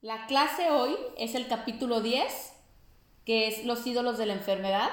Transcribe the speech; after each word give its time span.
La 0.00 0.26
clase 0.26 0.70
hoy 0.70 0.94
es 1.16 1.34
el 1.34 1.48
capítulo 1.48 2.00
10, 2.00 2.52
que 3.24 3.48
es 3.48 3.64
los 3.64 3.84
ídolos 3.84 4.16
de 4.16 4.26
la 4.26 4.34
enfermedad. 4.34 4.90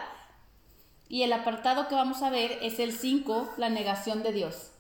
Y 1.07 1.21
el 1.21 1.31
apartado 1.31 1.87
que 1.87 1.93
vamos 1.93 2.23
a 2.23 2.31
ver 2.31 2.57
es 2.63 2.79
el 2.79 2.91
5, 2.91 3.53
la 3.57 3.69
negación 3.69 4.23
de 4.23 4.31
Dios. 4.31 4.71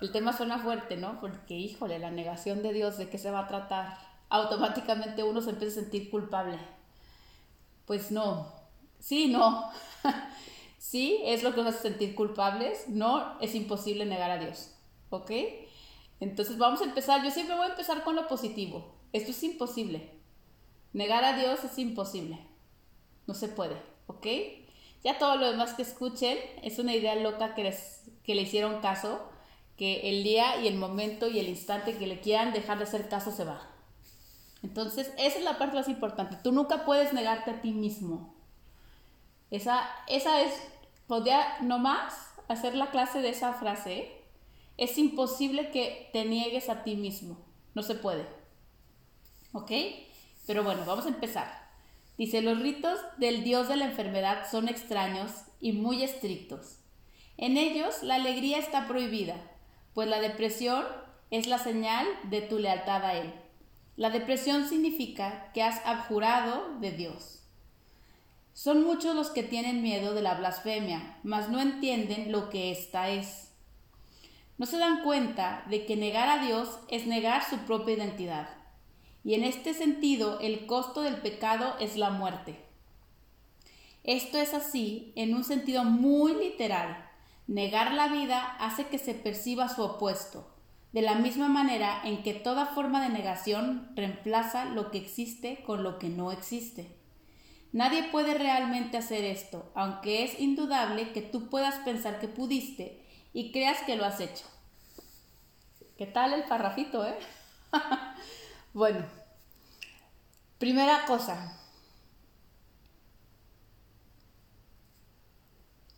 El 0.00 0.12
tema 0.12 0.32
suena 0.32 0.60
fuerte, 0.60 0.96
¿no? 0.96 1.20
Porque, 1.20 1.52
híjole, 1.52 1.98
la 1.98 2.10
negación 2.10 2.62
de 2.62 2.72
Dios, 2.72 2.96
¿de 2.96 3.10
qué 3.10 3.18
se 3.18 3.30
va 3.30 3.40
a 3.40 3.46
tratar? 3.46 3.98
Automáticamente 4.30 5.22
uno 5.22 5.42
se 5.42 5.50
empieza 5.50 5.78
a 5.78 5.82
sentir 5.82 6.08
culpable. 6.10 6.58
Pues 7.84 8.10
no, 8.10 8.50
sí, 8.98 9.28
no. 9.28 9.70
sí, 10.78 11.20
es 11.22 11.42
lo 11.42 11.54
que 11.54 11.62
nos 11.62 11.74
hace 11.74 11.90
sentir 11.90 12.14
culpables. 12.14 12.88
No, 12.88 13.38
es 13.42 13.54
imposible 13.54 14.06
negar 14.06 14.30
a 14.30 14.38
Dios. 14.38 14.74
¿Ok? 15.10 15.30
Entonces 16.20 16.56
vamos 16.56 16.80
a 16.80 16.84
empezar. 16.84 17.22
Yo 17.22 17.30
siempre 17.30 17.54
voy 17.56 17.66
a 17.66 17.72
empezar 17.72 18.04
con 18.04 18.16
lo 18.16 18.26
positivo. 18.26 19.03
Esto 19.14 19.30
es 19.30 19.44
imposible. 19.44 20.10
Negar 20.92 21.24
a 21.24 21.38
Dios 21.38 21.62
es 21.62 21.78
imposible. 21.78 22.36
No 23.28 23.34
se 23.34 23.46
puede, 23.46 23.76
¿ok? 24.08 24.26
Ya 25.04 25.18
todo 25.18 25.36
lo 25.36 25.52
demás 25.52 25.74
que 25.74 25.82
escuchen 25.82 26.36
es 26.64 26.80
una 26.80 26.96
idea 26.96 27.14
loca 27.14 27.54
que, 27.54 27.62
les, 27.62 28.10
que 28.24 28.34
le 28.34 28.42
hicieron 28.42 28.80
caso, 28.80 29.20
que 29.76 30.10
el 30.10 30.24
día 30.24 30.60
y 30.60 30.66
el 30.66 30.74
momento 30.74 31.28
y 31.28 31.38
el 31.38 31.48
instante 31.48 31.96
que 31.96 32.08
le 32.08 32.20
quieran 32.20 32.52
dejar 32.52 32.78
de 32.78 32.84
hacer 32.84 33.08
caso 33.08 33.30
se 33.30 33.44
va. 33.44 33.70
Entonces, 34.64 35.12
esa 35.16 35.38
es 35.38 35.44
la 35.44 35.58
parte 35.58 35.76
más 35.76 35.88
importante. 35.88 36.36
Tú 36.42 36.50
nunca 36.50 36.84
puedes 36.84 37.12
negarte 37.12 37.52
a 37.52 37.60
ti 37.60 37.70
mismo. 37.70 38.34
Esa, 39.52 39.88
esa 40.08 40.40
es, 40.40 40.52
podría 41.06 41.60
nomás 41.60 42.14
hacer 42.48 42.74
la 42.74 42.90
clase 42.90 43.20
de 43.20 43.28
esa 43.28 43.52
frase. 43.52 44.10
Es 44.76 44.98
imposible 44.98 45.70
que 45.70 46.10
te 46.12 46.24
niegues 46.24 46.68
a 46.68 46.82
ti 46.82 46.96
mismo. 46.96 47.38
No 47.74 47.84
se 47.84 47.94
puede. 47.94 48.43
¿Ok? 49.54 49.70
Pero 50.48 50.64
bueno, 50.64 50.82
vamos 50.84 51.06
a 51.06 51.10
empezar. 51.10 51.46
Dice, 52.18 52.42
los 52.42 52.60
ritos 52.60 52.98
del 53.18 53.44
dios 53.44 53.68
de 53.68 53.76
la 53.76 53.84
enfermedad 53.84 54.50
son 54.50 54.68
extraños 54.68 55.30
y 55.60 55.72
muy 55.72 56.02
estrictos. 56.02 56.80
En 57.36 57.56
ellos 57.56 58.02
la 58.02 58.16
alegría 58.16 58.58
está 58.58 58.88
prohibida, 58.88 59.36
pues 59.94 60.08
la 60.08 60.20
depresión 60.20 60.84
es 61.30 61.46
la 61.46 61.58
señal 61.58 62.04
de 62.24 62.40
tu 62.40 62.58
lealtad 62.58 63.04
a 63.04 63.14
él. 63.14 63.32
La 63.96 64.10
depresión 64.10 64.68
significa 64.68 65.52
que 65.54 65.62
has 65.62 65.80
abjurado 65.86 66.80
de 66.80 66.90
Dios. 66.90 67.44
Son 68.54 68.82
muchos 68.82 69.14
los 69.14 69.30
que 69.30 69.44
tienen 69.44 69.82
miedo 69.82 70.14
de 70.14 70.22
la 70.22 70.34
blasfemia, 70.34 71.18
mas 71.22 71.48
no 71.48 71.60
entienden 71.60 72.32
lo 72.32 72.50
que 72.50 72.72
ésta 72.72 73.08
es. 73.08 73.52
No 74.58 74.66
se 74.66 74.78
dan 74.78 75.04
cuenta 75.04 75.64
de 75.70 75.86
que 75.86 75.96
negar 75.96 76.28
a 76.28 76.44
Dios 76.44 76.80
es 76.88 77.06
negar 77.06 77.48
su 77.48 77.58
propia 77.58 77.94
identidad 77.94 78.63
y 79.24 79.34
en 79.34 79.42
este 79.42 79.72
sentido 79.72 80.38
el 80.40 80.66
costo 80.66 81.00
del 81.00 81.16
pecado 81.16 81.74
es 81.80 81.96
la 81.96 82.10
muerte. 82.10 82.62
Esto 84.04 84.38
es 84.38 84.52
así 84.52 85.12
en 85.16 85.34
un 85.34 85.44
sentido 85.44 85.82
muy 85.82 86.34
literal. 86.34 87.10
Negar 87.46 87.92
la 87.92 88.08
vida 88.08 88.56
hace 88.58 88.86
que 88.86 88.98
se 88.98 89.14
perciba 89.14 89.68
su 89.68 89.82
opuesto, 89.82 90.54
de 90.92 91.00
la 91.00 91.14
misma 91.14 91.48
manera 91.48 92.02
en 92.04 92.22
que 92.22 92.34
toda 92.34 92.66
forma 92.66 93.02
de 93.02 93.08
negación 93.08 93.90
reemplaza 93.96 94.66
lo 94.66 94.90
que 94.90 94.98
existe 94.98 95.62
con 95.64 95.82
lo 95.82 95.98
que 95.98 96.10
no 96.10 96.30
existe. 96.30 96.94
Nadie 97.72 98.04
puede 98.04 98.34
realmente 98.34 98.98
hacer 98.98 99.24
esto, 99.24 99.72
aunque 99.74 100.22
es 100.22 100.38
indudable 100.38 101.12
que 101.12 101.22
tú 101.22 101.48
puedas 101.48 101.76
pensar 101.76 102.20
que 102.20 102.28
pudiste 102.28 103.02
y 103.32 103.52
creas 103.52 103.82
que 103.82 103.96
lo 103.96 104.04
has 104.04 104.20
hecho. 104.20 104.44
¿Qué 105.96 106.06
tal 106.06 106.34
el 106.34 106.44
parrafito, 106.44 107.06
eh? 107.06 107.16
Bueno, 108.74 109.06
primera 110.58 111.04
cosa. 111.06 111.36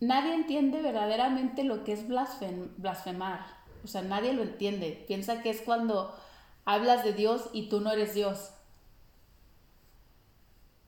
Nadie 0.00 0.32
entiende 0.34 0.80
verdaderamente 0.80 1.62
lo 1.62 1.84
que 1.84 1.92
es 1.92 2.06
blasfemar. 2.08 3.44
O 3.84 3.86
sea, 3.88 4.00
nadie 4.02 4.32
lo 4.32 4.42
entiende. 4.42 5.04
Piensa 5.06 5.42
que 5.42 5.50
es 5.50 5.60
cuando 5.60 6.14
hablas 6.64 7.04
de 7.04 7.12
Dios 7.12 7.50
y 7.52 7.68
tú 7.68 7.80
no 7.80 7.90
eres 7.92 8.14
Dios. 8.14 8.52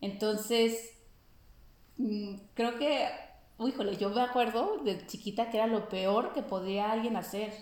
Entonces, 0.01 0.93
mm, 1.97 2.35
creo 2.55 2.79
que, 2.79 3.09
híjole, 3.59 3.97
yo 3.97 4.11
me 4.11 4.21
acuerdo 4.23 4.79
de 4.85 5.07
chiquita 5.07 5.51
que 5.51 5.59
era 5.59 5.67
lo 5.67 5.89
peor 5.89 6.33
que 6.33 6.43
podría 6.43 6.91
alguien 6.93 7.17
hacer. 7.17 7.53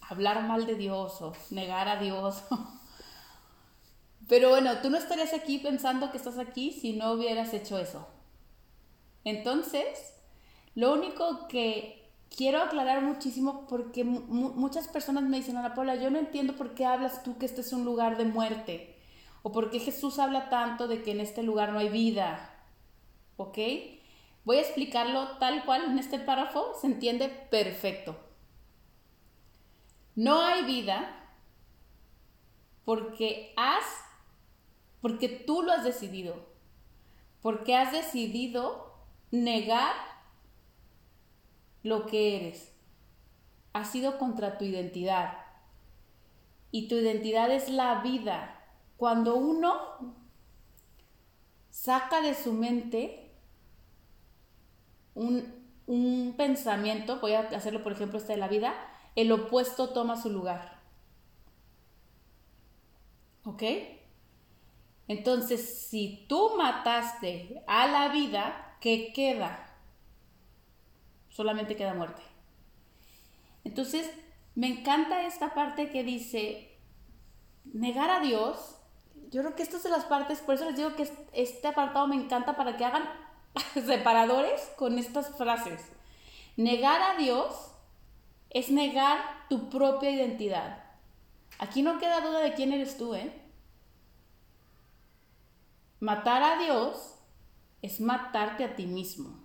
Hablar 0.00 0.44
mal 0.46 0.66
de 0.66 0.74
Dios 0.76 1.20
o 1.22 1.32
negar 1.50 1.88
a 1.88 1.98
Dios. 2.00 2.44
Pero 4.28 4.48
bueno, 4.50 4.78
tú 4.78 4.90
no 4.90 4.96
estarías 4.96 5.34
aquí 5.34 5.58
pensando 5.58 6.10
que 6.10 6.16
estás 6.16 6.38
aquí 6.38 6.72
si 6.72 6.94
no 6.94 7.12
hubieras 7.12 7.52
hecho 7.52 7.78
eso. 7.78 8.08
Entonces, 9.24 10.14
lo 10.74 10.92
único 10.92 11.46
que 11.48 12.10
quiero 12.34 12.62
aclarar 12.62 13.02
muchísimo 13.02 13.66
porque 13.68 14.04
muchas 14.04 14.88
personas 14.88 15.24
me 15.24 15.38
dicen, 15.38 15.56
Ana 15.56 15.74
Paula, 15.74 15.96
yo 15.96 16.10
no 16.10 16.18
entiendo 16.18 16.56
por 16.56 16.74
qué 16.74 16.84
hablas 16.84 17.22
tú 17.22 17.38
que 17.38 17.46
este 17.46 17.60
es 17.60 17.72
un 17.72 17.84
lugar 17.84 18.16
de 18.16 18.24
muerte. 18.24 18.96
O 19.42 19.52
por 19.52 19.70
qué 19.70 19.78
Jesús 19.78 20.18
habla 20.18 20.48
tanto 20.48 20.88
de 20.88 21.02
que 21.02 21.10
en 21.12 21.20
este 21.20 21.42
lugar 21.42 21.72
no 21.72 21.78
hay 21.78 21.90
vida. 21.90 22.50
¿Ok? 23.36 23.58
Voy 24.44 24.56
a 24.56 24.62
explicarlo 24.62 25.36
tal 25.38 25.64
cual 25.64 25.84
en 25.84 25.98
este 25.98 26.18
párrafo, 26.18 26.72
se 26.80 26.86
entiende 26.86 27.28
perfecto. 27.28 28.16
No 30.14 30.42
hay 30.42 30.64
vida 30.64 31.20
porque 32.84 33.52
has 33.56 33.84
porque 35.04 35.28
tú 35.28 35.60
lo 35.60 35.70
has 35.70 35.84
decidido, 35.84 36.34
porque 37.42 37.76
has 37.76 37.92
decidido 37.92 38.94
negar 39.30 39.94
lo 41.82 42.06
que 42.06 42.36
eres. 42.36 42.72
Ha 43.74 43.84
sido 43.84 44.16
contra 44.16 44.56
tu 44.56 44.64
identidad. 44.64 45.36
Y 46.70 46.88
tu 46.88 46.94
identidad 46.94 47.50
es 47.50 47.68
la 47.68 48.00
vida. 48.00 48.58
Cuando 48.96 49.36
uno 49.36 50.14
saca 51.68 52.22
de 52.22 52.34
su 52.34 52.54
mente 52.54 53.30
un, 55.14 55.66
un 55.86 56.32
pensamiento, 56.34 57.20
voy 57.20 57.34
a 57.34 57.40
hacerlo 57.40 57.82
por 57.82 57.92
ejemplo 57.92 58.16
este 58.16 58.32
de 58.32 58.38
la 58.38 58.48
vida, 58.48 58.72
el 59.16 59.30
opuesto 59.32 59.90
toma 59.90 60.16
su 60.16 60.30
lugar. 60.30 60.80
¿Ok? 63.44 63.62
Entonces, 65.08 65.86
si 65.88 66.24
tú 66.28 66.52
mataste 66.56 67.62
a 67.66 67.86
la 67.86 68.08
vida, 68.08 68.76
¿qué 68.80 69.12
queda? 69.12 69.76
Solamente 71.28 71.76
queda 71.76 71.94
muerte. 71.94 72.22
Entonces, 73.64 74.10
me 74.54 74.68
encanta 74.68 75.26
esta 75.26 75.54
parte 75.54 75.90
que 75.90 76.04
dice, 76.04 76.78
negar 77.64 78.10
a 78.10 78.20
Dios, 78.20 78.76
yo 79.30 79.42
creo 79.42 79.54
que 79.54 79.62
esta 79.62 79.76
es 79.76 79.82
de 79.82 79.90
las 79.90 80.04
partes, 80.04 80.40
por 80.40 80.54
eso 80.54 80.64
les 80.66 80.76
digo 80.76 80.94
que 80.94 81.10
este 81.32 81.68
apartado 81.68 82.06
me 82.06 82.16
encanta 82.16 82.56
para 82.56 82.76
que 82.76 82.84
hagan 82.84 83.08
separadores 83.74 84.60
con 84.76 84.98
estas 84.98 85.36
frases. 85.36 85.82
Negar 86.56 87.02
a 87.02 87.16
Dios 87.16 87.72
es 88.50 88.70
negar 88.70 89.18
tu 89.48 89.68
propia 89.68 90.10
identidad. 90.10 90.84
Aquí 91.58 91.82
no 91.82 91.98
queda 91.98 92.20
duda 92.20 92.40
de 92.40 92.54
quién 92.54 92.72
eres 92.72 92.96
tú, 92.96 93.14
¿eh? 93.14 93.43
Matar 96.00 96.42
a 96.42 96.62
Dios 96.62 97.14
es 97.82 98.00
matarte 98.00 98.64
a 98.64 98.76
ti 98.76 98.86
mismo. 98.86 99.44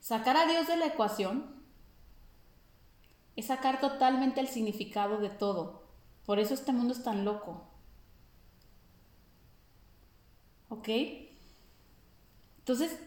Sacar 0.00 0.36
a 0.36 0.46
Dios 0.46 0.66
de 0.68 0.76
la 0.76 0.86
ecuación 0.86 1.56
es 3.34 3.46
sacar 3.46 3.80
totalmente 3.80 4.40
el 4.40 4.48
significado 4.48 5.18
de 5.18 5.30
todo. 5.30 5.82
Por 6.24 6.38
eso 6.38 6.54
este 6.54 6.72
mundo 6.72 6.94
es 6.94 7.04
tan 7.04 7.24
loco. 7.24 7.68
¿Ok? 10.68 10.88
Entonces, 12.58 12.98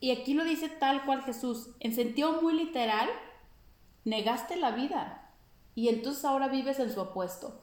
y 0.00 0.10
aquí 0.10 0.34
lo 0.34 0.44
dice 0.44 0.68
tal 0.68 1.04
cual 1.04 1.22
Jesús, 1.22 1.70
en 1.80 1.94
sentido 1.94 2.42
muy 2.42 2.54
literal, 2.54 3.08
negaste 4.04 4.56
la 4.56 4.72
vida 4.72 5.34
y 5.74 5.88
entonces 5.88 6.24
ahora 6.24 6.48
vives 6.48 6.78
en 6.78 6.92
su 6.92 7.00
opuesto. 7.00 7.60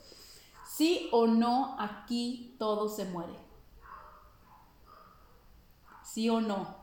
Sí 0.76 1.08
o 1.12 1.28
no, 1.28 1.76
aquí 1.78 2.56
todo 2.58 2.90
se 2.90 3.06
muere. 3.06 3.36
Sí 6.04 6.32
o 6.32 6.42
no. 6.42 6.76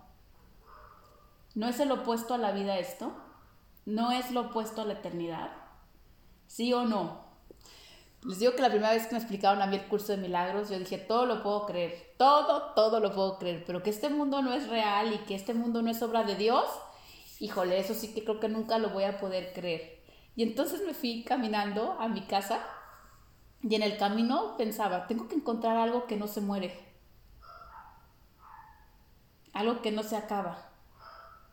¿No 1.56 1.66
es 1.66 1.80
el 1.80 1.90
opuesto 1.90 2.34
a 2.34 2.38
la 2.38 2.52
vida 2.52 2.78
esto? 2.78 3.10
¿No 3.86 4.12
es 4.12 4.30
lo 4.30 4.42
opuesto 4.42 4.82
a 4.82 4.84
la 4.84 4.92
eternidad? 4.92 5.50
¿Sí 6.46 6.72
o 6.72 6.84
no? 6.84 7.24
Les 8.22 8.38
digo 8.38 8.54
que 8.54 8.62
la 8.62 8.68
primera 8.68 8.92
vez 8.92 9.08
que 9.08 9.16
me 9.16 9.18
explicaron 9.18 9.60
a 9.60 9.66
mí 9.66 9.74
el 9.74 9.88
curso 9.88 10.12
de 10.12 10.18
milagros, 10.18 10.70
yo 10.70 10.78
dije, 10.78 10.98
todo 10.98 11.26
lo 11.26 11.42
puedo 11.42 11.66
creer, 11.66 12.14
todo, 12.16 12.74
todo 12.74 13.00
lo 13.00 13.12
puedo 13.12 13.40
creer, 13.40 13.64
pero 13.66 13.82
que 13.82 13.90
este 13.90 14.08
mundo 14.08 14.40
no 14.40 14.52
es 14.52 14.68
real 14.68 15.12
y 15.12 15.18
que 15.24 15.34
este 15.34 15.52
mundo 15.52 15.82
no 15.82 15.90
es 15.90 16.00
obra 16.00 16.22
de 16.22 16.36
Dios, 16.36 16.64
híjole, 17.40 17.80
eso 17.80 17.94
sí 17.94 18.14
que 18.14 18.22
creo 18.22 18.38
que 18.38 18.48
nunca 18.48 18.78
lo 18.78 18.90
voy 18.90 19.02
a 19.02 19.18
poder 19.18 19.52
creer. 19.52 20.04
Y 20.36 20.44
entonces 20.44 20.80
me 20.86 20.94
fui 20.94 21.24
caminando 21.24 21.96
a 21.98 22.06
mi 22.06 22.20
casa 22.20 22.64
Y 23.62 23.74
en 23.74 23.82
el 23.82 23.98
camino 23.98 24.56
pensaba, 24.56 25.06
tengo 25.06 25.28
que 25.28 25.34
encontrar 25.34 25.76
algo 25.76 26.06
que 26.06 26.16
no 26.16 26.26
se 26.26 26.40
muere. 26.40 26.78
Algo 29.52 29.82
que 29.82 29.92
no 29.92 30.02
se 30.02 30.16
acaba. 30.16 30.70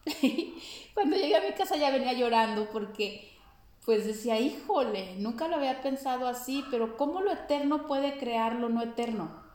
Cuando 0.94 1.18
llegué 1.18 1.36
a 1.36 1.42
mi 1.42 1.54
casa 1.54 1.76
ya 1.76 1.92
venía 1.92 2.14
llorando 2.14 2.70
porque 2.72 3.38
pues 3.86 4.06
decía, 4.06 4.40
híjole, 4.40 5.16
nunca 5.18 5.48
lo 5.48 5.56
había 5.56 5.82
pensado 5.82 6.28
así, 6.28 6.66
pero 6.70 6.98
¿cómo 6.98 7.22
lo 7.22 7.32
eterno 7.32 7.88
puede 7.88 8.18
crear 8.18 8.56
lo 8.56 8.68
no 8.68 8.82
eterno? 8.82 9.48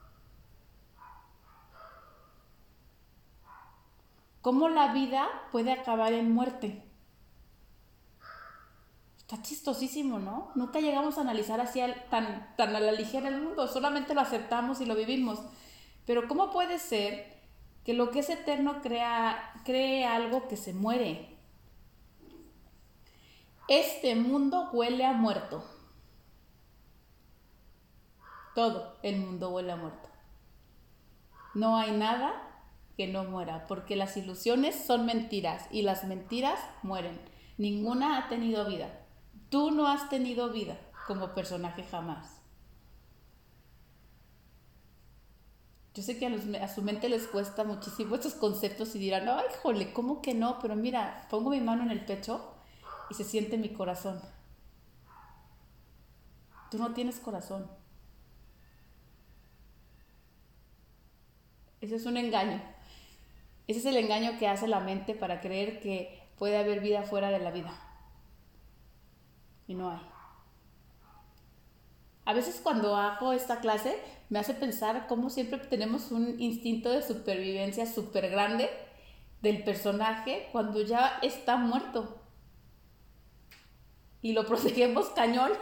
¿Cómo 4.40 4.68
la 4.68 4.92
vida 4.92 5.28
puede 5.52 5.72
acabar 5.72 6.12
en 6.12 6.32
muerte? 6.32 6.82
Está 9.32 9.44
chistosísimo, 9.44 10.18
¿no? 10.18 10.50
Nunca 10.54 10.78
llegamos 10.78 11.16
a 11.16 11.22
analizar 11.22 11.58
así 11.58 11.80
tan, 12.10 12.54
tan 12.54 12.76
a 12.76 12.80
la 12.80 12.92
ligera 12.92 13.30
el 13.30 13.40
mundo, 13.40 13.66
solamente 13.66 14.12
lo 14.12 14.20
aceptamos 14.20 14.82
y 14.82 14.84
lo 14.84 14.94
vivimos. 14.94 15.38
Pero 16.04 16.28
¿cómo 16.28 16.50
puede 16.50 16.78
ser 16.78 17.40
que 17.82 17.94
lo 17.94 18.10
que 18.10 18.18
es 18.18 18.28
eterno 18.28 18.82
crea, 18.82 19.54
cree 19.64 20.04
algo 20.04 20.48
que 20.48 20.58
se 20.58 20.74
muere? 20.74 21.34
Este 23.68 24.14
mundo 24.16 24.68
huele 24.70 25.06
a 25.06 25.14
muerto. 25.14 25.64
Todo 28.54 28.98
el 29.02 29.16
mundo 29.16 29.48
huele 29.48 29.72
a 29.72 29.76
muerto. 29.76 30.10
No 31.54 31.78
hay 31.78 31.92
nada 31.92 32.34
que 32.98 33.06
no 33.06 33.24
muera, 33.24 33.64
porque 33.66 33.96
las 33.96 34.14
ilusiones 34.18 34.84
son 34.84 35.06
mentiras 35.06 35.68
y 35.70 35.80
las 35.80 36.04
mentiras 36.04 36.60
mueren. 36.82 37.18
Ninguna 37.56 38.18
ha 38.18 38.28
tenido 38.28 38.66
vida. 38.66 38.98
Tú 39.52 39.70
no 39.70 39.86
has 39.86 40.08
tenido 40.08 40.48
vida 40.48 40.78
como 41.06 41.34
personaje 41.34 41.82
jamás. 41.82 42.40
Yo 45.92 46.02
sé 46.02 46.18
que 46.18 46.24
a, 46.26 46.68
su 46.68 46.80
mente 46.80 47.10
les 47.10 47.26
cuesta 47.26 47.62
muchísimo 47.62 48.14
estos 48.14 48.32
conceptos 48.32 48.94
y 48.94 48.98
dirán, 48.98 49.28
ay, 49.28 49.44
jole, 49.62 49.92
¿cómo 49.92 50.22
que 50.22 50.32
no? 50.32 50.58
Pero 50.58 50.74
mira, 50.74 51.26
pongo 51.28 51.50
mi 51.50 51.60
mano 51.60 51.82
en 51.82 51.90
el 51.90 52.02
pecho 52.02 52.54
y 53.10 53.14
se 53.14 53.24
siente 53.24 53.58
mi 53.58 53.68
corazón. 53.68 54.22
Tú 56.70 56.78
no 56.78 56.94
tienes 56.94 57.20
corazón. 57.20 57.70
Ese 61.82 61.96
es 61.96 62.06
un 62.06 62.16
engaño. 62.16 62.58
Ese 63.66 63.80
es 63.80 63.84
el 63.84 63.98
engaño 63.98 64.38
que 64.38 64.48
hace 64.48 64.66
la 64.66 64.80
mente 64.80 65.14
para 65.14 65.42
creer 65.42 65.78
que 65.80 66.26
puede 66.38 66.56
haber 66.56 66.80
vida 66.80 67.02
fuera 67.02 67.28
de 67.28 67.38
la 67.38 67.50
vida. 67.50 67.91
Y 69.72 69.74
no 69.74 69.90
hay. 69.90 70.02
A 72.26 72.34
veces 72.34 72.60
cuando 72.62 72.94
hago 72.94 73.32
esta 73.32 73.60
clase 73.60 73.98
me 74.28 74.38
hace 74.38 74.52
pensar 74.52 75.06
cómo 75.08 75.30
siempre 75.30 75.58
tenemos 75.60 76.12
un 76.12 76.38
instinto 76.42 76.90
de 76.90 77.00
supervivencia 77.00 77.86
súper 77.86 78.28
grande 78.28 78.68
del 79.40 79.64
personaje 79.64 80.50
cuando 80.52 80.82
ya 80.82 81.18
está 81.22 81.56
muerto 81.56 82.20
y 84.20 84.34
lo 84.34 84.44
protegemos 84.46 85.08
cañón 85.08 85.52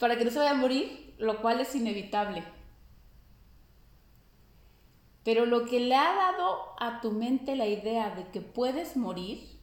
para 0.00 0.18
que 0.18 0.24
no 0.24 0.32
se 0.32 0.40
vaya 0.40 0.50
a 0.50 0.54
morir, 0.54 1.14
lo 1.18 1.40
cual 1.40 1.60
es 1.60 1.76
inevitable. 1.76 2.42
Pero 5.22 5.46
lo 5.46 5.64
que 5.64 5.78
le 5.78 5.94
ha 5.94 6.12
dado 6.12 6.58
a 6.80 7.00
tu 7.00 7.12
mente 7.12 7.54
la 7.54 7.68
idea 7.68 8.10
de 8.10 8.26
que 8.32 8.40
puedes 8.40 8.96
morir 8.96 9.54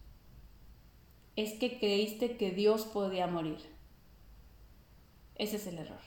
es 1.36 1.54
que 1.54 1.80
creíste 1.80 2.38
que 2.38 2.52
Dios 2.52 2.86
podía 2.86 3.28
morir. 3.28 3.71
Ese 5.42 5.56
es 5.56 5.66
el 5.66 5.80
error. 5.80 5.98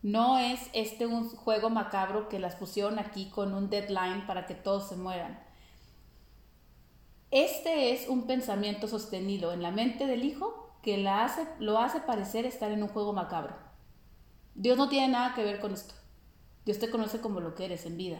No 0.00 0.38
es 0.38 0.70
este 0.72 1.04
un 1.04 1.28
juego 1.28 1.68
macabro 1.68 2.30
que 2.30 2.38
las 2.38 2.54
pusieron 2.54 2.98
aquí 2.98 3.28
con 3.28 3.52
un 3.52 3.68
deadline 3.68 4.26
para 4.26 4.46
que 4.46 4.54
todos 4.54 4.88
se 4.88 4.96
mueran. 4.96 5.38
Este 7.30 7.92
es 7.92 8.08
un 8.08 8.26
pensamiento 8.26 8.88
sostenido 8.88 9.52
en 9.52 9.60
la 9.60 9.70
mente 9.70 10.06
del 10.06 10.24
Hijo 10.24 10.74
que 10.82 10.96
la 10.96 11.26
hace, 11.26 11.46
lo 11.58 11.78
hace 11.78 12.00
parecer 12.00 12.46
estar 12.46 12.72
en 12.72 12.82
un 12.82 12.88
juego 12.88 13.12
macabro. 13.12 13.54
Dios 14.54 14.78
no 14.78 14.88
tiene 14.88 15.08
nada 15.08 15.34
que 15.34 15.44
ver 15.44 15.60
con 15.60 15.74
esto. 15.74 15.92
Dios 16.64 16.78
te 16.78 16.88
conoce 16.88 17.20
como 17.20 17.40
lo 17.40 17.54
que 17.54 17.66
eres 17.66 17.84
en 17.84 17.98
vida. 17.98 18.18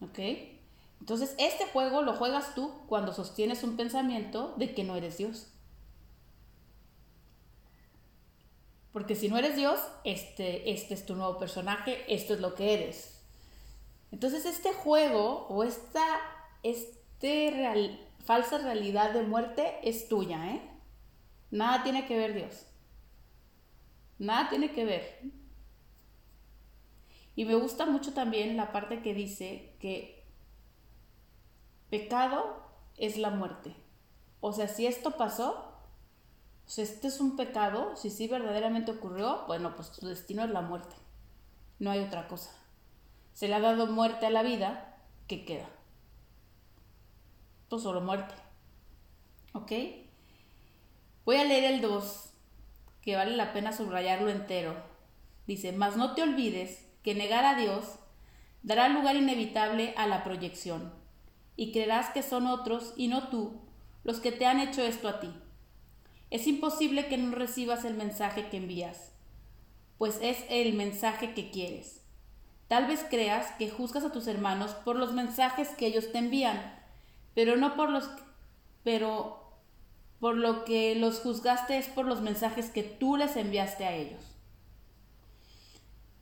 ¿Ok? 0.00 0.18
Entonces, 0.98 1.36
este 1.38 1.66
juego 1.66 2.02
lo 2.02 2.14
juegas 2.14 2.56
tú 2.56 2.72
cuando 2.88 3.12
sostienes 3.12 3.62
un 3.62 3.76
pensamiento 3.76 4.54
de 4.56 4.74
que 4.74 4.82
no 4.82 4.96
eres 4.96 5.18
Dios. 5.18 5.52
Porque 8.92 9.14
si 9.14 9.28
no 9.28 9.38
eres 9.38 9.56
Dios, 9.56 9.80
este, 10.04 10.70
este 10.70 10.94
es 10.94 11.06
tu 11.06 11.14
nuevo 11.14 11.38
personaje, 11.38 12.04
esto 12.12 12.34
es 12.34 12.40
lo 12.40 12.54
que 12.54 12.74
eres. 12.74 13.20
Entonces, 14.10 14.44
este 14.46 14.72
juego 14.72 15.46
o 15.48 15.62
esta 15.62 16.02
este 16.62 17.50
real, 17.54 17.98
falsa 18.24 18.58
realidad 18.58 19.12
de 19.12 19.22
muerte 19.22 19.78
es 19.82 20.08
tuya, 20.08 20.54
¿eh? 20.54 20.62
Nada 21.50 21.82
tiene 21.82 22.06
que 22.06 22.16
ver 22.16 22.34
Dios. 22.34 22.66
Nada 24.18 24.48
tiene 24.50 24.72
que 24.72 24.84
ver. 24.84 25.20
Y 27.34 27.44
me 27.44 27.54
gusta 27.54 27.86
mucho 27.86 28.12
también 28.12 28.56
la 28.56 28.72
parte 28.72 29.02
que 29.02 29.14
dice 29.14 29.74
que 29.80 30.24
pecado 31.88 32.62
es 32.98 33.16
la 33.16 33.30
muerte. 33.30 33.74
O 34.40 34.52
sea, 34.52 34.68
si 34.68 34.86
esto 34.86 35.12
pasó, 35.12 35.69
si 36.70 36.82
este 36.82 37.08
es 37.08 37.18
un 37.18 37.34
pecado, 37.34 37.96
si 37.96 38.10
sí 38.10 38.28
verdaderamente 38.28 38.92
ocurrió, 38.92 39.42
bueno, 39.48 39.74
pues 39.74 39.90
tu 39.90 40.06
destino 40.06 40.44
es 40.44 40.50
la 40.50 40.60
muerte. 40.60 40.94
No 41.80 41.90
hay 41.90 41.98
otra 41.98 42.28
cosa. 42.28 42.52
Se 43.32 43.48
le 43.48 43.56
ha 43.56 43.60
dado 43.60 43.88
muerte 43.88 44.26
a 44.26 44.30
la 44.30 44.44
vida, 44.44 44.96
¿qué 45.26 45.44
queda? 45.44 45.68
Pues 47.68 47.82
solo 47.82 48.00
muerte. 48.02 48.36
¿Ok? 49.52 49.72
Voy 51.24 51.38
a 51.38 51.44
leer 51.44 51.64
el 51.64 51.80
2, 51.80 52.34
que 53.02 53.16
vale 53.16 53.36
la 53.36 53.52
pena 53.52 53.72
subrayarlo 53.72 54.30
entero. 54.30 54.76
Dice, 55.48 55.72
mas 55.72 55.96
no 55.96 56.14
te 56.14 56.22
olvides 56.22 56.86
que 57.02 57.16
negar 57.16 57.44
a 57.44 57.56
Dios 57.56 57.96
dará 58.62 58.88
lugar 58.88 59.16
inevitable 59.16 59.92
a 59.96 60.06
la 60.06 60.22
proyección, 60.22 60.94
y 61.56 61.72
creerás 61.72 62.10
que 62.10 62.22
son 62.22 62.46
otros 62.46 62.94
y 62.96 63.08
no 63.08 63.26
tú 63.26 63.60
los 64.04 64.20
que 64.20 64.30
te 64.30 64.46
han 64.46 64.60
hecho 64.60 64.82
esto 64.82 65.08
a 65.08 65.18
ti. 65.18 65.34
Es 66.30 66.46
imposible 66.46 67.08
que 67.08 67.18
no 67.18 67.34
recibas 67.34 67.84
el 67.84 67.94
mensaje 67.94 68.48
que 68.48 68.56
envías, 68.56 69.12
pues 69.98 70.18
es 70.22 70.44
el 70.48 70.74
mensaje 70.74 71.34
que 71.34 71.50
quieres. 71.50 72.00
Tal 72.68 72.86
vez 72.86 73.04
creas 73.10 73.50
que 73.58 73.68
juzgas 73.68 74.04
a 74.04 74.12
tus 74.12 74.28
hermanos 74.28 74.70
por 74.84 74.94
los 74.94 75.12
mensajes 75.12 75.70
que 75.70 75.86
ellos 75.86 76.12
te 76.12 76.18
envían, 76.18 76.78
pero 77.34 77.56
no 77.56 77.74
por 77.74 77.90
los 77.90 78.08
pero 78.84 79.40
por 80.20 80.36
lo 80.36 80.64
que 80.64 80.94
los 80.94 81.18
juzgaste 81.20 81.78
es 81.78 81.88
por 81.88 82.04
los 82.06 82.20
mensajes 82.20 82.70
que 82.70 82.82
tú 82.82 83.16
les 83.16 83.36
enviaste 83.36 83.84
a 83.84 83.94
ellos. 83.94 84.22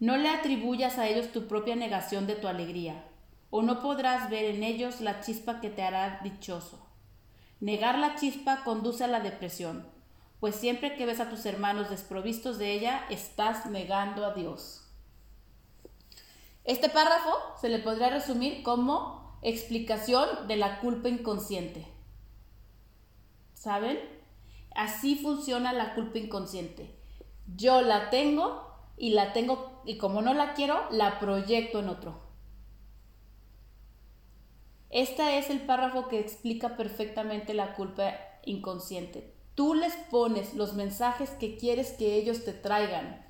No 0.00 0.16
le 0.16 0.28
atribuyas 0.28 0.96
a 0.96 1.08
ellos 1.08 1.32
tu 1.32 1.48
propia 1.48 1.76
negación 1.76 2.26
de 2.26 2.36
tu 2.36 2.48
alegría, 2.48 3.04
o 3.50 3.62
no 3.62 3.82
podrás 3.82 4.30
ver 4.30 4.44
en 4.46 4.62
ellos 4.62 5.00
la 5.00 5.20
chispa 5.20 5.60
que 5.60 5.70
te 5.70 5.82
hará 5.82 6.20
dichoso. 6.22 6.86
Negar 7.60 7.98
la 7.98 8.14
chispa 8.14 8.62
conduce 8.64 9.04
a 9.04 9.08
la 9.08 9.20
depresión, 9.20 9.86
pues 10.40 10.54
siempre 10.54 10.94
que 10.94 11.06
ves 11.06 11.20
a 11.20 11.30
tus 11.30 11.44
hermanos 11.46 11.90
desprovistos 11.90 12.58
de 12.58 12.72
ella, 12.72 13.04
estás 13.10 13.66
negando 13.66 14.24
a 14.24 14.34
Dios. 14.34 14.84
Este 16.64 16.88
párrafo 16.88 17.30
se 17.60 17.68
le 17.68 17.78
podría 17.78 18.10
resumir 18.10 18.62
como 18.62 19.38
explicación 19.42 20.46
de 20.46 20.56
la 20.56 20.80
culpa 20.80 21.08
inconsciente. 21.08 21.86
¿Saben? 23.54 23.98
Así 24.74 25.16
funciona 25.16 25.72
la 25.72 25.94
culpa 25.94 26.18
inconsciente. 26.18 26.94
Yo 27.56 27.80
la 27.80 28.10
tengo 28.10 28.68
y 28.96 29.10
la 29.10 29.32
tengo 29.32 29.82
y 29.84 29.96
como 29.96 30.22
no 30.22 30.34
la 30.34 30.54
quiero, 30.54 30.78
la 30.90 31.18
proyecto 31.18 31.80
en 31.80 31.88
otro. 31.88 32.20
Este 34.90 35.38
es 35.38 35.50
el 35.50 35.62
párrafo 35.62 36.08
que 36.08 36.20
explica 36.20 36.76
perfectamente 36.76 37.54
la 37.54 37.74
culpa 37.74 38.14
inconsciente. 38.44 39.37
Tú 39.58 39.74
les 39.74 39.96
pones 39.96 40.54
los 40.54 40.74
mensajes 40.74 41.30
que 41.30 41.56
quieres 41.56 41.90
que 41.90 42.14
ellos 42.14 42.44
te 42.44 42.52
traigan. 42.52 43.26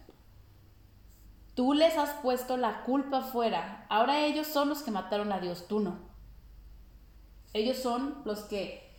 Tú 1.54 1.72
les 1.72 1.96
has 1.96 2.10
puesto 2.20 2.58
la 2.58 2.84
culpa 2.84 3.22
fuera. 3.22 3.86
Ahora 3.88 4.26
ellos 4.26 4.46
son 4.46 4.68
los 4.68 4.82
que 4.82 4.90
mataron 4.90 5.32
a 5.32 5.40
Dios, 5.40 5.66
tú 5.68 5.80
no. 5.80 5.98
Ellos 7.54 7.78
son 7.78 8.20
los 8.26 8.40
que 8.40 8.94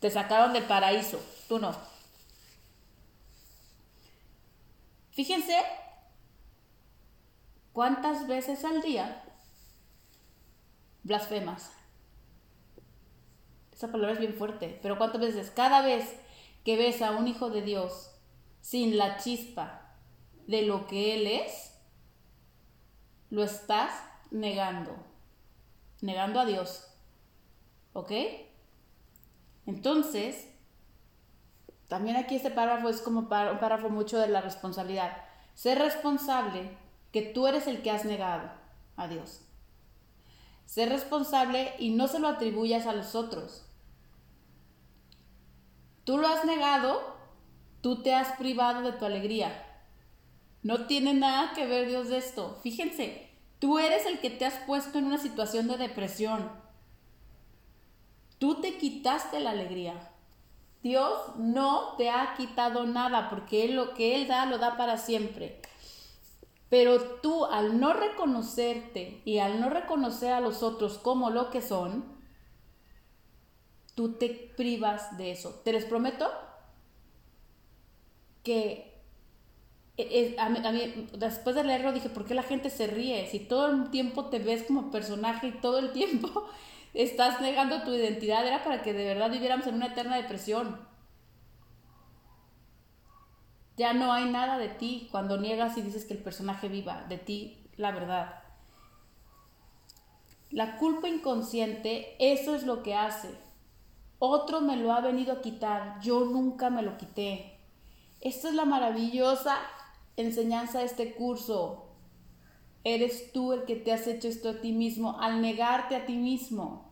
te 0.00 0.10
sacaron 0.10 0.52
del 0.52 0.64
paraíso, 0.64 1.18
tú 1.48 1.58
no. 1.58 1.74
Fíjense 5.12 5.56
cuántas 7.72 8.28
veces 8.28 8.66
al 8.66 8.82
día 8.82 9.24
blasfemas. 11.04 11.72
Esa 13.72 13.90
palabra 13.90 14.12
es 14.12 14.20
bien 14.20 14.34
fuerte, 14.34 14.78
pero 14.82 14.98
cuántas 14.98 15.22
veces, 15.22 15.50
cada 15.50 15.80
vez 15.80 16.20
que 16.64 16.76
ves 16.76 17.02
a 17.02 17.12
un 17.12 17.28
hijo 17.28 17.50
de 17.50 17.62
Dios 17.62 18.10
sin 18.60 18.96
la 18.96 19.18
chispa 19.18 19.96
de 20.46 20.62
lo 20.62 20.86
que 20.86 21.14
Él 21.14 21.26
es, 21.26 21.78
lo 23.30 23.44
estás 23.44 23.92
negando, 24.30 24.96
negando 26.00 26.40
a 26.40 26.46
Dios. 26.46 26.86
¿Ok? 27.92 28.12
Entonces, 29.66 30.48
también 31.88 32.16
aquí 32.16 32.36
este 32.36 32.50
párrafo 32.50 32.88
es 32.88 33.00
como 33.00 33.20
un 33.20 33.28
párrafo 33.28 33.90
mucho 33.90 34.18
de 34.18 34.28
la 34.28 34.40
responsabilidad. 34.40 35.24
Ser 35.54 35.78
responsable 35.78 36.76
que 37.12 37.22
tú 37.22 37.46
eres 37.46 37.66
el 37.66 37.82
que 37.82 37.90
has 37.90 38.04
negado 38.04 38.50
a 38.96 39.06
Dios. 39.08 39.42
Ser 40.66 40.88
responsable 40.88 41.74
y 41.78 41.90
no 41.90 42.08
se 42.08 42.18
lo 42.18 42.28
atribuyas 42.28 42.86
a 42.86 42.94
los 42.94 43.14
otros. 43.14 43.66
Tú 46.04 46.18
lo 46.18 46.28
has 46.28 46.44
negado, 46.44 47.00
tú 47.80 48.02
te 48.02 48.14
has 48.14 48.36
privado 48.36 48.82
de 48.82 48.92
tu 48.92 49.04
alegría. 49.04 49.64
No 50.62 50.86
tiene 50.86 51.14
nada 51.14 51.52
que 51.54 51.66
ver 51.66 51.88
Dios 51.88 52.08
de 52.08 52.18
esto. 52.18 52.58
Fíjense, 52.62 53.30
tú 53.58 53.78
eres 53.78 54.06
el 54.06 54.20
que 54.20 54.30
te 54.30 54.44
has 54.44 54.54
puesto 54.66 54.98
en 54.98 55.06
una 55.06 55.18
situación 55.18 55.66
de 55.68 55.76
depresión. 55.76 56.50
Tú 58.38 58.60
te 58.60 58.76
quitaste 58.76 59.40
la 59.40 59.50
alegría. 59.50 60.10
Dios 60.82 61.36
no 61.38 61.94
te 61.96 62.10
ha 62.10 62.34
quitado 62.36 62.84
nada 62.84 63.30
porque 63.30 63.68
lo 63.68 63.94
que 63.94 64.16
Él 64.16 64.28
da 64.28 64.44
lo 64.44 64.58
da 64.58 64.76
para 64.76 64.98
siempre. 64.98 65.62
Pero 66.68 67.00
tú 67.22 67.46
al 67.46 67.80
no 67.80 67.94
reconocerte 67.94 69.22
y 69.24 69.38
al 69.38 69.60
no 69.60 69.70
reconocer 69.70 70.32
a 70.32 70.40
los 70.40 70.62
otros 70.62 70.98
como 70.98 71.30
lo 71.30 71.48
que 71.48 71.62
son, 71.62 72.13
tú 73.94 74.14
te 74.14 74.52
privas 74.56 75.16
de 75.16 75.32
eso. 75.32 75.60
Te 75.64 75.72
les 75.72 75.84
prometo 75.84 76.30
que 78.42 78.94
e, 79.96 80.36
a 80.38 80.48
mí, 80.48 81.08
después 81.16 81.54
de 81.54 81.64
leerlo 81.64 81.92
dije, 81.92 82.08
¿por 82.08 82.24
qué 82.24 82.34
la 82.34 82.42
gente 82.42 82.70
se 82.70 82.86
ríe? 82.86 83.28
Si 83.28 83.38
todo 83.38 83.68
el 83.68 83.90
tiempo 83.90 84.26
te 84.26 84.38
ves 84.38 84.64
como 84.64 84.90
personaje 84.90 85.48
y 85.48 85.52
todo 85.60 85.78
el 85.78 85.92
tiempo 85.92 86.48
estás 86.94 87.40
negando 87.40 87.82
tu 87.82 87.92
identidad, 87.92 88.46
era 88.46 88.64
para 88.64 88.82
que 88.82 88.92
de 88.92 89.04
verdad 89.04 89.30
viviéramos 89.30 89.66
en 89.66 89.76
una 89.76 89.86
eterna 89.86 90.16
depresión. 90.16 90.80
Ya 93.76 93.92
no 93.92 94.12
hay 94.12 94.30
nada 94.30 94.58
de 94.58 94.68
ti 94.68 95.08
cuando 95.10 95.36
niegas 95.36 95.76
y 95.76 95.82
dices 95.82 96.04
que 96.04 96.14
el 96.14 96.22
personaje 96.22 96.68
viva, 96.68 97.04
de 97.08 97.18
ti 97.18 97.68
la 97.76 97.90
verdad. 97.90 98.42
La 100.50 100.76
culpa 100.76 101.08
inconsciente, 101.08 102.14
eso 102.20 102.54
es 102.54 102.62
lo 102.64 102.84
que 102.84 102.94
hace. 102.94 103.43
Otro 104.26 104.62
me 104.62 104.76
lo 104.76 104.90
ha 104.94 105.00
venido 105.00 105.34
a 105.34 105.42
quitar, 105.42 106.00
yo 106.00 106.24
nunca 106.24 106.70
me 106.70 106.80
lo 106.80 106.96
quité. 106.96 107.58
Esta 108.22 108.48
es 108.48 108.54
la 108.54 108.64
maravillosa 108.64 109.58
enseñanza 110.16 110.78
de 110.78 110.86
este 110.86 111.14
curso. 111.14 111.90
Eres 112.84 113.32
tú 113.32 113.52
el 113.52 113.66
que 113.66 113.76
te 113.76 113.92
has 113.92 114.06
hecho 114.06 114.28
esto 114.28 114.48
a 114.48 114.60
ti 114.62 114.72
mismo 114.72 115.20
al 115.20 115.42
negarte 115.42 115.94
a 115.94 116.06
ti 116.06 116.16
mismo. 116.16 116.90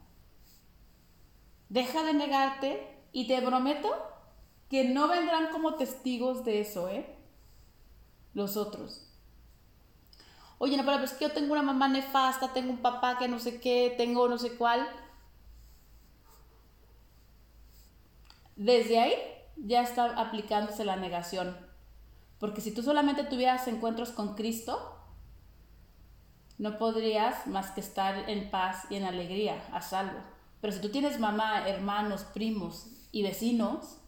Deja 1.70 2.04
de 2.04 2.12
negarte 2.12 2.98
y 3.12 3.26
te 3.26 3.40
prometo 3.40 3.88
que 4.68 4.84
no 4.84 5.08
vendrán 5.08 5.52
como 5.52 5.76
testigos 5.76 6.44
de 6.44 6.60
eso, 6.60 6.90
¿eh? 6.90 7.16
Los 8.34 8.58
otros. 8.58 9.08
Oye, 10.58 10.76
no, 10.76 10.84
pero 10.84 11.02
es 11.02 11.14
que 11.14 11.28
yo 11.28 11.32
tengo 11.32 11.54
una 11.54 11.62
mamá 11.62 11.88
nefasta, 11.88 12.52
tengo 12.52 12.72
un 12.72 12.82
papá 12.82 13.16
que 13.16 13.26
no 13.26 13.38
sé 13.38 13.58
qué, 13.58 13.94
tengo 13.96 14.28
no 14.28 14.36
sé 14.36 14.54
cuál. 14.58 14.86
Desde 18.56 18.99
ahí 18.99 19.14
ya 19.56 19.82
está 19.82 20.21
aplicándose 20.21 20.85
la 20.85 20.97
negación. 20.97 21.56
Porque 22.38 22.61
si 22.61 22.75
tú 22.75 22.82
solamente 22.82 23.25
tuvieras 23.25 23.68
encuentros 23.68 24.11
con 24.11 24.35
Cristo, 24.35 24.99
no 26.59 26.78
podrías 26.78 27.47
más 27.47 27.71
que 27.71 27.80
estar 27.80 28.28
en 28.28 28.50
paz 28.50 28.87
y 28.90 28.97
en 28.97 29.04
alegría, 29.04 29.64
a 29.73 29.80
salvo. 29.80 30.18
Pero 30.61 30.73
si 30.73 30.80
tú 30.80 30.90
tienes 30.90 31.18
mamá, 31.18 31.68
hermanos, 31.68 32.25
primos 32.25 32.88
y 33.11 33.23
vecinos, 33.23 33.99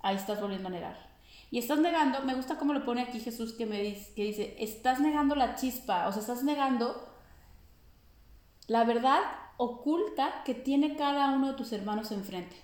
ahí 0.00 0.16
estás 0.16 0.40
volviendo 0.40 0.68
a 0.68 0.72
negar. 0.72 1.12
Y 1.50 1.58
estás 1.58 1.78
negando, 1.78 2.22
me 2.22 2.34
gusta 2.34 2.58
cómo 2.58 2.72
lo 2.72 2.84
pone 2.84 3.02
aquí 3.02 3.20
Jesús 3.20 3.52
que 3.52 3.66
me 3.66 3.82
dice, 3.82 4.14
que 4.14 4.24
dice, 4.24 4.56
estás 4.58 5.00
negando 5.00 5.34
la 5.34 5.54
chispa, 5.54 6.08
o 6.08 6.12
sea, 6.12 6.20
estás 6.22 6.42
negando 6.44 7.08
la 8.68 8.84
verdad 8.84 9.20
oculta 9.58 10.42
que 10.44 10.54
tiene 10.54 10.96
cada 10.96 11.30
uno 11.30 11.48
de 11.48 11.54
tus 11.54 11.72
hermanos 11.72 12.10
enfrente. 12.10 12.56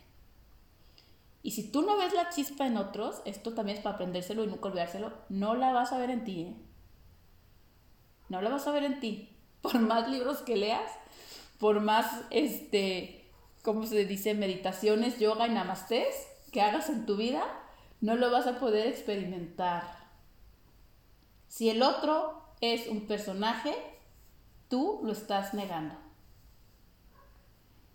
Y 1.42 1.52
si 1.52 1.70
tú 1.70 1.82
no 1.82 1.96
ves 1.96 2.12
la 2.14 2.30
chispa 2.30 2.66
en 2.66 2.76
otros, 2.76 3.22
esto 3.24 3.54
también 3.54 3.78
es 3.78 3.84
para 3.84 3.94
aprendérselo 3.94 4.44
y 4.44 4.48
nunca 4.48 4.68
olvidárselo, 4.68 5.12
no 5.28 5.54
la 5.54 5.72
vas 5.72 5.92
a 5.92 5.98
ver 5.98 6.10
en 6.10 6.24
ti. 6.24 6.42
¿eh? 6.42 6.56
No 8.28 8.42
la 8.42 8.50
vas 8.50 8.66
a 8.66 8.72
ver 8.72 8.84
en 8.84 9.00
ti. 9.00 9.36
Por 9.62 9.78
más 9.80 10.08
libros 10.08 10.38
que 10.38 10.56
leas, 10.56 10.90
por 11.58 11.80
más, 11.80 12.22
este, 12.30 13.28
¿cómo 13.62 13.84
se 13.84 14.04
dice? 14.04 14.34
Meditaciones, 14.34 15.18
yoga 15.18 15.48
y 15.48 15.50
namastés, 15.50 16.28
que 16.52 16.62
hagas 16.62 16.88
en 16.88 17.04
tu 17.06 17.16
vida, 17.16 17.42
no 18.00 18.14
lo 18.14 18.30
vas 18.30 18.46
a 18.46 18.60
poder 18.60 18.86
experimentar. 18.86 19.82
Si 21.48 21.68
el 21.68 21.82
otro 21.82 22.42
es 22.60 22.86
un 22.86 23.06
personaje, 23.06 23.74
tú 24.68 25.00
lo 25.02 25.12
estás 25.12 25.54
negando. 25.54 25.96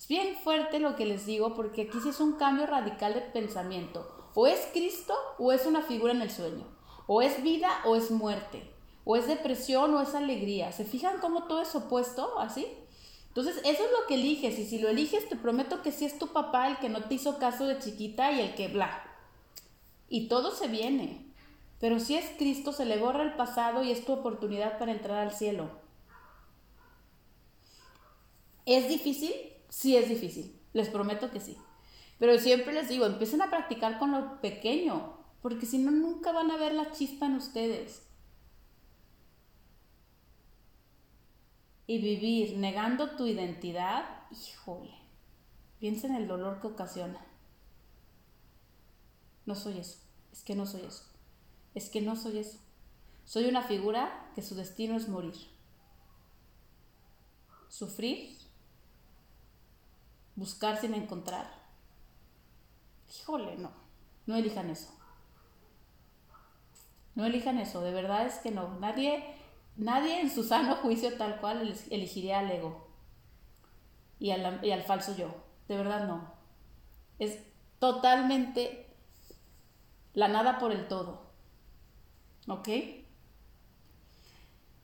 Es 0.04 0.10
bien 0.10 0.36
fuerte 0.36 0.80
lo 0.80 0.98
que 0.98 1.06
les 1.06 1.26
digo 1.26 1.54
porque 1.54 1.84
aquí 1.84 1.98
sí 2.02 2.10
es 2.10 2.20
un 2.20 2.34
cambio 2.34 2.66
radical 2.66 3.14
de 3.14 3.22
pensamiento. 3.22 4.06
O 4.34 4.48
es 4.48 4.68
Cristo 4.74 5.16
o 5.40 5.54
es 5.54 5.66
una 5.66 5.82
figura 5.82 6.12
en 6.12 6.22
el 6.22 6.30
sueño. 6.30 6.66
O 7.08 7.22
es 7.22 7.42
vida 7.42 7.70
o 7.86 7.96
es 7.96 8.12
muerte. 8.12 8.70
O 9.06 9.16
es 9.16 9.28
depresión 9.28 9.94
o 9.94 10.02
es 10.02 10.14
alegría. 10.14 10.74
¿Se 10.74 10.84
fijan 10.84 11.22
cómo 11.22 11.46
todo 11.46 11.62
es 11.62 11.74
opuesto 11.74 12.38
así? 12.38 12.68
Entonces, 13.30 13.60
eso 13.64 13.86
es 13.86 13.92
lo 13.98 14.06
que 14.06 14.16
eliges 14.16 14.60
y 14.60 14.66
si 14.66 14.78
lo 14.78 14.90
eliges, 14.90 15.30
te 15.30 15.38
prometo 15.38 15.82
que 15.82 15.94
sí 15.94 16.04
es 16.04 16.20
tu 16.20 16.28
papá 16.34 16.68
el 16.68 16.80
que 16.80 16.90
no 16.90 17.06
te 17.06 17.14
hizo 17.14 17.40
caso 17.40 17.66
de 17.66 17.80
chiquita 17.80 18.34
y 18.34 18.42
el 18.42 18.56
que 18.56 18.68
bla. 18.68 19.06
Y 20.10 20.28
todo 20.28 20.52
se 20.52 20.68
viene. 20.68 21.34
Pero 21.80 22.02
si 22.02 22.16
es 22.16 22.30
Cristo, 22.38 22.74
se 22.74 22.84
le 22.84 22.98
borra 22.98 23.24
el 23.24 23.38
pasado 23.38 23.86
y 23.86 23.92
es 23.92 24.04
tu 24.04 24.12
oportunidad 24.12 24.78
para 24.80 24.92
entrar 24.92 25.20
al 25.20 25.32
cielo. 25.32 25.70
¿Es 28.66 28.90
difícil? 28.90 29.53
Sí 29.74 29.98
es 29.98 30.08
difícil. 30.08 30.60
Les 30.74 30.90
prometo 30.90 31.32
que 31.32 31.40
sí. 31.40 31.58
Pero 32.20 32.38
siempre 32.38 32.74
les 32.74 32.90
digo, 32.90 33.08
empiecen 33.08 33.42
a 33.42 33.50
practicar 33.50 33.98
con 33.98 34.12
lo 34.12 34.40
pequeño, 34.40 35.18
porque 35.42 35.66
si 35.66 35.80
no, 35.80 35.90
nunca 35.90 36.32
van 36.32 36.52
a 36.52 36.58
ver 36.58 36.74
la 36.74 36.92
chispa 36.92 37.26
en 37.26 37.36
ustedes. 37.36 38.04
y 41.86 42.00
vivir 42.00 42.58
negando 42.58 43.16
tu 43.16 43.28
identidad, 43.28 44.06
híjole, 44.32 44.94
piensa 45.80 46.08
en 46.08 46.16
el 46.16 46.28
dolor 46.28 46.62
que 46.62 46.68
ocasiona. 46.68 47.20
No 49.46 49.56
soy 49.56 49.80
eso, 49.80 50.00
es 50.32 50.44
que 50.44 50.56
no 50.56 50.66
soy 50.66 50.82
eso, 50.82 51.04
es 51.76 51.90
que 51.90 52.02
no 52.02 52.16
soy 52.16 52.40
eso. 52.40 52.60
Soy 53.26 53.46
una 53.46 53.64
figura 53.64 54.32
que 54.36 54.42
su 54.42 54.56
destino 54.56 54.96
es 54.98 55.08
morir. 55.08 55.36
Sufrir, 57.70 58.38
buscar 60.36 60.80
sin 60.80 60.94
encontrar. 60.94 61.52
Híjole, 63.10 63.58
no, 63.58 63.72
no 64.26 64.36
elijan 64.36 64.70
eso. 64.70 64.90
No 67.16 67.26
elijan 67.26 67.60
eso, 67.60 67.82
de 67.82 67.92
verdad 67.92 68.26
es 68.26 68.36
que 68.40 68.52
no. 68.52 68.80
Nadie 68.80 69.24
Nadie 69.76 70.22
en 70.22 70.30
su 70.30 70.44
sano 70.44 70.76
juicio 70.76 71.18
tal 71.18 71.40
cual 71.40 71.76
elegiría 71.90 72.40
al 72.40 72.52
ego 72.52 72.88
y 74.20 74.32
al, 74.32 74.64
y 74.64 74.72
al 74.72 74.84
falso 74.84 75.16
yo. 75.16 75.34
De 75.68 75.78
verdad 75.78 76.08
no. 76.08 76.32
Es 77.18 77.40
totalmente 77.80 78.96
la 80.14 80.28
nada 80.28 80.60
por 80.60 80.72
el 80.72 80.88
todo. 80.88 81.24
¿Ok? 82.48 82.70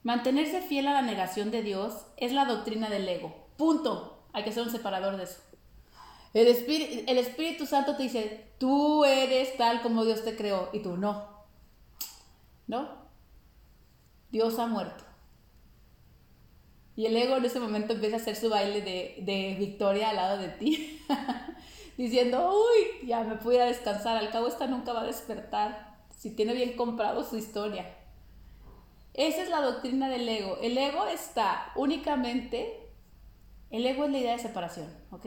Mantenerse 0.02 0.62
fiel 0.62 0.88
a 0.88 0.94
la 0.94 1.02
negación 1.02 1.52
de 1.52 1.62
Dios 1.62 2.08
es 2.18 2.32
la 2.32 2.46
doctrina 2.46 2.90
del 2.90 3.08
ego. 3.08 3.48
Punto. 3.58 4.19
Hay 4.34 4.44
que 4.44 4.52
ser 4.52 4.64
un 4.64 4.72
separador 4.72 5.18
de 5.18 5.24
eso. 5.24 5.42
El 6.34 6.48
Espíritu, 6.48 7.04
el 7.08 7.18
Espíritu 7.18 7.66
Santo 7.66 7.96
te 7.96 8.04
dice, 8.04 8.52
tú 8.60 9.04
eres 9.04 9.58
tal 9.58 9.82
como 9.82 10.06
Dios 10.06 10.24
te 10.24 10.36
creó 10.36 10.70
y 10.74 10.80
tú 10.80 10.98
no. 10.98 11.28
¿No? 12.68 13.00
Dios 14.32 14.60
ha 14.60 14.68
muerto. 14.68 15.04
Y 17.00 17.06
el 17.06 17.16
ego 17.16 17.38
en 17.38 17.46
ese 17.46 17.62
momento 17.62 17.94
empieza 17.94 18.18
a 18.18 18.20
hacer 18.20 18.36
su 18.36 18.50
baile 18.50 18.82
de, 18.82 19.56
victoria 19.58 20.10
al 20.10 20.18
lado 20.18 20.38
de 20.38 20.50
ti, 20.50 21.02
diciendo, 21.98 22.54
uy, 22.54 23.08
ya 23.08 23.24
me 23.24 23.38
pudiera 23.38 23.66
descansar, 23.68 24.18
al 24.18 24.32
cabo 24.32 24.50
esta 24.50 24.68
nunca 24.68 24.92
va 24.92 25.04
a 25.04 25.06
despertar, 25.06 25.98
si 26.10 26.36
tiene 26.36 26.54
bien 26.54 26.76
comprado 26.76 27.24
su 27.24 27.38
historia. 27.38 27.96
Esa 29.14 29.44
es 29.44 29.50
la 29.50 29.62
doctrina 29.62 30.10
del 30.10 30.28
ego. 30.28 30.58
El 30.62 30.78
ego 30.78 31.06
está 31.08 31.72
únicamente, 31.76 32.89
el 33.72 33.86
ego 33.86 34.06
es 34.06 34.12
la 34.12 34.18
idea 34.18 34.34
de 34.34 34.42
separación, 34.42 34.88
¿ok? 35.12 35.26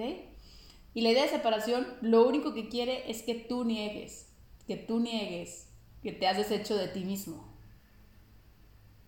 Y 0.95 1.01
la 1.01 1.11
idea 1.11 1.23
de 1.23 1.31
separación 1.31 1.87
lo 2.01 2.27
único 2.27 2.53
que 2.55 2.69
quiere 2.69 3.11
es 3.11 3.23
que 3.23 3.35
tú 3.35 3.65
niegues 3.65 4.33
que 4.67 4.77
tú 4.77 5.01
niegues 5.01 5.69
que 6.03 6.13
te 6.13 6.27
has 6.27 6.37
deshecho 6.37 6.77
de 6.77 6.89
ti 6.89 7.05
mismo. 7.05 7.45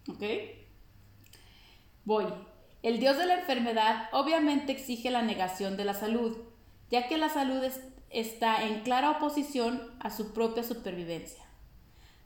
¿Ok? 0.09 0.23
Voy. 2.05 2.27
El 2.83 3.01
Dios 3.01 3.17
de 3.17 3.27
la 3.27 3.41
enfermedad 3.41 4.09
obviamente 4.13 4.73
exige 4.73 5.11
la 5.11 5.23
negación 5.23 5.77
de 5.77 5.85
la 5.85 5.95
salud, 5.95 6.37
ya 6.91 7.09
que 7.09 7.17
la 7.17 7.31
salud 7.31 7.63
está 8.11 8.67
en 8.67 8.83
clara 8.83 9.13
oposición 9.13 9.97
a 10.01 10.11
su 10.11 10.35
propia 10.35 10.63
supervivencia. 10.63 11.43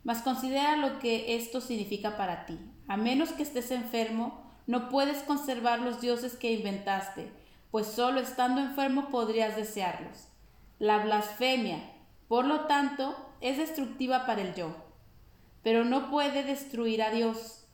Mas 0.03 0.21
considera 0.21 0.75
lo 0.75 0.99
que 0.99 1.35
esto 1.35 1.61
significa 1.61 2.17
para 2.17 2.45
ti. 2.45 2.59
A 2.87 2.97
menos 2.97 3.31
que 3.31 3.43
estés 3.43 3.71
enfermo, 3.71 4.48
no 4.69 4.87
puedes 4.87 5.23
conservar 5.23 5.79
los 5.79 5.99
dioses 5.99 6.35
que 6.35 6.51
inventaste, 6.51 7.31
pues 7.71 7.87
solo 7.87 8.19
estando 8.19 8.61
enfermo 8.61 9.09
podrías 9.09 9.55
desearlos. 9.55 10.27
La 10.77 10.99
blasfemia, 10.99 11.91
por 12.27 12.45
lo 12.45 12.67
tanto, 12.67 13.15
es 13.41 13.57
destructiva 13.57 14.27
para 14.27 14.43
el 14.43 14.53
yo, 14.53 14.75
pero 15.63 15.85
no 15.85 16.11
puede 16.11 16.43
destruir 16.43 17.01
a 17.01 17.09
Dios. 17.09 17.65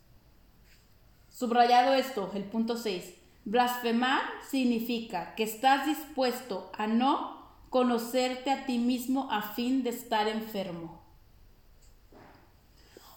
Subrayado 1.30 1.94
esto, 1.96 2.32
el 2.34 2.46
punto 2.46 2.78
6. 2.78 3.14
Blasfemar 3.44 4.22
significa 4.50 5.36
que 5.36 5.44
estás 5.44 5.86
dispuesto 5.86 6.72
a 6.78 6.88
no 6.88 7.46
conocerte 7.70 8.52
a 8.52 8.66
ti 8.66 8.78
mismo 8.78 9.30
a 9.34 9.42
fin 9.42 9.84
de 9.84 9.90
estar 9.90 10.30
enfermo. 10.30 11.02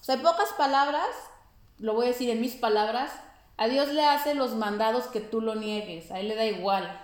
O 0.00 0.02
sea, 0.02 0.16
en 0.16 0.22
pocas 0.22 0.52
palabras, 0.54 1.06
lo 1.78 1.94
voy 1.94 2.06
a 2.06 2.08
decir 2.08 2.28
en 2.30 2.40
mis 2.40 2.56
palabras, 2.56 3.12
a 3.58 3.68
Dios 3.68 3.88
le 3.88 4.04
hace 4.04 4.34
los 4.34 4.54
mandados 4.54 5.08
que 5.08 5.20
tú 5.20 5.40
lo 5.40 5.56
niegues, 5.56 6.12
a 6.12 6.20
Él 6.20 6.28
le 6.28 6.36
da 6.36 6.46
igual, 6.46 7.00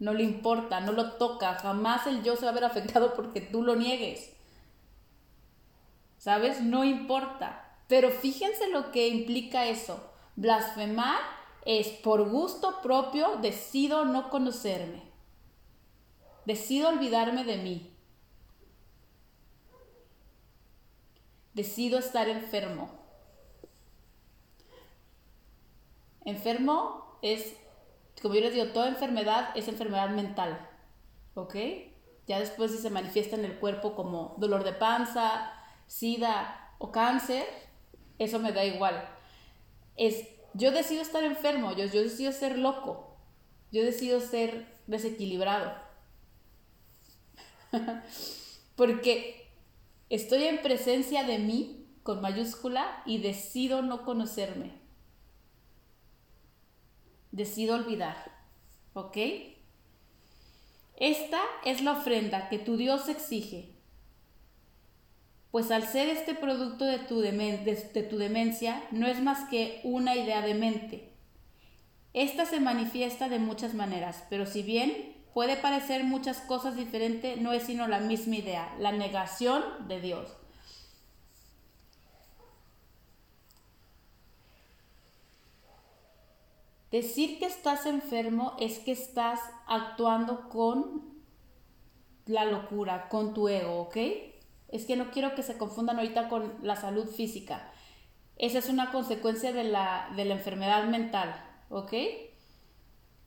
no 0.00 0.12
le 0.12 0.24
importa, 0.24 0.80
no 0.80 0.90
lo 0.90 1.12
toca, 1.12 1.54
jamás 1.54 2.08
el 2.08 2.24
yo 2.24 2.34
se 2.34 2.44
va 2.44 2.50
a 2.50 2.54
ver 2.54 2.64
afectado 2.64 3.14
porque 3.14 3.40
tú 3.40 3.62
lo 3.62 3.76
niegues. 3.76 4.32
¿Sabes? 6.18 6.60
No 6.60 6.82
importa. 6.84 7.76
Pero 7.86 8.10
fíjense 8.10 8.68
lo 8.68 8.90
que 8.90 9.06
implica 9.06 9.66
eso. 9.66 10.00
Blasfemar 10.34 11.20
es 11.64 11.88
por 11.88 12.28
gusto 12.28 12.80
propio 12.82 13.36
decido 13.36 14.04
no 14.04 14.28
conocerme. 14.28 15.02
Decido 16.46 16.88
olvidarme 16.88 17.44
de 17.44 17.58
mí. 17.58 17.92
Decido 21.54 21.98
estar 21.98 22.28
enfermo. 22.28 23.01
Enfermo 26.24 27.18
es, 27.22 27.56
como 28.20 28.34
yo 28.34 28.40
les 28.40 28.54
digo, 28.54 28.66
toda 28.66 28.88
enfermedad 28.88 29.50
es 29.56 29.68
enfermedad 29.68 30.10
mental. 30.10 30.68
¿Ok? 31.34 31.56
Ya 32.26 32.38
después 32.38 32.70
si 32.70 32.78
se 32.78 32.90
manifiesta 32.90 33.36
en 33.36 33.44
el 33.44 33.58
cuerpo 33.58 33.94
como 33.94 34.34
dolor 34.38 34.64
de 34.64 34.72
panza, 34.72 35.52
sida 35.86 36.74
o 36.78 36.92
cáncer, 36.92 37.46
eso 38.18 38.38
me 38.38 38.52
da 38.52 38.64
igual 38.64 39.08
es, 39.96 40.26
yo 40.54 40.72
decido 40.72 41.02
estar 41.02 41.24
enfermo, 41.24 41.72
yo, 41.76 41.86
yo 41.86 42.02
decido 42.02 42.32
ser 42.32 42.58
loco, 42.58 43.16
yo 43.70 43.82
decido 43.84 44.20
ser 44.20 44.66
desequilibrado. 44.86 45.72
Porque 48.76 49.50
estoy 50.08 50.44
en 50.44 50.62
presencia 50.62 51.24
de 51.24 51.38
mí 51.38 51.86
con 52.02 52.20
mayúscula 52.20 53.02
y 53.06 53.18
decido 53.18 53.82
no 53.82 54.04
conocerme. 54.04 54.81
Decido 57.32 57.74
olvidar. 57.74 58.16
¿Ok? 58.94 59.16
Esta 60.96 61.40
es 61.64 61.82
la 61.82 61.92
ofrenda 61.92 62.48
que 62.48 62.58
tu 62.58 62.76
Dios 62.76 63.08
exige 63.08 63.72
pues 65.52 65.70
al 65.70 65.86
ser 65.86 66.08
este 66.08 66.34
producto 66.34 66.86
de 66.86 66.98
tu, 66.98 67.20
de 67.20 68.06
tu 68.08 68.16
demencia, 68.16 68.82
no 68.90 69.06
es 69.06 69.20
más 69.20 69.48
que 69.50 69.80
una 69.84 70.16
idea 70.16 70.40
de 70.40 70.54
mente. 70.54 71.12
Esta 72.14 72.46
se 72.46 72.58
manifiesta 72.58 73.28
de 73.28 73.38
muchas 73.38 73.74
maneras, 73.74 74.24
pero 74.30 74.46
si 74.46 74.62
bien 74.62 75.14
puede 75.34 75.56
parecer 75.56 76.04
muchas 76.04 76.38
cosas 76.38 76.74
diferentes, 76.74 77.38
no 77.38 77.52
es 77.52 77.64
sino 77.64 77.86
la 77.86 78.00
misma 78.00 78.36
idea, 78.36 78.74
la 78.78 78.92
negación 78.92 79.62
de 79.88 80.00
Dios. 80.00 80.38
Decir 86.92 87.38
que 87.38 87.46
estás 87.46 87.86
enfermo 87.86 88.54
es 88.60 88.78
que 88.78 88.92
estás 88.92 89.40
actuando 89.66 90.50
con 90.50 91.10
la 92.26 92.44
locura, 92.44 93.08
con 93.08 93.32
tu 93.32 93.48
ego, 93.48 93.80
¿ok? 93.80 93.96
Es 94.68 94.84
que 94.84 94.96
no 94.96 95.10
quiero 95.10 95.34
que 95.34 95.42
se 95.42 95.56
confundan 95.56 95.96
ahorita 95.96 96.28
con 96.28 96.54
la 96.60 96.76
salud 96.76 97.06
física. 97.06 97.72
Esa 98.36 98.58
es 98.58 98.68
una 98.68 98.92
consecuencia 98.92 99.54
de 99.54 99.64
la, 99.64 100.10
de 100.16 100.26
la 100.26 100.34
enfermedad 100.34 100.84
mental, 100.84 101.34
¿ok? 101.70 101.94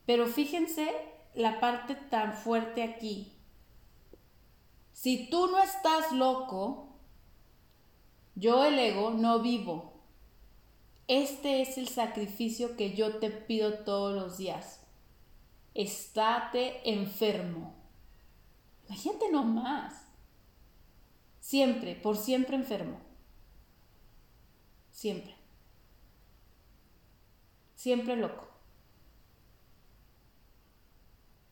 Pero 0.05 0.27
fíjense 0.27 0.87
la 1.33 1.59
parte 1.59 1.95
tan 1.95 2.33
fuerte 2.33 2.83
aquí. 2.83 3.33
Si 4.91 5.27
tú 5.27 5.47
no 5.47 5.57
estás 5.57 6.11
loco, 6.11 6.99
yo 8.35 8.63
el 8.63 8.77
ego 8.77 9.09
no 9.09 9.39
vivo. 9.39 9.94
Este 11.07 11.61
es 11.61 11.77
el 11.77 11.87
sacrificio 11.87 12.75
que 12.75 12.95
yo 12.95 13.17
te 13.19 13.29
pido 13.29 13.79
todos 13.79 14.15
los 14.15 14.37
días. 14.37 14.79
Estate 15.75 16.89
enfermo. 16.89 17.75
Imagínate 18.87 19.31
nomás. 19.31 20.07
Siempre, 21.39 21.95
por 21.95 22.17
siempre 22.17 22.55
enfermo. 22.55 22.99
Siempre. 24.89 25.35
Siempre 27.75 28.15
loco. 28.15 28.47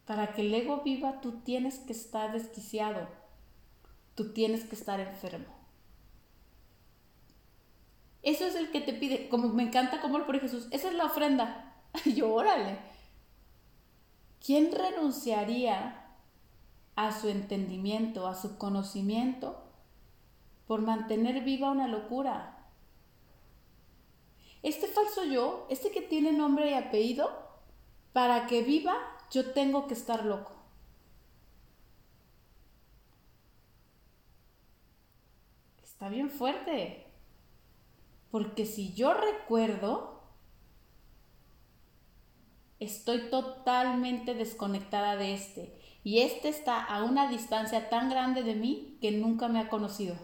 Para 0.06 0.34
que 0.34 0.42
el 0.42 0.54
ego 0.54 0.82
viva, 0.82 1.22
tú 1.22 1.42
tienes 1.42 1.78
que 1.78 1.94
estar 1.94 2.32
desquiciado. 2.32 3.08
Tú 4.16 4.34
tienes 4.34 4.64
que 4.66 4.76
estar 4.76 5.00
enfermo. 5.00 5.63
Eso 8.24 8.46
es 8.46 8.56
el 8.56 8.72
que 8.72 8.82
te 8.82 8.94
pide, 8.94 9.30
como 9.30 9.50
me 9.50 9.64
encanta 9.64 10.02
como 10.02 10.18
lo 10.18 10.26
pone 10.26 10.40
Jesús, 10.40 10.68
esa 10.72 10.88
es 10.88 10.96
la 10.96 11.06
ofrenda. 11.06 11.76
Yo, 12.16 12.34
órale. 12.34 12.78
¿Quién 14.44 14.72
renunciaría 14.72 16.04
a 16.96 17.12
su 17.12 17.30
entendimiento, 17.30 18.28
a 18.28 18.36
su 18.36 18.58
conocimiento, 18.58 19.64
por 20.68 20.82
mantener 20.82 21.44
viva 21.44 21.72
una 21.72 21.88
locura. 21.88 22.58
Este 24.62 24.88
falso 24.88 25.26
yo, 25.26 25.68
este 25.70 25.92
que 25.92 26.02
tiene 26.02 26.32
nombre 26.32 26.72
y 26.72 26.74
apellido, 26.74 27.30
para 28.14 28.48
que 28.48 28.64
viva 28.64 28.96
yo 29.32 29.52
tengo 29.52 29.88
que 29.88 29.94
estar 29.94 30.26
loco. 30.26 30.54
Está 35.82 36.10
bien 36.10 36.30
fuerte. 36.30 37.03
Porque 38.34 38.66
si 38.66 38.96
yo 38.96 39.14
recuerdo, 39.14 40.24
estoy 42.80 43.30
totalmente 43.30 44.34
desconectada 44.34 45.16
de 45.16 45.36
este. 45.36 45.80
Y 46.04 46.22
este 46.22 46.50
está 46.50 46.84
a 46.84 47.04
una 47.04 47.30
distancia 47.30 47.92
tan 47.92 48.10
grande 48.10 48.42
de 48.42 48.56
mí 48.56 48.98
que 49.02 49.12
nunca 49.12 49.50
me 49.50 49.60
ha 49.60 49.70
conocido. 49.70 50.16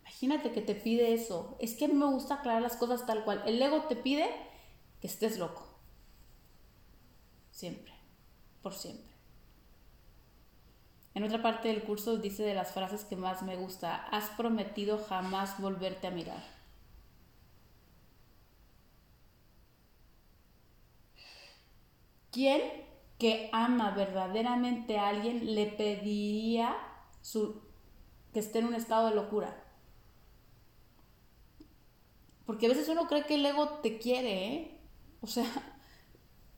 Imagínate 0.00 0.50
que 0.50 0.60
te 0.60 0.74
pide 0.74 1.14
eso. 1.14 1.56
Es 1.60 1.76
que 1.76 1.84
a 1.84 1.88
mí 1.88 1.94
me 1.94 2.06
gusta 2.06 2.34
aclarar 2.34 2.62
las 2.62 2.74
cosas 2.74 3.06
tal 3.06 3.22
cual. 3.22 3.44
El 3.46 3.62
ego 3.62 3.82
te 3.82 3.94
pide 3.94 4.28
que 5.00 5.06
estés 5.06 5.38
loco. 5.38 5.68
Siempre. 7.52 7.94
Por 8.60 8.74
siempre. 8.74 9.15
En 11.16 11.24
otra 11.24 11.40
parte 11.40 11.68
del 11.68 11.82
curso 11.82 12.18
dice 12.18 12.42
de 12.42 12.52
las 12.52 12.72
frases 12.72 13.06
que 13.06 13.16
más 13.16 13.42
me 13.42 13.56
gusta, 13.56 14.04
has 14.10 14.28
prometido 14.36 14.98
jamás 14.98 15.58
volverte 15.58 16.06
a 16.06 16.10
mirar. 16.10 16.44
¿Quién 22.30 22.60
que 23.18 23.48
ama 23.54 23.92
verdaderamente 23.92 24.98
a 24.98 25.08
alguien 25.08 25.54
le 25.54 25.68
pediría 25.68 26.76
su, 27.22 27.62
que 28.34 28.40
esté 28.40 28.58
en 28.58 28.66
un 28.66 28.74
estado 28.74 29.08
de 29.08 29.14
locura? 29.14 29.56
Porque 32.44 32.66
a 32.66 32.68
veces 32.68 32.90
uno 32.90 33.06
cree 33.06 33.24
que 33.24 33.36
el 33.36 33.46
ego 33.46 33.70
te 33.82 33.96
quiere, 33.96 34.52
¿eh? 34.52 34.80
O 35.22 35.26
sea, 35.26 35.46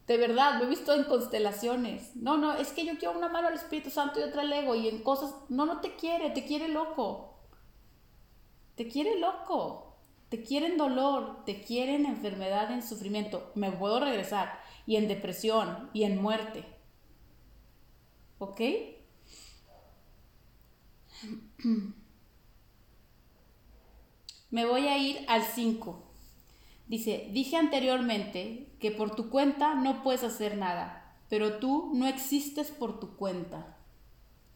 de 0.09 0.17
verdad, 0.17 0.59
lo 0.59 0.65
he 0.65 0.69
visto 0.71 0.95
en 0.95 1.05
constelaciones. 1.05 2.17
No, 2.17 2.39
no, 2.39 2.55
es 2.55 2.73
que 2.73 2.87
yo 2.87 2.97
quiero 2.99 3.19
una 3.19 3.29
mano 3.29 3.49
al 3.49 3.55
Espíritu 3.55 3.91
Santo 3.91 4.19
y 4.19 4.23
otra 4.23 4.41
al 4.41 4.51
ego 4.51 4.75
y 4.75 4.89
en 4.89 5.03
cosas... 5.03 5.35
No, 5.51 5.67
no 5.67 5.83
te 5.83 5.97
quiere, 5.97 6.31
te 6.31 6.47
quiere 6.47 6.69
loco. 6.69 7.39
Te 8.75 8.89
quiere 8.89 9.19
loco. 9.21 9.99
Te 10.31 10.43
quiere 10.43 10.69
en 10.69 10.79
dolor, 10.79 11.45
te 11.45 11.61
quiere 11.61 11.95
en 11.95 12.07
enfermedad, 12.07 12.71
en 12.73 12.83
sufrimiento. 12.83 13.53
Me 13.55 13.71
puedo 13.71 14.01
regresar. 14.01 14.59
Y 14.87 14.97
en 14.97 15.09
depresión 15.09 15.91
y 15.93 16.05
en 16.05 16.23
muerte. 16.23 16.65
¿Ok? 18.39 18.63
Me 24.51 24.65
voy 24.65 24.89
a 24.89 24.97
ir 24.97 25.27
al 25.29 25.43
5. 25.43 26.03
Dice, 26.87 27.29
dije 27.31 27.57
anteriormente 27.59 28.68
que 28.81 28.91
por 28.91 29.15
tu 29.15 29.31
cuenta 29.31 29.75
no 29.75 30.03
puedes 30.03 30.25
hacer 30.25 30.57
nada, 30.57 31.17
pero 31.29 31.59
tú 31.59 31.91
no 31.95 32.07
existes 32.07 32.71
por 32.71 33.01
tu 33.01 33.17
cuenta. 33.17 33.77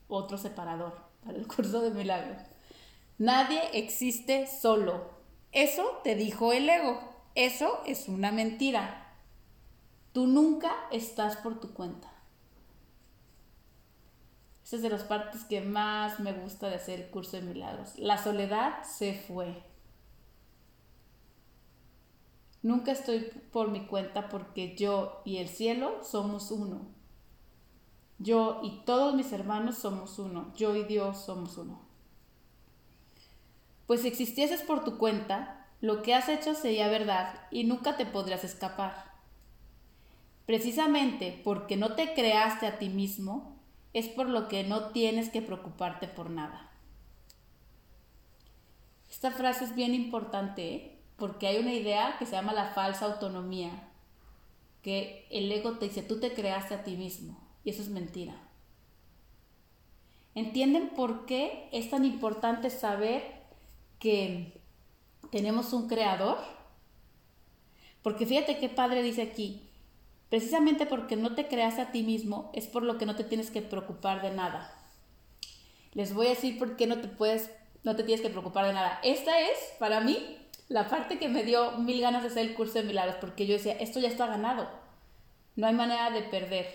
Otro 0.08 0.38
separador 0.38 0.94
para 1.24 1.38
el 1.38 1.46
curso 1.46 1.80
de 1.80 1.90
milagros. 1.90 2.42
Nadie 3.18 3.61
existe 3.72 4.46
solo. 4.46 5.11
Eso 5.52 6.00
te 6.02 6.14
dijo 6.14 6.52
el 6.52 6.68
ego. 6.68 7.00
Eso 7.35 7.80
es 7.87 8.08
una 8.08 8.32
mentira. 8.32 9.06
Tú 10.12 10.26
nunca 10.26 10.72
estás 10.90 11.37
por 11.37 11.61
tu 11.61 11.72
cuenta. 11.72 12.12
Esa 14.64 14.76
es 14.76 14.82
de 14.82 14.90
las 14.90 15.02
partes 15.04 15.44
que 15.44 15.61
más 15.61 16.20
me 16.20 16.32
gusta 16.32 16.68
de 16.68 16.76
hacer 16.76 17.00
el 17.00 17.11
curso 17.11 17.37
de 17.37 17.42
milagros. 17.42 17.98
La 17.98 18.22
soledad 18.22 18.82
se 18.85 19.14
fue. 19.14 19.62
Nunca 22.62 22.92
estoy 22.92 23.20
por 23.53 23.70
mi 23.70 23.87
cuenta 23.87 24.29
porque 24.29 24.77
yo 24.77 25.20
y 25.25 25.38
el 25.38 25.48
cielo 25.48 25.98
somos 26.03 26.51
uno. 26.51 26.87
Yo 28.18 28.61
y 28.62 28.83
todos 28.85 29.14
mis 29.14 29.33
hermanos 29.33 29.79
somos 29.79 30.18
uno. 30.18 30.53
Yo 30.57 30.77
y 30.77 30.85
Dios 30.85 31.25
somos 31.25 31.59
uno. 31.59 31.81
Pues 33.87 34.03
si 34.03 34.09
existieses 34.09 34.62
por 34.62 34.85
tu 34.85 34.96
cuenta, 34.96 35.66
lo 35.81 36.03
que 36.03 36.14
has 36.14 36.29
hecho 36.29 36.55
sería 36.55 36.88
verdad 36.88 37.35
y 37.51 37.64
nunca 37.64 37.96
te 37.96 38.07
podrías 38.07 38.44
escapar. 38.44 39.12
Precisamente 40.46 41.40
porque 41.42 41.77
no 41.77 41.94
te 41.96 42.14
creaste 42.14 42.66
a 42.66 42.79
ti 42.79 42.88
mismo, 42.88 43.57
es 43.92 44.09
por 44.09 44.29
lo 44.29 44.48
que 44.48 44.64
no 44.64 44.90
tienes 44.90 45.31
que 45.31 45.42
preocuparte 45.42 46.07
por 46.07 46.31
nada. 46.31 46.70
Esta 49.11 49.31
frase 49.31 49.64
es 49.64 49.75
bien 49.75 49.94
importante, 49.94 50.75
¿eh? 50.75 50.91
Porque 51.22 51.46
hay 51.46 51.58
una 51.58 51.72
idea 51.72 52.16
que 52.18 52.26
se 52.26 52.32
llama 52.32 52.52
la 52.52 52.72
falsa 52.72 53.04
autonomía, 53.04 53.70
que 54.82 55.24
el 55.30 55.52
ego 55.52 55.78
te 55.78 55.85
dice, 55.85 56.02
tú 56.02 56.18
te 56.18 56.32
creaste 56.32 56.74
a 56.74 56.82
ti 56.82 56.96
mismo, 56.96 57.38
y 57.62 57.70
eso 57.70 57.80
es 57.80 57.90
mentira. 57.90 58.35
¿Entienden 60.35 60.88
por 60.88 61.24
qué 61.24 61.68
es 61.70 61.90
tan 61.90 62.04
importante 62.04 62.70
saber 62.70 63.22
que 64.00 64.61
tenemos 65.30 65.72
un 65.72 65.87
creador? 65.87 66.38
Porque 68.02 68.26
fíjate 68.26 68.58
qué 68.58 68.68
padre 68.68 69.04
dice 69.04 69.22
aquí, 69.22 69.70
precisamente 70.28 70.87
porque 70.87 71.14
no 71.14 71.37
te 71.37 71.46
creaste 71.46 71.82
a 71.82 71.92
ti 71.92 72.02
mismo 72.02 72.50
es 72.52 72.66
por 72.66 72.82
lo 72.82 72.98
que 72.98 73.06
no 73.06 73.14
te 73.14 73.22
tienes 73.22 73.52
que 73.52 73.62
preocupar 73.62 74.22
de 74.22 74.32
nada. 74.32 74.76
Les 75.92 76.14
voy 76.14 76.26
a 76.26 76.30
decir 76.30 76.58
por 76.58 76.74
qué 76.74 76.88
no 76.88 77.00
te 77.00 77.06
puedes, 77.06 77.48
no 77.85 77.94
te 77.94 78.02
tienes 78.02 78.22
que 78.22 78.30
preocupar 78.30 78.66
de 78.66 78.72
nada. 78.72 78.98
Esta 79.04 79.38
es, 79.38 79.56
para 79.78 80.00
mí, 80.00 80.41
la 80.68 80.88
parte 80.88 81.18
que 81.18 81.29
me 81.29 81.44
dio 81.44 81.72
mil 81.72 82.01
ganas 82.01 82.22
de 82.22 82.29
hacer 82.29 82.46
el 82.46 82.55
curso 82.55 82.75
de 82.75 82.85
milagros, 82.85 83.16
porque 83.20 83.46
yo 83.46 83.55
decía, 83.55 83.75
esto 83.75 84.01
ya 84.01 84.09
está 84.09 84.27
ganado, 84.27 84.68
no 85.57 85.66
hay 85.66 85.75
manera 85.75 86.11
de 86.11 86.22
perder. 86.22 86.66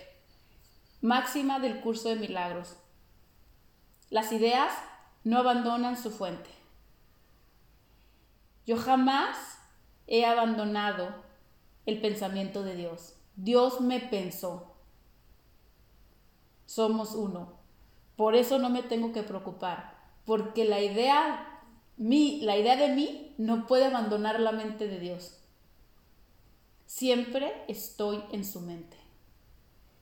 Máxima 1.02 1.60
del 1.60 1.80
curso 1.82 2.10
de 2.10 2.16
milagros. 2.16 2.78
Las 4.10 4.32
ideas 4.32 4.72
no 5.24 5.40
abandonan 5.40 5.98
su 5.98 6.12
fuente. 6.12 6.50
Yo 8.66 8.78
jamás 8.78 9.60
he 10.08 10.26
abandonado 10.26 11.24
el 11.86 12.02
pensamiento 12.02 12.64
de 12.64 12.76
Dios. 12.76 13.16
Dios 13.36 13.82
me 13.82 14.00
pensó. 14.00 14.76
Somos 16.66 17.16
uno. 17.16 17.58
Por 18.16 18.36
eso 18.36 18.60
no 18.60 18.70
me 18.70 18.84
tengo 18.84 19.14
que 19.14 19.24
preocupar, 19.24 19.96
porque 20.26 20.66
la 20.66 20.82
idea 20.82 21.57
la 21.98 22.58
idea 22.58 22.76
de 22.76 22.90
mí 22.90 23.34
no 23.38 23.68
puede 23.68 23.86
abandonar 23.86 24.40
la 24.40 24.52
mente 24.52 24.88
de 24.88 25.00
Dios. 25.00 25.40
Siempre 26.86 27.54
estoy 27.68 28.24
en 28.32 28.46
su 28.46 28.62
mente. 28.62 28.98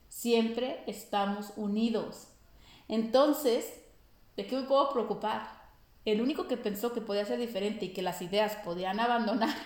Siempre 0.08 0.82
estamos 0.86 1.52
unidos. 1.56 2.28
Entonces, 2.88 3.80
¿de 4.36 4.46
qué 4.46 4.56
me 4.56 4.66
puedo 4.66 4.92
preocupar? 4.92 5.56
El 6.04 6.20
único 6.20 6.46
que 6.46 6.56
pensó 6.56 6.92
que 6.92 7.00
podía 7.00 7.24
ser 7.24 7.38
diferente 7.38 7.86
y 7.86 7.92
que 7.92 8.02
las 8.02 8.22
ideas 8.22 8.56
podían 8.64 9.00
abandonar 9.00 9.56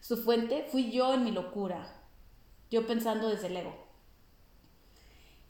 su 0.00 0.16
fuente 0.16 0.66
fui 0.70 0.90
yo 0.90 1.14
en 1.14 1.24
mi 1.24 1.30
locura. 1.30 1.92
Yo 2.70 2.86
pensando 2.86 3.28
desde 3.28 3.46
el 3.46 3.56
ego. 3.56 3.85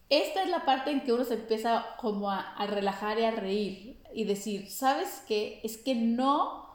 Esta 0.09 0.43
es 0.43 0.51
la 0.51 0.65
parte 0.65 0.91
en 0.91 1.03
que 1.03 1.13
uno 1.13 1.25
se 1.25 1.35
empieza 1.35 1.85
como 1.99 2.31
a, 2.31 2.55
relajar 2.67 3.19
y 3.19 3.25
a 3.25 3.33
reír 3.33 4.01
y 4.15 4.25
decir, 4.25 4.71
¿sabes 4.71 5.25
qué? 5.27 5.61
Es 5.65 5.77
que 5.77 5.95
no 5.95 6.67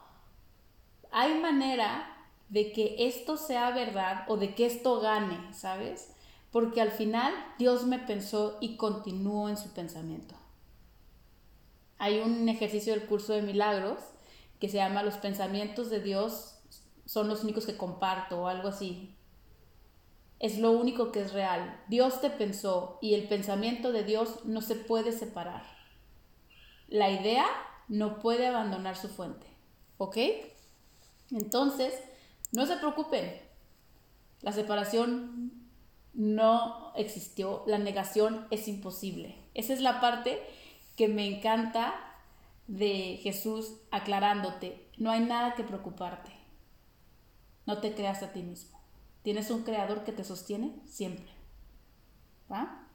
hay 1.10 1.38
manera 1.40 2.08
de 2.50 2.72
que 2.72 2.96
esto 2.98 3.38
sea 3.38 3.70
verdad 3.70 4.24
o 4.28 4.36
de 4.36 4.54
que 4.54 4.66
esto 4.66 5.00
gane, 5.00 5.52
¿sabes? 5.54 6.14
Porque 6.50 6.82
al 6.82 6.90
final 6.90 7.32
Dios 7.58 7.86
me 7.86 7.98
pensó 7.98 8.58
y 8.60 8.76
continuó 8.76 9.48
en 9.48 9.56
su 9.56 9.72
pensamiento. 9.72 10.34
Hay 11.96 12.20
un 12.20 12.48
ejercicio 12.50 12.92
del 12.92 13.06
curso 13.06 13.32
de 13.32 13.42
milagros 13.42 13.98
que 14.60 14.68
se 14.68 14.76
llama 14.76 15.02
Los 15.02 15.16
pensamientos 15.16 15.88
de 15.88 16.00
Dios 16.00 16.58
son 17.06 17.28
los 17.28 17.42
únicos 17.42 17.64
que 17.64 17.76
comparto 17.76 18.42
o 18.42 18.48
algo 18.48 18.68
así. 18.68 19.16
Es 20.42 20.58
lo 20.58 20.72
único 20.72 21.10
que 21.10 21.22
es 21.22 21.32
real. 21.32 21.82
Dios 21.88 22.20
te 22.20 22.28
pensó 22.28 22.98
y 23.00 23.14
el 23.14 23.26
pensamiento 23.26 23.92
de 23.92 24.04
Dios 24.04 24.44
no 24.44 24.60
se 24.60 24.74
puede 24.74 25.12
separar 25.12 25.62
la 26.92 27.10
idea 27.10 27.46
no 27.88 28.18
puede 28.18 28.46
abandonar 28.46 28.96
su 28.96 29.08
fuente. 29.08 29.46
¿Ok? 29.96 30.18
Entonces, 31.30 31.94
no 32.52 32.66
se 32.66 32.76
preocupen. 32.76 33.40
La 34.42 34.52
separación 34.52 35.52
no 36.12 36.92
existió, 36.96 37.64
la 37.66 37.78
negación 37.78 38.46
es 38.50 38.68
imposible. 38.68 39.38
Esa 39.54 39.72
es 39.72 39.80
la 39.80 40.02
parte 40.02 40.42
que 40.96 41.08
me 41.08 41.26
encanta 41.26 41.94
de 42.66 43.18
Jesús 43.22 43.78
aclarándote. 43.90 44.90
No 44.98 45.10
hay 45.10 45.20
nada 45.20 45.54
que 45.54 45.64
preocuparte. 45.64 46.32
No 47.64 47.78
te 47.78 47.94
creas 47.94 48.22
a 48.22 48.34
ti 48.34 48.42
mismo. 48.42 48.71
Tienes 49.22 49.50
un 49.50 49.62
creador 49.62 50.04
que 50.04 50.12
te 50.12 50.24
sostiene 50.24 50.74
siempre. 50.86 51.32
¿Va? 52.50 52.88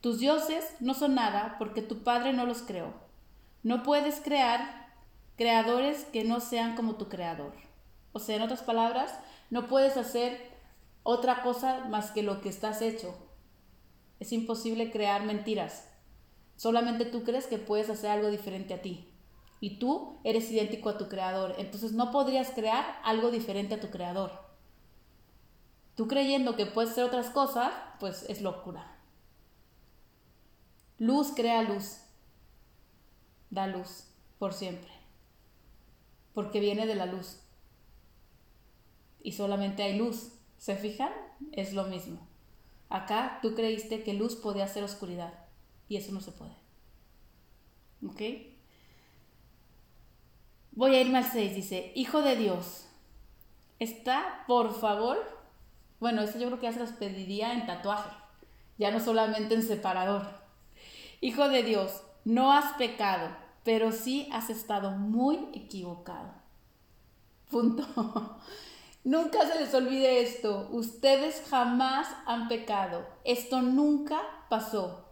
Tus 0.00 0.18
dioses 0.18 0.76
no 0.80 0.94
son 0.94 1.14
nada 1.14 1.56
porque 1.58 1.82
tu 1.82 2.02
padre 2.02 2.32
no 2.32 2.46
los 2.46 2.62
creó. 2.62 2.92
No 3.62 3.82
puedes 3.82 4.20
crear 4.20 4.92
creadores 5.36 6.04
que 6.04 6.24
no 6.24 6.40
sean 6.40 6.76
como 6.76 6.96
tu 6.96 7.08
creador. 7.08 7.54
O 8.12 8.18
sea, 8.18 8.36
en 8.36 8.42
otras 8.42 8.62
palabras, 8.62 9.18
no 9.50 9.66
puedes 9.66 9.96
hacer 9.96 10.38
otra 11.02 11.42
cosa 11.42 11.86
más 11.88 12.10
que 12.10 12.22
lo 12.22 12.40
que 12.40 12.48
estás 12.48 12.82
hecho. 12.82 13.14
Es 14.20 14.32
imposible 14.32 14.92
crear 14.92 15.24
mentiras. 15.24 15.88
Solamente 16.56 17.04
tú 17.04 17.24
crees 17.24 17.46
que 17.46 17.58
puedes 17.58 17.90
hacer 17.90 18.10
algo 18.10 18.30
diferente 18.30 18.74
a 18.74 18.82
ti. 18.82 19.08
Y 19.58 19.78
tú 19.78 20.18
eres 20.22 20.50
idéntico 20.50 20.90
a 20.90 20.98
tu 20.98 21.08
creador. 21.08 21.54
Entonces 21.58 21.92
no 21.92 22.10
podrías 22.10 22.50
crear 22.50 23.00
algo 23.02 23.30
diferente 23.30 23.74
a 23.74 23.80
tu 23.80 23.90
creador. 23.90 24.43
Tú 25.94 26.08
creyendo 26.08 26.56
que 26.56 26.66
puedes 26.66 26.90
hacer 26.90 27.04
otras 27.04 27.30
cosas, 27.30 27.72
pues 28.00 28.24
es 28.28 28.42
locura. 28.42 28.96
Luz 30.98 31.32
crea 31.34 31.62
luz 31.62 32.04
da 33.54 33.66
luz 33.68 34.08
por 34.38 34.52
siempre, 34.52 34.90
porque 36.34 36.60
viene 36.60 36.86
de 36.86 36.96
la 36.96 37.06
luz. 37.06 37.40
Y 39.22 39.32
solamente 39.32 39.82
hay 39.82 39.96
luz. 39.96 40.32
¿Se 40.58 40.76
fijan? 40.76 41.12
Es 41.52 41.72
lo 41.72 41.84
mismo. 41.84 42.26
Acá 42.88 43.38
tú 43.40 43.54
creíste 43.54 44.02
que 44.02 44.12
luz 44.12 44.36
podía 44.36 44.68
ser 44.68 44.84
oscuridad 44.84 45.32
y 45.88 45.96
eso 45.96 46.12
no 46.12 46.20
se 46.20 46.32
puede. 46.32 46.54
¿Ok? 48.06 48.20
Voy 50.72 50.94
a 50.94 51.00
irme 51.00 51.18
al 51.18 51.24
6. 51.24 51.54
Dice, 51.54 51.92
Hijo 51.94 52.22
de 52.22 52.36
Dios, 52.36 52.86
está, 53.78 54.44
por 54.46 54.74
favor, 54.78 55.18
bueno, 56.00 56.22
esto 56.22 56.38
yo 56.38 56.46
creo 56.46 56.60
que 56.60 56.66
ya 56.66 56.72
se 56.72 56.80
los 56.80 56.90
pediría 56.90 57.52
en 57.52 57.66
tatuaje, 57.66 58.10
ya 58.78 58.90
no 58.90 59.00
solamente 59.00 59.54
en 59.54 59.62
separador. 59.62 60.26
Hijo 61.20 61.48
de 61.48 61.62
Dios, 61.62 62.02
no 62.24 62.52
has 62.52 62.74
pecado 62.74 63.44
pero 63.64 63.92
sí 63.92 64.28
has 64.30 64.50
estado 64.50 64.90
muy 64.92 65.48
equivocado. 65.54 66.34
Punto. 67.50 67.84
nunca 69.04 69.46
se 69.50 69.58
les 69.58 69.74
olvide 69.74 70.22
esto. 70.22 70.68
Ustedes 70.70 71.42
jamás 71.48 72.06
han 72.26 72.48
pecado. 72.48 73.06
Esto 73.24 73.62
nunca 73.62 74.20
pasó. 74.50 75.08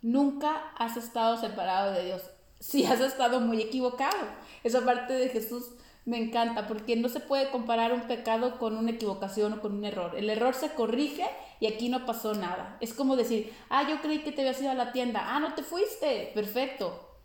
Nunca 0.00 0.72
has 0.78 0.96
estado 0.96 1.36
separado 1.36 1.92
de 1.92 2.06
Dios. 2.06 2.22
Sí 2.58 2.84
has 2.86 3.00
estado 3.00 3.40
muy 3.40 3.60
equivocado. 3.60 4.26
Esa 4.64 4.82
parte 4.84 5.12
de 5.12 5.28
Jesús 5.28 5.72
me 6.10 6.18
encanta 6.18 6.66
porque 6.66 6.96
no 6.96 7.08
se 7.08 7.20
puede 7.20 7.50
comparar 7.50 7.92
un 7.92 8.08
pecado 8.08 8.58
con 8.58 8.76
una 8.76 8.90
equivocación 8.90 9.52
o 9.52 9.60
con 9.60 9.74
un 9.74 9.84
error. 9.84 10.16
El 10.16 10.28
error 10.28 10.54
se 10.54 10.70
corrige 10.70 11.24
y 11.60 11.68
aquí 11.68 11.88
no 11.88 12.04
pasó 12.04 12.34
nada. 12.34 12.76
Es 12.80 12.92
como 12.94 13.14
decir, 13.14 13.52
ah, 13.68 13.88
yo 13.88 14.00
creí 14.02 14.24
que 14.24 14.32
te 14.32 14.40
habías 14.40 14.60
ido 14.60 14.72
a 14.72 14.74
la 14.74 14.90
tienda, 14.90 15.22
ah, 15.24 15.38
no 15.38 15.54
te 15.54 15.62
fuiste, 15.62 16.32
perfecto. 16.34 17.16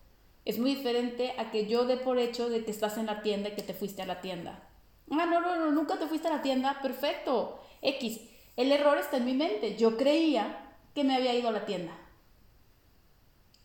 Es 0.46 0.60
muy 0.60 0.76
diferente 0.76 1.34
a 1.40 1.50
que 1.50 1.66
yo 1.66 1.86
dé 1.86 1.98
por 1.98 2.20
hecho 2.20 2.48
de 2.48 2.64
que 2.64 2.70
estás 2.70 3.00
en 3.00 3.08
la 3.08 3.24
tienda 3.24 3.50
y 3.50 3.54
que 3.54 3.64
te 3.64 3.74
fuiste 3.74 4.04
a 4.04 4.06
la 4.06 4.22
tienda. 4.22 4.70
Ah, 5.10 5.26
no, 5.26 5.42
no, 5.42 5.56
no, 5.56 5.72
nunca 5.72 5.98
te 5.98 6.06
fuiste 6.06 6.28
a 6.28 6.36
la 6.36 6.44
tienda, 6.44 6.80
perfecto. 6.84 7.60
X, 7.82 8.22
el 8.56 8.72
error 8.72 9.00
está 9.00 9.18
en 9.18 9.26
mi 9.26 9.34
mente. 9.34 9.78
Yo 9.78 9.98
creía 9.98 10.76
que 10.94 11.04
me 11.04 11.16
había 11.16 11.34
ido 11.34 11.50
a 11.50 11.54
la 11.54 11.66
tienda. 11.66 11.98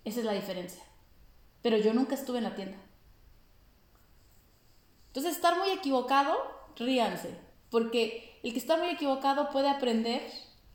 Esa 0.03 0.21
es 0.21 0.25
la 0.25 0.33
diferencia. 0.33 0.83
Pero 1.61 1.77
yo 1.77 1.93
nunca 1.93 2.15
estuve 2.15 2.39
en 2.39 2.45
la 2.45 2.55
tienda. 2.55 2.79
Entonces, 5.11 5.35
estar 5.35 5.59
muy 5.59 5.71
equivocado, 5.71 6.37
ríanse, 6.77 7.37
porque 7.69 8.39
el 8.43 8.53
que 8.53 8.59
está 8.59 8.77
muy 8.77 8.89
equivocado 8.89 9.51
puede 9.51 9.69
aprender 9.69 10.23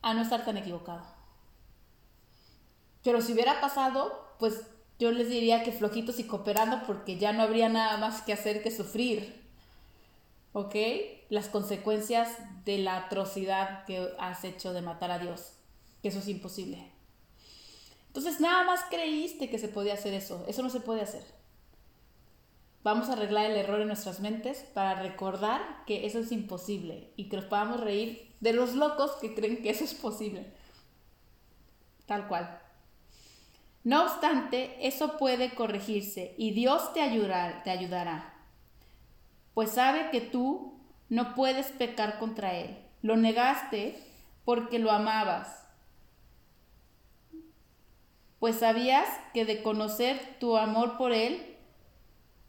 a 0.01 0.13
no 0.13 0.21
estar 0.21 0.43
tan 0.43 0.57
equivocado. 0.57 1.03
Pero 3.03 3.21
si 3.21 3.33
hubiera 3.33 3.61
pasado, 3.61 4.35
pues 4.39 4.67
yo 4.99 5.11
les 5.11 5.29
diría 5.29 5.63
que 5.63 5.71
flojitos 5.71 6.19
y 6.19 6.25
cooperando 6.25 6.83
porque 6.85 7.17
ya 7.17 7.33
no 7.33 7.43
habría 7.43 7.69
nada 7.69 7.97
más 7.97 8.21
que 8.21 8.33
hacer 8.33 8.63
que 8.63 8.71
sufrir. 8.71 9.43
¿Ok? 10.53 10.75
Las 11.29 11.47
consecuencias 11.47 12.37
de 12.65 12.79
la 12.79 12.97
atrocidad 12.97 13.85
que 13.85 14.09
has 14.19 14.43
hecho 14.43 14.73
de 14.73 14.81
matar 14.81 15.11
a 15.11 15.19
Dios. 15.19 15.53
Que 16.01 16.07
eso 16.07 16.19
es 16.19 16.27
imposible. 16.27 16.91
Entonces 18.07 18.39
nada 18.39 18.63
más 18.63 18.81
creíste 18.89 19.49
que 19.49 19.59
se 19.59 19.67
podía 19.67 19.95
hacer 19.95 20.13
eso. 20.13 20.45
Eso 20.47 20.63
no 20.63 20.69
se 20.69 20.79
puede 20.79 21.01
hacer. 21.01 21.23
Vamos 22.85 23.09
a 23.09 23.13
arreglar 23.13 23.47
el 23.47 23.57
error 23.57 23.81
en 23.81 23.87
nuestras 23.87 24.19
mentes 24.19 24.59
para 24.75 25.01
recordar 25.01 25.83
que 25.87 26.05
eso 26.05 26.19
es 26.19 26.31
imposible 26.31 27.09
y 27.15 27.29
que 27.29 27.37
nos 27.37 27.45
podamos 27.45 27.79
reír 27.79 28.31
de 28.41 28.53
los 28.53 28.75
locos 28.75 29.13
que 29.19 29.33
creen 29.33 29.63
que 29.63 29.71
eso 29.71 29.83
es 29.83 29.95
posible. 29.95 30.45
Tal 32.05 32.27
cual. 32.27 32.61
No 33.83 34.03
obstante, 34.03 34.87
eso 34.87 35.17
puede 35.17 35.55
corregirse 35.55 36.35
y 36.37 36.51
Dios 36.51 36.93
te 36.93 37.01
ayudará, 37.01 37.63
te 37.63 37.71
ayudará. 37.71 38.35
Pues 39.55 39.71
sabe 39.71 40.11
que 40.11 40.21
tú 40.21 40.79
no 41.09 41.33
puedes 41.33 41.69
pecar 41.69 42.19
contra 42.19 42.53
Él. 42.53 42.77
Lo 43.01 43.17
negaste 43.17 43.99
porque 44.43 44.77
lo 44.77 44.91
amabas. 44.91 45.67
Pues 48.37 48.57
sabías 48.57 49.07
que 49.33 49.43
de 49.43 49.63
conocer 49.63 50.37
tu 50.39 50.55
amor 50.55 50.99
por 50.99 51.13
Él, 51.13 51.54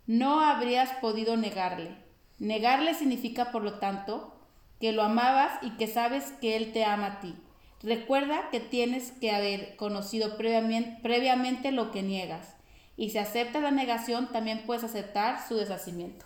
no 0.07 0.41
habrías 0.41 0.91
podido 1.01 1.37
negarle. 1.37 1.97
Negarle 2.39 2.95
significa, 2.95 3.51
por 3.51 3.63
lo 3.63 3.79
tanto, 3.79 4.33
que 4.81 4.93
lo 4.93 5.03
amabas 5.03 5.53
y 5.63 5.71
que 5.77 5.89
sabes 5.89 6.33
que 6.41 6.57
Él 6.57 6.73
te 6.73 6.85
ama 6.85 7.07
a 7.07 7.21
ti. 7.21 7.35
Recuerda 7.83 8.51
que 8.51 8.61
tienes 8.61 9.13
que 9.13 9.31
haber 9.31 9.77
conocido 9.77 10.37
previamente, 10.37 11.01
previamente 11.03 11.73
lo 11.73 11.91
que 11.91 12.03
niegas. 12.03 12.55
Y 12.97 13.11
si 13.11 13.19
aceptas 13.19 13.63
la 13.63 13.71
negación, 13.71 14.33
también 14.33 14.65
puedes 14.65 14.85
aceptar 14.85 15.47
su 15.47 15.57
deshacimiento. 15.57 16.25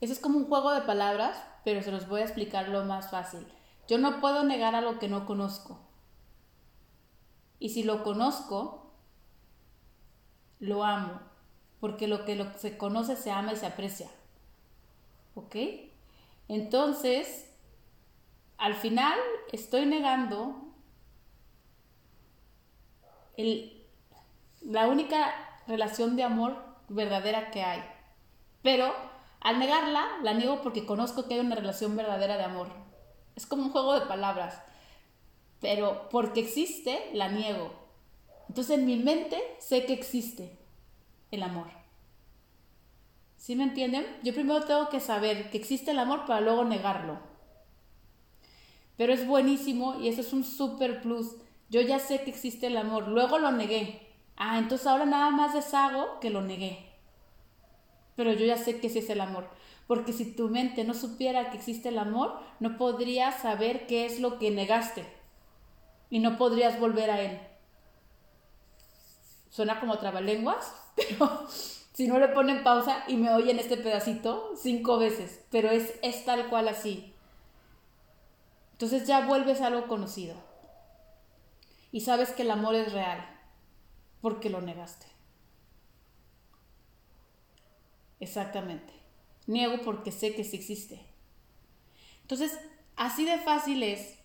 Eso 0.00 0.12
es 0.12 0.18
como 0.18 0.38
un 0.38 0.46
juego 0.46 0.72
de 0.72 0.82
palabras, 0.82 1.36
pero 1.64 1.82
se 1.82 1.92
los 1.92 2.08
voy 2.08 2.20
a 2.20 2.24
explicar 2.24 2.68
lo 2.68 2.84
más 2.84 3.10
fácil. 3.10 3.46
Yo 3.88 3.98
no 3.98 4.20
puedo 4.20 4.44
negar 4.44 4.74
a 4.74 4.80
lo 4.80 4.98
que 4.98 5.08
no 5.08 5.26
conozco. 5.26 5.78
Y 7.58 7.70
si 7.70 7.82
lo 7.82 8.02
conozco, 8.02 8.85
lo 10.60 10.84
amo, 10.84 11.20
porque 11.80 12.08
lo 12.08 12.24
que 12.24 12.36
lo 12.36 12.52
se 12.58 12.78
conoce 12.78 13.16
se 13.16 13.30
ama 13.30 13.52
y 13.52 13.56
se 13.56 13.66
aprecia. 13.66 14.08
¿Ok? 15.34 15.56
Entonces, 16.48 17.50
al 18.58 18.74
final 18.74 19.18
estoy 19.52 19.86
negando 19.86 20.62
la 24.62 24.88
única 24.88 25.34
relación 25.66 26.16
de 26.16 26.22
amor 26.22 26.56
verdadera 26.88 27.50
que 27.50 27.62
hay. 27.62 27.82
Pero 28.62 28.94
al 29.40 29.58
negarla, 29.58 30.06
la 30.22 30.34
niego 30.34 30.62
porque 30.62 30.86
conozco 30.86 31.28
que 31.28 31.34
hay 31.34 31.40
una 31.40 31.54
relación 31.54 31.96
verdadera 31.96 32.36
de 32.36 32.44
amor. 32.44 32.68
Es 33.34 33.46
como 33.46 33.64
un 33.64 33.70
juego 33.70 33.98
de 33.98 34.06
palabras. 34.06 34.60
Pero 35.60 36.08
porque 36.10 36.40
existe, 36.40 37.10
la 37.12 37.28
niego. 37.28 37.85
Entonces 38.48 38.78
en 38.78 38.86
mi 38.86 38.96
mente 38.96 39.40
sé 39.58 39.86
que 39.86 39.92
existe 39.92 40.56
el 41.30 41.42
amor. 41.42 41.66
¿Sí 43.36 43.54
me 43.54 43.64
entienden? 43.64 44.06
Yo 44.22 44.34
primero 44.34 44.64
tengo 44.64 44.88
que 44.88 45.00
saber 45.00 45.50
que 45.50 45.58
existe 45.58 45.92
el 45.92 45.98
amor 45.98 46.26
para 46.26 46.40
luego 46.40 46.64
negarlo. 46.64 47.18
Pero 48.96 49.12
es 49.12 49.26
buenísimo 49.26 50.00
y 50.00 50.08
eso 50.08 50.20
es 50.20 50.32
un 50.32 50.44
super 50.44 51.00
plus. 51.02 51.36
Yo 51.68 51.80
ya 51.80 51.98
sé 51.98 52.22
que 52.22 52.30
existe 52.30 52.68
el 52.68 52.76
amor, 52.76 53.08
luego 53.08 53.38
lo 53.38 53.52
negué. 53.52 54.00
Ah, 54.36 54.58
entonces 54.58 54.86
ahora 54.86 55.06
nada 55.06 55.30
más 55.30 55.54
deshago 55.54 56.18
que 56.20 56.30
lo 56.30 56.42
negué. 56.42 56.86
Pero 58.16 58.32
yo 58.32 58.46
ya 58.46 58.56
sé 58.56 58.80
que 58.80 58.88
sí 58.88 58.98
es 58.98 59.10
el 59.10 59.20
amor. 59.20 59.48
Porque 59.86 60.12
si 60.12 60.32
tu 60.32 60.48
mente 60.48 60.84
no 60.84 60.94
supiera 60.94 61.50
que 61.50 61.56
existe 61.56 61.90
el 61.90 61.98
amor, 61.98 62.40
no 62.58 62.76
podrías 62.76 63.42
saber 63.42 63.86
qué 63.86 64.06
es 64.06 64.18
lo 64.20 64.38
que 64.38 64.50
negaste. 64.50 65.06
Y 66.10 66.18
no 66.18 66.36
podrías 66.36 66.80
volver 66.80 67.10
a 67.10 67.20
él. 67.20 67.38
Suena 69.56 69.80
como 69.80 69.96
trabalenguas, 69.96 70.70
pero 70.96 71.48
si 71.48 72.06
no 72.06 72.18
le 72.18 72.28
ponen 72.28 72.62
pausa 72.62 73.04
y 73.08 73.16
me 73.16 73.32
oyen 73.32 73.58
este 73.58 73.78
pedacito 73.78 74.52
cinco 74.54 74.98
veces, 74.98 75.46
pero 75.50 75.70
es, 75.70 75.94
es 76.02 76.26
tal 76.26 76.50
cual 76.50 76.68
así. 76.68 77.14
Entonces 78.72 79.06
ya 79.06 79.26
vuelves 79.26 79.62
algo 79.62 79.88
conocido. 79.88 80.34
Y 81.90 82.02
sabes 82.02 82.32
que 82.32 82.42
el 82.42 82.50
amor 82.50 82.74
es 82.74 82.92
real, 82.92 83.26
porque 84.20 84.50
lo 84.50 84.60
negaste. 84.60 85.06
Exactamente. 88.20 88.92
Niego 89.46 89.82
porque 89.82 90.12
sé 90.12 90.34
que 90.34 90.44
sí 90.44 90.56
existe. 90.56 91.00
Entonces, 92.20 92.58
así 92.94 93.24
de 93.24 93.38
fácil 93.38 93.82
es. 93.82 94.18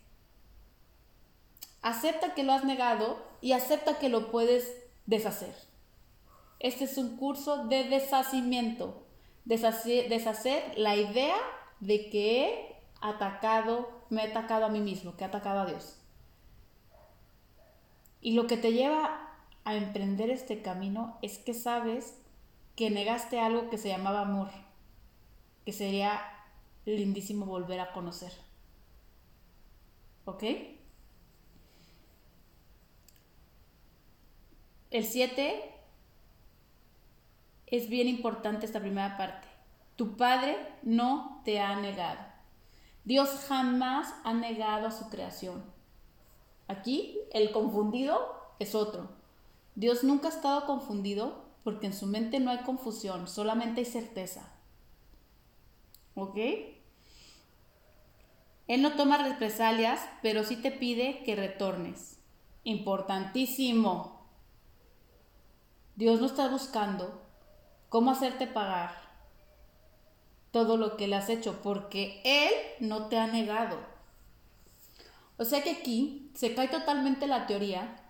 Acepta 1.81 2.33
que 2.33 2.43
lo 2.43 2.51
has 2.51 2.65
negado 2.65 3.25
y 3.39 3.53
acepta 3.53 3.97
que 3.97 4.09
lo 4.09 4.29
puedes 4.29 4.80
deshacer. 5.11 5.53
Este 6.59 6.85
es 6.85 6.97
un 6.97 7.17
curso 7.17 7.67
de 7.67 7.83
deshacimiento, 7.83 9.03
deshacer, 9.45 10.09
deshacer 10.09 10.77
la 10.77 10.95
idea 10.95 11.35
de 11.79 12.09
que 12.09 12.43
he 12.43 12.75
atacado, 13.01 13.89
me 14.09 14.23
he 14.23 14.29
atacado 14.29 14.65
a 14.65 14.69
mí 14.69 14.79
mismo, 14.79 15.15
que 15.15 15.23
he 15.23 15.27
atacado 15.27 15.59
a 15.59 15.65
Dios. 15.65 15.97
Y 18.21 18.33
lo 18.33 18.47
que 18.47 18.57
te 18.57 18.71
lleva 18.71 19.29
a 19.65 19.75
emprender 19.75 20.29
este 20.29 20.61
camino 20.61 21.17
es 21.21 21.39
que 21.39 21.53
sabes 21.53 22.17
que 22.75 22.89
negaste 22.89 23.39
algo 23.39 23.69
que 23.69 23.77
se 23.77 23.89
llamaba 23.89 24.21
amor, 24.21 24.49
que 25.65 25.73
sería 25.73 26.21
lindísimo 26.85 27.45
volver 27.45 27.79
a 27.79 27.91
conocer. 27.91 28.31
¿Ok? 30.25 30.43
El 34.91 35.05
7 35.05 35.73
es 37.67 37.87
bien 37.87 38.09
importante 38.09 38.65
esta 38.65 38.81
primera 38.81 39.17
parte. 39.17 39.47
Tu 39.95 40.17
Padre 40.17 40.57
no 40.83 41.41
te 41.45 41.61
ha 41.61 41.79
negado. 41.79 42.19
Dios 43.05 43.29
jamás 43.47 44.13
ha 44.25 44.33
negado 44.33 44.87
a 44.87 44.91
su 44.91 45.09
creación. 45.09 45.63
Aquí 46.67 47.17
el 47.31 47.51
confundido 47.51 48.35
es 48.59 48.75
otro. 48.75 49.09
Dios 49.75 50.03
nunca 50.03 50.27
ha 50.27 50.31
estado 50.31 50.65
confundido 50.65 51.45
porque 51.63 51.87
en 51.87 51.93
su 51.93 52.05
mente 52.05 52.39
no 52.41 52.51
hay 52.51 52.59
confusión, 52.59 53.29
solamente 53.29 53.81
hay 53.81 53.85
certeza. 53.85 54.51
¿Ok? 56.15 56.37
Él 58.67 58.81
no 58.81 58.93
toma 58.95 59.17
represalias, 59.17 60.01
pero 60.21 60.43
sí 60.43 60.57
te 60.57 60.71
pide 60.71 61.23
que 61.23 61.35
retornes. 61.35 62.19
Importantísimo. 62.63 64.20
Dios 66.01 66.19
no 66.19 66.25
está 66.25 66.47
buscando 66.47 67.21
cómo 67.89 68.09
hacerte 68.09 68.47
pagar 68.47 68.91
todo 70.49 70.75
lo 70.75 70.97
que 70.97 71.07
le 71.07 71.15
has 71.15 71.29
hecho, 71.29 71.61
porque 71.61 72.23
Él 72.25 72.51
no 72.79 73.05
te 73.05 73.19
ha 73.19 73.27
negado. 73.27 73.77
O 75.37 75.45
sea 75.45 75.61
que 75.61 75.69
aquí 75.69 76.31
se 76.33 76.55
cae 76.55 76.69
totalmente 76.69 77.27
la 77.27 77.45
teoría 77.45 78.01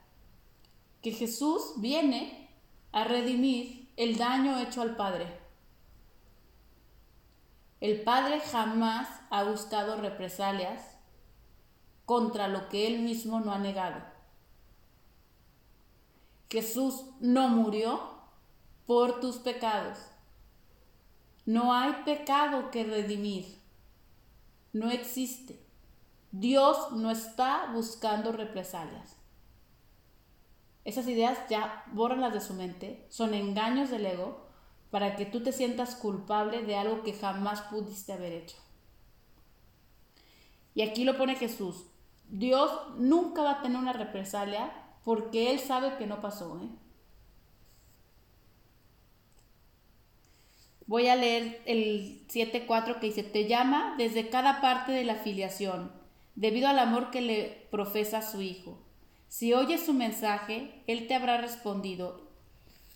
que 1.02 1.12
Jesús 1.12 1.74
viene 1.82 2.50
a 2.94 3.04
redimir 3.04 3.92
el 3.98 4.18
daño 4.18 4.58
hecho 4.62 4.82
al 4.82 4.96
Padre. 4.96 5.28
El 7.82 8.04
Padre 8.04 8.40
jamás 8.40 9.10
ha 9.30 9.44
buscado 9.44 9.98
represalias 9.98 10.96
contra 12.06 12.48
lo 12.48 12.70
que 12.70 12.88
Él 12.88 13.00
mismo 13.00 13.42
no 13.42 13.52
ha 13.52 13.60
negado. 13.60 14.11
Jesús 16.52 17.06
no 17.22 17.48
murió 17.48 18.02
por 18.86 19.22
tus 19.22 19.38
pecados. 19.38 19.98
No 21.46 21.74
hay 21.74 21.94
pecado 22.04 22.72
que 22.72 22.84
redimir. 22.84 23.58
No 24.74 24.92
existe. 24.92 25.66
Dios 26.32 26.92
no 26.92 27.10
está 27.10 27.72
buscando 27.74 28.34
represalias. 28.34 29.16
Esas 30.84 31.08
ideas 31.08 31.38
ya 31.50 31.86
las 32.18 32.34
de 32.34 32.42
su 32.42 32.54
mente, 32.54 33.06
son 33.10 33.34
engaños 33.34 33.90
del 33.90 34.06
ego 34.06 34.46
para 34.90 35.16
que 35.16 35.26
tú 35.26 35.42
te 35.44 35.54
sientas 35.54 35.96
culpable 35.96 36.64
de 36.64 36.76
algo 36.76 37.02
que 37.04 37.14
jamás 37.14 37.62
pudiste 37.62 38.12
haber 38.12 38.34
hecho. 38.34 38.58
Y 40.76 40.82
aquí 40.82 41.06
lo 41.06 41.18
pone 41.18 41.36
Jesús. 41.36 41.86
Dios 42.28 42.72
nunca 42.98 43.42
va 43.42 43.52
a 43.52 43.62
tener 43.62 43.78
una 43.78 43.94
represalia 43.94 44.81
porque 45.04 45.52
Él 45.52 45.60
sabe 45.60 45.98
que 45.98 46.08
no 46.08 46.22
pasó. 46.22 46.60
¿eh? 46.62 46.68
Voy 50.86 51.08
a 51.08 51.16
leer 51.16 51.62
el 51.66 52.28
7.4 52.28 53.00
que 53.00 53.08
dice, 53.08 53.24
te 53.24 53.48
llama 53.48 53.96
desde 53.98 54.30
cada 54.30 54.62
parte 54.62 54.92
de 54.92 55.06
la 55.06 55.16
filiación, 55.16 55.92
debido 56.36 56.68
al 56.68 56.80
amor 56.80 57.12
que 57.12 57.22
le 57.22 57.68
profesa 57.72 58.22
su 58.22 58.42
Hijo. 58.42 58.78
Si 59.28 59.54
oyes 59.54 59.86
su 59.86 59.94
mensaje, 59.94 60.84
Él 60.88 61.08
te 61.08 61.16
habrá 61.16 61.38
respondido 61.38 62.30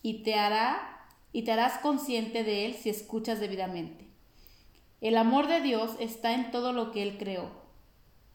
y 0.02 0.24
te 0.24 0.36
hará 0.36 1.08
y 1.32 1.44
te 1.44 1.52
harás 1.52 1.80
consciente 1.80 2.44
de 2.44 2.66
Él 2.66 2.74
si 2.74 2.90
escuchas 2.90 3.40
debidamente. 3.40 4.06
El 5.02 5.18
amor 5.18 5.48
de 5.48 5.62
Dios 5.62 5.92
está 6.00 6.34
en 6.34 6.52
todo 6.52 6.74
lo 6.74 6.92
que 6.92 7.04
Él 7.04 7.18
creó, 7.18 7.65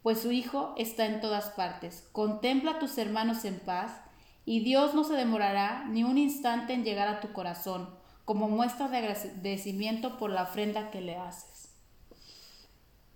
pues 0.02 0.20
su 0.20 0.32
Hijo 0.32 0.74
está 0.76 1.06
en 1.06 1.20
todas 1.20 1.50
partes. 1.50 2.08
Contempla 2.12 2.72
a 2.72 2.78
tus 2.78 2.96
hermanos 2.98 3.44
en 3.44 3.60
paz, 3.60 4.00
y 4.44 4.60
Dios 4.60 4.94
no 4.94 5.04
se 5.04 5.14
demorará 5.14 5.84
ni 5.88 6.02
un 6.02 6.18
instante 6.18 6.72
en 6.72 6.84
llegar 6.84 7.08
a 7.08 7.20
tu 7.20 7.32
corazón 7.32 7.90
como 8.24 8.48
muestra 8.48 8.88
de 8.88 8.98
agradecimiento 8.98 10.16
por 10.16 10.30
la 10.30 10.44
ofrenda 10.44 10.90
que 10.90 11.00
le 11.00 11.16
haces. 11.16 11.74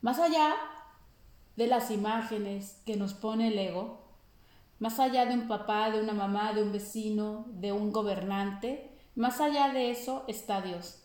Más 0.01 0.19
allá 0.19 0.55
de 1.57 1.69
las 1.69 1.91
imágenes 1.91 2.83
que 2.85 2.97
nos 2.97 3.15
pone 3.15 3.49
el 3.49 3.59
ego, 3.59 4.05
más 4.81 4.99
allá 4.99 5.25
de 5.25 5.35
un 5.35 5.47
papá, 5.47 5.91
de 5.91 6.01
una 6.01 6.15
mamá, 6.15 6.53
de 6.53 6.63
un 6.63 6.73
vecino, 6.73 7.47
de 7.49 7.73
un 7.73 7.93
gobernante, 7.93 8.99
más 9.15 9.41
allá 9.41 9.69
de 9.69 9.91
eso 9.91 10.25
está 10.27 10.61
Dios. 10.61 11.04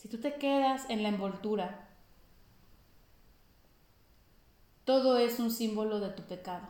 Si 0.00 0.08
tú 0.08 0.18
te 0.18 0.36
quedas 0.36 0.88
en 0.88 1.02
la 1.02 1.10
envoltura, 1.10 1.86
todo 4.86 5.18
es 5.18 5.38
un 5.38 5.50
símbolo 5.50 6.00
de 6.00 6.08
tu 6.08 6.22
pecado. 6.22 6.66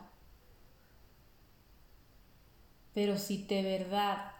Pero 2.93 3.17
si 3.17 3.41
de 3.43 3.63
verdad 3.63 4.33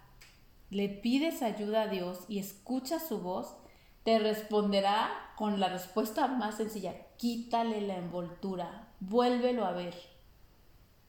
le 0.72 0.90
pides 0.90 1.42
ayuda 1.42 1.84
a 1.84 1.88
Dios 1.88 2.26
y 2.28 2.40
escuchas 2.40 3.08
su 3.08 3.20
voz, 3.20 3.56
te 4.04 4.20
responderá 4.20 5.10
con 5.38 5.62
la 5.62 5.70
respuesta 5.70 6.28
más 6.28 6.58
sencilla. 6.58 6.94
Quítale 7.16 7.80
la 7.80 7.96
envoltura, 7.96 8.90
vuélvelo 9.00 9.64
a 9.64 9.72
ver. 9.72 9.96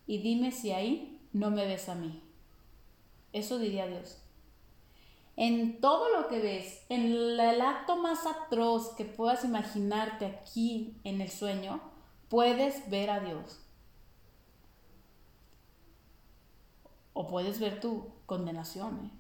Y 0.07 0.19
dime 0.19 0.53
si 0.53 0.71
ahí 0.71 1.21
no 1.33 1.51
me 1.51 1.67
ves 1.67 1.89
a 1.89 1.97
mí. 1.97 2.23
Eso 3.33 3.59
diría 3.59 3.89
Dios. 3.89 4.22
En 5.37 5.81
todo 5.81 6.11
lo 6.11 6.29
que 6.29 6.41
ves, 6.41 6.85
en 6.89 7.07
el 7.07 7.61
acto 7.61 7.97
más 7.97 8.27
atroz 8.27 8.95
que 8.97 9.05
puedas 9.05 9.45
imaginarte 9.45 10.27
aquí 10.27 10.95
en 11.05 11.21
el 11.21 11.31
sueño, 11.31 11.81
puedes 12.29 12.89
ver 12.91 13.11
a 13.11 13.21
Dios. 13.21 13.61
O 17.15 17.27
puedes 17.27 17.61
ver 17.61 17.81
tu 17.81 18.11
condenación. 18.27 19.07
¿eh? 19.07 19.11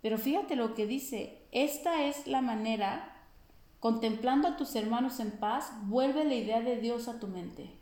Pero 0.00 0.16
fíjate 0.16 0.56
lo 0.56 0.74
que 0.74 0.86
dice, 0.86 1.46
esta 1.52 2.04
es 2.04 2.26
la 2.26 2.40
manera, 2.40 3.16
contemplando 3.80 4.48
a 4.48 4.56
tus 4.56 4.74
hermanos 4.76 5.20
en 5.20 5.32
paz, 5.32 5.72
vuelve 5.84 6.24
la 6.24 6.34
idea 6.34 6.60
de 6.60 6.80
Dios 6.80 7.08
a 7.08 7.18
tu 7.18 7.26
mente. 7.26 7.77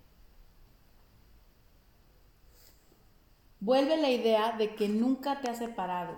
Vuelve 3.61 3.97
la 3.97 4.11
idea 4.11 4.53
de 4.53 4.75
que 4.75 4.89
nunca 4.89 5.41
te 5.41 5.49
has 5.49 5.59
separado. 5.59 6.15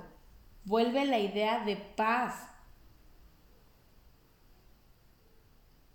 Vuelve 0.65 1.05
la 1.05 1.19
idea 1.19 1.65
de 1.65 1.77
paz. 1.77 2.51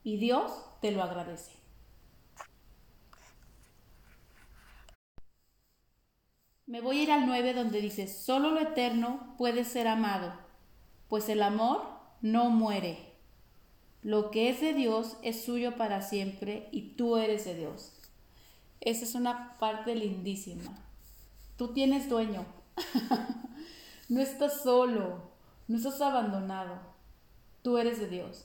Y 0.03 0.17
Dios 0.17 0.51
te 0.81 0.91
lo 0.91 1.03
agradece. 1.03 1.63
Me 6.65 6.81
voy 6.81 6.99
a 6.99 7.03
ir 7.03 7.11
al 7.11 7.27
9 7.27 7.53
donde 7.53 7.81
dice, 7.81 8.07
solo 8.07 8.49
lo 8.51 8.59
eterno 8.59 9.35
puede 9.37 9.63
ser 9.63 9.87
amado, 9.87 10.33
pues 11.07 11.29
el 11.29 11.43
amor 11.43 11.83
no 12.21 12.49
muere. 12.49 13.13
Lo 14.01 14.31
que 14.31 14.49
es 14.49 14.59
de 14.59 14.73
Dios 14.73 15.17
es 15.21 15.45
suyo 15.45 15.75
para 15.75 16.01
siempre 16.01 16.69
y 16.71 16.95
tú 16.95 17.17
eres 17.17 17.45
de 17.45 17.55
Dios. 17.55 17.93
Esa 18.81 19.05
es 19.05 19.13
una 19.13 19.57
parte 19.59 19.93
lindísima. 19.93 20.63
Tú 21.63 21.71
tienes 21.71 22.09
dueño. 22.09 22.45
no 24.09 24.19
estás 24.19 24.63
solo, 24.63 25.31
no 25.69 25.77
estás 25.77 26.01
abandonado. 26.01 26.77
Tú 27.61 27.77
eres 27.77 28.01
de 28.01 28.09
Dios. 28.09 28.43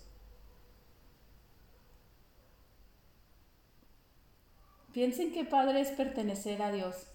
Piensen 4.93 5.33
qué 5.33 5.45
padre 5.45 5.81
es 5.81 5.89
pertenecer 5.89 6.63
a 6.63 6.71
Dios. 6.71 7.09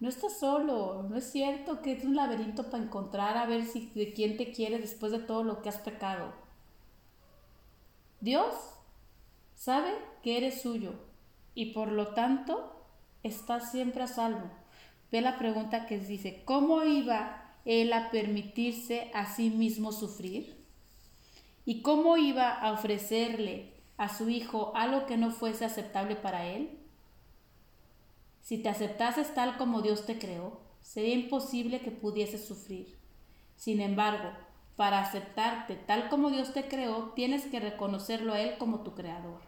No 0.00 0.10
estás 0.10 0.38
solo, 0.38 1.04
no 1.08 1.16
es 1.16 1.32
cierto 1.32 1.80
que 1.80 1.92
es 1.92 2.04
un 2.04 2.14
laberinto 2.14 2.68
para 2.68 2.82
encontrar 2.82 3.38
a 3.38 3.46
ver 3.46 3.64
si 3.64 3.86
de 3.94 4.12
quién 4.12 4.36
te 4.36 4.52
quiere 4.52 4.78
después 4.78 5.12
de 5.12 5.20
todo 5.20 5.44
lo 5.44 5.62
que 5.62 5.70
has 5.70 5.78
pecado. 5.78 6.34
Dios 8.20 8.54
sabe 9.54 9.94
que 10.22 10.36
eres 10.36 10.60
suyo 10.60 10.92
y 11.54 11.72
por 11.72 11.90
lo 11.90 12.08
tanto 12.08 12.75
estás 13.26 13.70
siempre 13.70 14.02
a 14.02 14.06
salvo. 14.06 14.50
Ve 15.10 15.20
la 15.20 15.38
pregunta 15.38 15.86
que 15.86 15.98
dice, 15.98 16.42
¿cómo 16.44 16.82
iba 16.82 17.54
él 17.64 17.92
a 17.92 18.10
permitirse 18.10 19.10
a 19.14 19.26
sí 19.26 19.50
mismo 19.50 19.92
sufrir? 19.92 20.64
¿Y 21.64 21.82
cómo 21.82 22.16
iba 22.16 22.50
a 22.50 22.72
ofrecerle 22.72 23.74
a 23.96 24.08
su 24.08 24.28
hijo 24.28 24.72
algo 24.74 25.06
que 25.06 25.16
no 25.16 25.30
fuese 25.30 25.64
aceptable 25.64 26.16
para 26.16 26.46
él? 26.46 26.78
Si 28.40 28.58
te 28.58 28.68
aceptases 28.68 29.34
tal 29.34 29.56
como 29.56 29.82
Dios 29.82 30.06
te 30.06 30.18
creó, 30.18 30.60
sería 30.80 31.14
imposible 31.14 31.80
que 31.80 31.90
pudieses 31.90 32.46
sufrir. 32.46 32.96
Sin 33.56 33.80
embargo, 33.80 34.30
para 34.76 35.00
aceptarte 35.00 35.74
tal 35.74 36.08
como 36.08 36.30
Dios 36.30 36.52
te 36.52 36.68
creó, 36.68 37.12
tienes 37.16 37.46
que 37.46 37.58
reconocerlo 37.58 38.34
a 38.34 38.40
Él 38.40 38.58
como 38.58 38.80
tu 38.80 38.94
creador. 38.94 39.40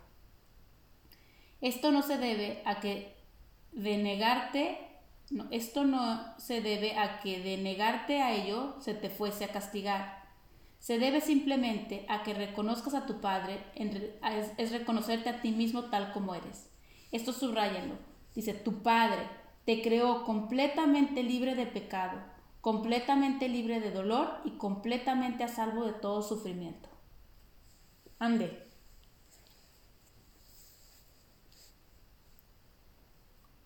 Esto 1.61 1.93
no 1.93 2.03
se 2.03 2.17
debe 2.17 2.63
a 2.65 2.81
que 2.81 3.18
de 3.73 3.99
negarte, 3.99 4.79
no, 5.31 5.47
esto 5.51 5.85
no 5.85 6.39
se 6.39 6.61
debe 6.61 6.97
a 6.97 7.21
que 7.21 7.41
de 7.41 7.59
negarte 7.59 8.23
a 8.23 8.35
ello 8.35 8.77
se 8.81 8.95
te 8.95 9.11
fuese 9.11 9.45
a 9.45 9.53
castigar. 9.53 10.19
Se 10.79 10.99
debe 10.99 11.21
simplemente 11.21 12.07
a 12.09 12.23
que 12.23 12.35
reconozcas 12.35 12.95
a 12.95 13.07
tu 13.07 13.21
Padre, 13.21 13.65
es, 13.75 14.71
reconocerte 14.71 15.29
a 15.29 15.41
ti 15.43 15.51
mismo 15.51 15.85
tal 15.85 16.13
como 16.13 16.35
eres. 16.35 16.71
Esto 17.11 17.33
subrayenlo. 17.33 17.97
Dice, 18.35 18.55
tu 18.55 18.83
Padre 18.83 19.29
te 19.65 19.83
creó 19.83 20.25
completamente 20.25 21.23
libre 21.23 21.55
de 21.55 21.67
pecado, 21.67 22.21
completamente 22.61 23.49
libre 23.49 23.81
de 23.81 23.91
dolor 23.91 24.41
y 24.45 24.53
completamente 24.53 25.45
a 25.45 25.49
salvo 25.49 25.85
de 25.85 25.93
todo 25.93 26.23
sufrimiento. 26.23 26.89
Ande. 28.19 28.68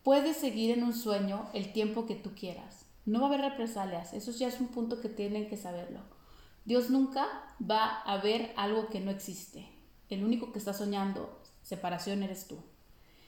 Puedes 0.03 0.37
seguir 0.37 0.71
en 0.77 0.83
un 0.83 0.95
sueño 0.95 1.49
el 1.53 1.73
tiempo 1.73 2.07
que 2.07 2.15
tú 2.15 2.35
quieras. 2.35 2.87
No 3.05 3.21
va 3.21 3.27
a 3.27 3.29
haber 3.29 3.41
represalias. 3.41 4.13
Eso 4.13 4.33
ya 4.33 4.49
es 4.49 4.61
un 4.61 4.69
punto 4.69 5.01
que 5.01 5.09
tienen 5.09 5.49
que 5.49 5.57
saberlo. 5.57 6.01
Dios 6.65 6.91
nunca 6.91 7.27
va 7.59 8.01
a 8.03 8.19
ver 8.19 8.53
algo 8.57 8.89
que 8.89 9.01
no 9.01 9.11
existe. 9.11 9.69
El 10.09 10.25
único 10.25 10.53
que 10.53 10.59
está 10.59 10.73
soñando 10.73 11.41
separación 11.63 12.23
eres 12.23 12.47
tú. 12.47 12.59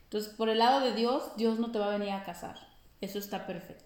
Entonces, 0.04 0.32
por 0.34 0.48
el 0.48 0.58
lado 0.58 0.80
de 0.80 0.94
Dios, 0.94 1.36
Dios 1.36 1.58
no 1.58 1.72
te 1.72 1.78
va 1.78 1.86
a 1.86 1.98
venir 1.98 2.10
a 2.12 2.24
casar. 2.24 2.56
Eso 3.00 3.18
está 3.18 3.46
perfecto. 3.46 3.84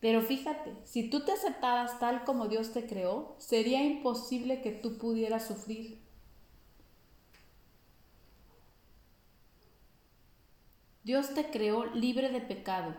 Pero 0.00 0.20
fíjate, 0.20 0.74
si 0.84 1.08
tú 1.08 1.24
te 1.24 1.30
aceptaras 1.30 2.00
tal 2.00 2.24
como 2.24 2.48
Dios 2.48 2.72
te 2.72 2.86
creó, 2.86 3.36
sería 3.38 3.84
imposible 3.84 4.60
que 4.60 4.72
tú 4.72 4.98
pudieras 4.98 5.46
sufrir. 5.46 6.01
Dios 11.04 11.34
te 11.34 11.50
creó 11.50 11.86
libre 11.86 12.28
de 12.28 12.40
pecado, 12.40 12.94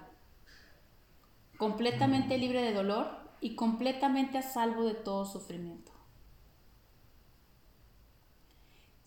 completamente 1.57 2.37
libre 2.37 2.61
de 2.61 2.73
dolor 2.73 3.07
y 3.39 3.55
completamente 3.55 4.37
a 4.37 4.41
salvo 4.41 4.83
de 4.83 4.93
todo 4.93 5.25
sufrimiento. 5.25 5.93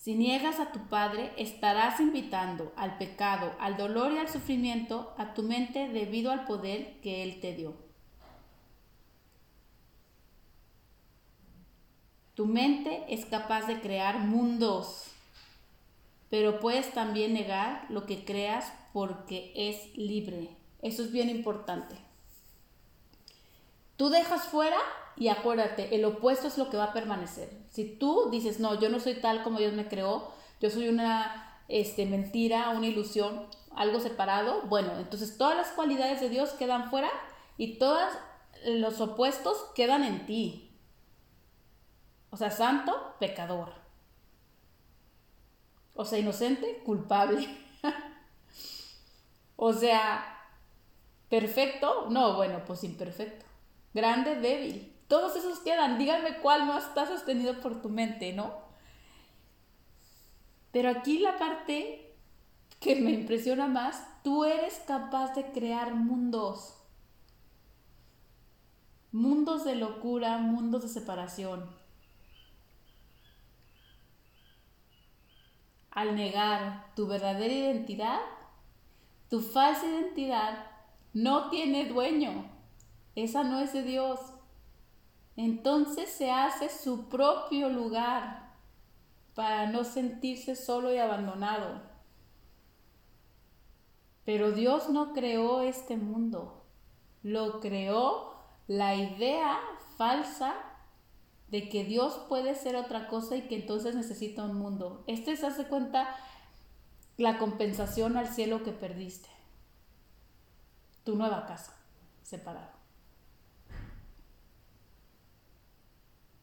Si 0.07 0.15
niegas 0.15 0.61
a 0.61 0.73
tu 0.73 0.89
Padre, 0.89 1.33
estarás 1.37 2.01
invitando 2.01 2.73
al 2.77 2.97
pecado, 2.97 3.53
al 3.59 3.77
dolor 3.77 4.13
y 4.13 4.19
al 4.19 4.29
sufrimiento 4.29 5.15
a 5.19 5.35
tu 5.35 5.43
mente 5.43 5.89
debido 5.89 6.31
al 6.31 6.45
poder 6.45 7.01
que 7.01 7.23
Él 7.23 7.41
te 7.41 7.55
dio. 7.55 7.75
Tu 12.35 12.47
mente 12.47 13.05
es 13.09 13.27
capaz 13.27 13.67
de 13.67 13.81
crear 13.81 14.21
mundos, 14.21 15.11
pero 16.31 16.61
puedes 16.61 16.93
también 16.93 17.35
negar 17.35 17.87
lo 17.89 18.07
que 18.07 18.25
creas 18.25 18.73
porque 18.97 19.53
es 19.55 19.95
libre. 19.95 20.57
Eso 20.81 21.03
es 21.03 21.13
bien 21.13 21.29
importante. 21.29 21.99
Tú 23.99 24.09
dejas 24.09 24.45
fuera 24.45 24.79
y 25.17 25.29
acuérdate, 25.29 25.95
el 25.95 26.03
opuesto 26.07 26.47
es 26.49 26.57
lo 26.57 26.71
que 26.71 26.79
va 26.79 26.85
a 26.85 26.93
permanecer. 26.95 27.51
Si 27.69 27.85
tú 27.85 28.31
dices, 28.31 28.59
no, 28.59 28.81
yo 28.81 28.89
no 28.89 28.99
soy 28.99 29.17
tal 29.17 29.43
como 29.43 29.59
Dios 29.59 29.75
me 29.75 29.87
creó, 29.87 30.33
yo 30.63 30.71
soy 30.71 30.89
una 30.89 31.61
este, 31.69 32.07
mentira, 32.07 32.71
una 32.71 32.87
ilusión, 32.87 33.49
algo 33.75 34.01
separado, 34.01 34.63
bueno, 34.63 34.97
entonces 34.99 35.37
todas 35.37 35.59
las 35.59 35.73
cualidades 35.73 36.23
de 36.23 36.31
Dios 36.31 36.53
quedan 36.53 36.89
fuera 36.89 37.11
y 37.59 37.77
todos 37.77 38.15
los 38.65 38.99
opuestos 39.03 39.59
quedan 39.75 40.05
en 40.05 40.25
ti. 40.25 40.71
O 42.31 42.39
sea, 42.39 42.51
santo, 42.51 43.15
pecador. 43.21 43.75
O 45.93 46.07
sea, 46.07 46.19
inocente, 46.19 46.81
culpable. 46.83 47.47
o 49.57 49.73
sea, 49.73 50.39
perfecto, 51.29 52.07
no, 52.11 52.37
bueno, 52.37 52.63
pues 52.65 52.85
imperfecto 52.85 53.47
grande, 53.97 54.37
débil. 54.37 54.93
Todos 55.09 55.35
esos 55.35 55.59
quedan. 55.61 55.99
Díganme 55.99 56.39
cuál 56.39 56.67
no 56.67 56.79
está 56.79 57.07
sostenido 57.07 57.61
por 57.61 57.83
tu 57.83 57.89
mente, 57.89 58.33
¿no? 58.33 58.55
Pero 60.71 60.91
aquí 60.91 61.19
la 61.19 61.39
parte 61.39 62.15
que 62.79 62.97
me 62.97 63.11
impresiona 63.13 63.67
más, 63.67 64.07
tú 64.23 64.45
eres 64.45 64.83
capaz 64.87 65.35
de 65.35 65.51
crear 65.51 65.95
mundos. 65.95 66.75
Mundos 69.11 69.65
de 69.65 69.77
locura, 69.77 70.37
mundos 70.37 70.83
de 70.83 70.89
separación. 70.89 71.75
Al 75.91 76.15
negar 76.15 76.93
tu 76.95 77.07
verdadera 77.07 77.55
identidad, 77.55 78.21
tu 79.29 79.41
falsa 79.41 79.87
identidad 79.87 80.67
no 81.13 81.51
tiene 81.51 81.87
dueño 81.87 82.57
esa 83.17 83.43
no 83.43 83.61
es 83.61 83.73
de 83.73 83.83
Dios. 83.83 84.21
Entonces 85.37 86.11
se 86.11 86.31
hace 86.31 86.69
su 86.69 87.09
propio 87.09 87.71
lugar 87.71 88.55
para 89.35 89.71
no 89.71 89.85
sentirse 89.85 90.55
solo 90.55 90.93
y 90.93 90.99
abandonado. 90.99 91.81
Pero 94.25 94.53
Dios 94.53 94.91
no 94.91 95.13
creó 95.15 95.63
este 95.63 95.97
mundo, 95.97 96.67
lo 97.23 97.61
creó 97.61 98.35
la 98.67 98.95
idea 98.95 99.59
falsa 99.97 100.55
de 101.49 101.69
que 101.69 101.85
Dios 101.85 102.21
puede 102.29 102.55
ser 102.55 102.77
otra 102.77 103.09
cosa 103.09 103.37
y 103.37 103.43
que 103.43 103.57
entonces 103.57 103.95
necesita 103.95 104.45
un 104.45 104.59
mundo. 104.59 105.05
Este 105.07 105.37
se 105.37 105.47
hace 105.47 105.69
cuenta 105.69 106.15
la 107.17 107.39
compensación 107.39 108.17
al 108.17 108.29
cielo 108.29 108.63
que 108.63 108.73
perdiste. 108.73 109.29
Tu 111.05 111.17
nueva 111.17 111.47
casa, 111.47 111.75
separada. 112.23 112.75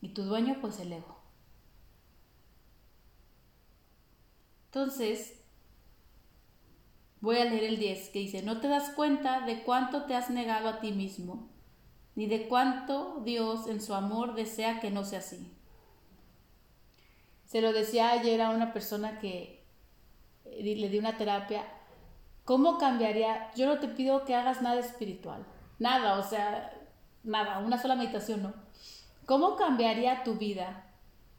Y 0.01 0.09
tu 0.09 0.23
dueño, 0.23 0.57
pues 0.61 0.79
el 0.79 0.93
ego. 0.93 1.23
Entonces, 4.65 5.39
voy 7.21 7.37
a 7.37 7.45
leer 7.45 7.63
el 7.65 7.77
10 7.77 8.09
que 8.09 8.19
dice, 8.19 8.41
no 8.41 8.59
te 8.59 8.67
das 8.67 8.89
cuenta 8.89 9.45
de 9.45 9.63
cuánto 9.63 10.05
te 10.05 10.15
has 10.15 10.29
negado 10.29 10.67
a 10.67 10.79
ti 10.79 10.91
mismo, 10.91 11.47
ni 12.15 12.25
de 12.25 12.47
cuánto 12.47 13.21
Dios 13.23 13.67
en 13.67 13.79
su 13.79 13.93
amor 13.93 14.33
desea 14.33 14.79
que 14.79 14.89
no 14.89 15.05
sea 15.05 15.19
así. 15.19 15.55
Se 17.45 17.61
lo 17.61 17.71
decía 17.71 18.11
ayer 18.11 18.41
a 18.41 18.49
una 18.49 18.73
persona 18.73 19.19
que 19.19 19.62
le 20.61 20.89
di 20.89 20.99
una 20.99 21.17
terapia, 21.17 21.63
¿cómo 22.45 22.77
cambiaría? 22.77 23.51
Yo 23.55 23.65
no 23.65 23.79
te 23.79 23.87
pido 23.87 24.25
que 24.25 24.35
hagas 24.35 24.61
nada 24.61 24.79
espiritual, 24.79 25.45
nada, 25.79 26.17
o 26.17 26.23
sea, 26.23 26.73
nada, 27.23 27.59
una 27.59 27.77
sola 27.77 27.95
meditación, 27.95 28.43
no. 28.43 28.53
¿Cómo 29.25 29.55
cambiaría 29.55 30.23
tu 30.23 30.35
vida 30.35 30.85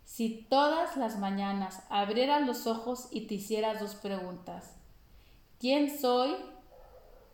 si 0.05 0.47
todas 0.49 0.97
las 0.97 1.19
mañanas 1.19 1.85
abrieras 1.91 2.47
los 2.47 2.67
ojos 2.67 3.09
y 3.11 3.27
te 3.27 3.35
hicieras 3.35 3.81
dos 3.81 3.95
preguntas? 3.95 4.77
¿Quién 5.59 5.99
soy 5.99 6.37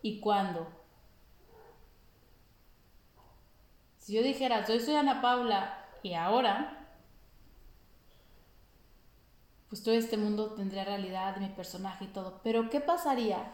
y 0.03 0.21
cuándo? 0.21 0.67
Si 3.99 4.15
yo 4.15 4.23
dijera, 4.23 4.67
soy 4.67 4.95
Ana 4.97 5.21
Paula 5.21 5.85
y 6.03 6.15
ahora, 6.15 6.80
pues 9.71 9.85
todo 9.85 9.95
este 9.95 10.17
mundo 10.17 10.55
tendría 10.55 10.85
realidad, 10.85 11.37
mi 11.37 11.49
personaje 11.49 12.07
y 12.07 12.09
todo. 12.09 12.41
Pero 12.43 12.69
¿qué 12.71 12.81
pasaría 12.81 13.53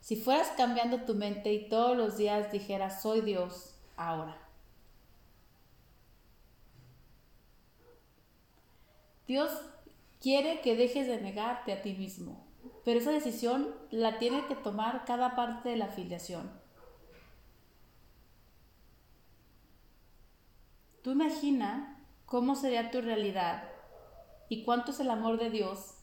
si 0.00 0.16
fueras 0.16 0.48
cambiando 0.56 1.02
tu 1.02 1.14
mente 1.14 1.52
y 1.52 1.68
todos 1.68 1.96
los 1.96 2.16
días 2.16 2.50
dijeras, 2.50 3.02
soy 3.02 3.20
Dios 3.20 3.76
ahora? 3.94 4.38
Dios 9.28 9.52
quiere 10.20 10.62
que 10.62 10.76
dejes 10.76 11.06
de 11.06 11.20
negarte 11.20 11.74
a 11.74 11.82
ti 11.82 11.92
mismo, 11.92 12.42
pero 12.86 12.98
esa 12.98 13.10
decisión 13.10 13.74
la 13.90 14.18
tiene 14.18 14.46
que 14.46 14.56
tomar 14.56 15.04
cada 15.04 15.36
parte 15.36 15.68
de 15.68 15.76
la 15.76 15.84
afiliación. 15.84 16.50
Tú 21.02 21.12
imagina 21.12 22.02
cómo 22.24 22.56
sería 22.56 22.90
tu 22.90 23.02
realidad 23.02 23.64
y 24.50 24.64
cuánto 24.64 24.90
es 24.90 25.00
el 25.00 25.08
amor 25.08 25.38
de 25.38 25.48
Dios 25.48 25.94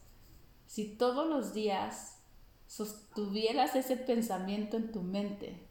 si 0.66 0.96
todos 0.96 1.28
los 1.28 1.54
días 1.54 2.18
sostuvieras 2.66 3.76
ese 3.76 3.98
pensamiento 3.98 4.78
en 4.78 4.92
tu 4.92 5.02
mente. 5.04 5.68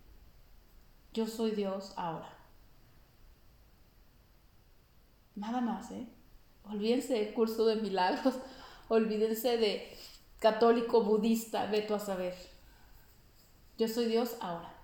Yo 1.12 1.26
soy 1.26 1.52
Dios 1.52 1.94
ahora. 1.96 2.36
Nada 5.34 5.60
más, 5.62 5.90
¿eh? 5.90 6.06
Olvídense 6.64 7.14
del 7.14 7.32
curso 7.32 7.64
de 7.64 7.76
milagros, 7.76 8.34
olvídense 8.88 9.56
de 9.56 9.96
católico, 10.38 11.02
budista, 11.02 11.66
veto 11.66 11.94
a 11.94 11.98
saber. 11.98 12.34
Yo 13.78 13.88
soy 13.88 14.04
Dios 14.06 14.36
ahora. 14.40 14.74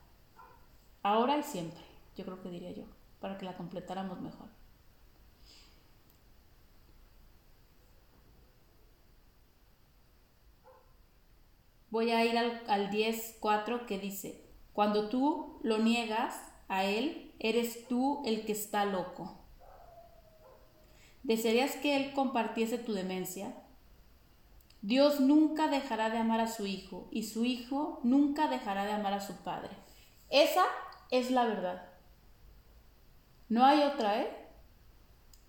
Ahora 1.02 1.36
y 1.36 1.42
siempre, 1.42 1.82
yo 2.16 2.24
creo 2.24 2.42
que 2.42 2.50
diría 2.50 2.72
yo, 2.72 2.84
para 3.20 3.36
que 3.36 3.44
la 3.44 3.56
completáramos 3.56 4.20
mejor. 4.20 4.61
Voy 11.92 12.10
a 12.10 12.24
ir 12.24 12.38
al, 12.38 12.62
al 12.68 12.90
10.4 12.90 13.84
que 13.84 13.98
dice, 13.98 14.46
cuando 14.72 15.10
tú 15.10 15.58
lo 15.62 15.76
niegas 15.76 16.34
a 16.68 16.84
Él, 16.86 17.34
eres 17.38 17.86
tú 17.86 18.22
el 18.24 18.46
que 18.46 18.52
está 18.52 18.86
loco. 18.86 19.36
¿Desearías 21.22 21.76
que 21.76 21.96
Él 21.96 22.14
compartiese 22.14 22.78
tu 22.78 22.94
demencia? 22.94 23.54
Dios 24.80 25.20
nunca 25.20 25.68
dejará 25.68 26.08
de 26.08 26.16
amar 26.16 26.40
a 26.40 26.46
su 26.46 26.64
Hijo 26.64 27.08
y 27.10 27.24
su 27.24 27.44
Hijo 27.44 28.00
nunca 28.02 28.48
dejará 28.48 28.86
de 28.86 28.92
amar 28.92 29.12
a 29.12 29.20
su 29.20 29.34
Padre. 29.44 29.76
Esa 30.30 30.64
es 31.10 31.30
la 31.30 31.44
verdad. 31.44 31.90
No 33.50 33.66
hay 33.66 33.82
otra, 33.82 34.22
¿eh? 34.22 34.34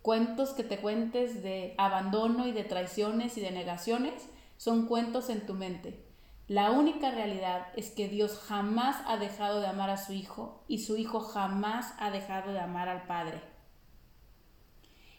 Cuentos 0.01 0.49
que 0.49 0.65
te 0.65 0.79
cuentes 0.79 1.41
de 1.41 1.73
abandono 1.77 2.47
y 2.47 2.51
de 2.51 2.65
traiciones 2.65 3.37
y 3.37 3.41
de 3.41 3.51
negaciones 3.51 4.27
son 4.57 4.87
cuentos 4.87 5.29
en 5.29 5.45
tu 5.45 5.53
mente. 5.53 6.11
La 6.47 6.71
única 6.71 7.09
realidad 7.09 7.67
es 7.77 7.91
que 7.91 8.09
Dios 8.09 8.37
jamás 8.37 8.97
ha 9.07 9.17
dejado 9.17 9.61
de 9.61 9.67
amar 9.67 9.89
a 9.89 9.97
su 9.97 10.11
Hijo 10.11 10.63
y 10.67 10.79
su 10.79 10.97
Hijo 10.97 11.21
jamás 11.21 11.93
ha 11.99 12.11
dejado 12.11 12.51
de 12.51 12.59
amar 12.59 12.89
al 12.89 13.03
Padre. 13.07 13.41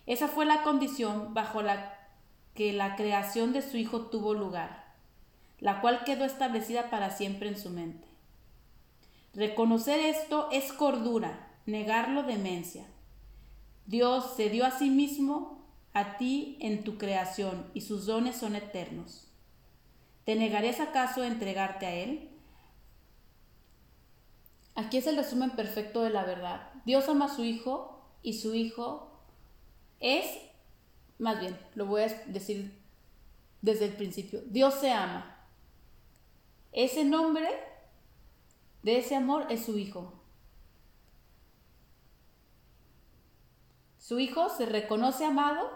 Esa 0.06 0.28
fue 0.28 0.44
la 0.44 0.62
condición 0.62 1.32
bajo 1.32 1.62
la 1.62 1.98
que 2.54 2.74
la 2.74 2.94
creación 2.94 3.54
de 3.54 3.62
su 3.62 3.78
Hijo 3.78 4.02
tuvo 4.02 4.34
lugar, 4.34 4.94
la 5.60 5.80
cual 5.80 6.04
quedó 6.04 6.26
establecida 6.26 6.90
para 6.90 7.10
siempre 7.10 7.48
en 7.48 7.58
su 7.58 7.70
mente. 7.70 8.06
Reconocer 9.32 10.00
esto 10.00 10.48
es 10.52 10.72
cordura, 10.74 11.48
negarlo 11.64 12.22
demencia. 12.22 12.84
Dios 13.86 14.34
se 14.36 14.50
dio 14.50 14.66
a 14.66 14.70
sí 14.70 14.90
mismo 14.90 15.64
a 15.94 16.18
ti 16.18 16.58
en 16.60 16.84
tu 16.84 16.98
creación 16.98 17.66
y 17.72 17.80
sus 17.80 18.04
dones 18.04 18.36
son 18.36 18.56
eternos. 18.56 19.33
¿Te 20.24 20.36
negarías 20.36 20.80
acaso 20.80 21.22
a 21.22 21.26
entregarte 21.26 21.86
a 21.86 21.94
Él? 21.94 22.30
Aquí 24.74 24.96
es 24.96 25.06
el 25.06 25.16
resumen 25.16 25.50
perfecto 25.50 26.02
de 26.02 26.10
la 26.10 26.24
verdad. 26.24 26.72
Dios 26.84 27.08
ama 27.08 27.26
a 27.26 27.34
su 27.34 27.44
Hijo 27.44 28.02
y 28.22 28.34
su 28.34 28.54
Hijo 28.54 29.10
es, 30.00 30.26
más 31.18 31.40
bien, 31.40 31.58
lo 31.74 31.86
voy 31.86 32.02
a 32.02 32.08
decir 32.26 32.74
desde 33.62 33.86
el 33.86 33.92
principio, 33.92 34.42
Dios 34.46 34.74
se 34.74 34.92
ama. 34.92 35.46
Ese 36.72 37.04
nombre 37.04 37.48
de 38.82 38.98
ese 38.98 39.16
amor 39.16 39.46
es 39.50 39.64
su 39.64 39.78
Hijo. 39.78 40.12
Su 44.04 44.20
hijo 44.20 44.50
se 44.50 44.66
reconoce 44.66 45.24
amado 45.24 45.70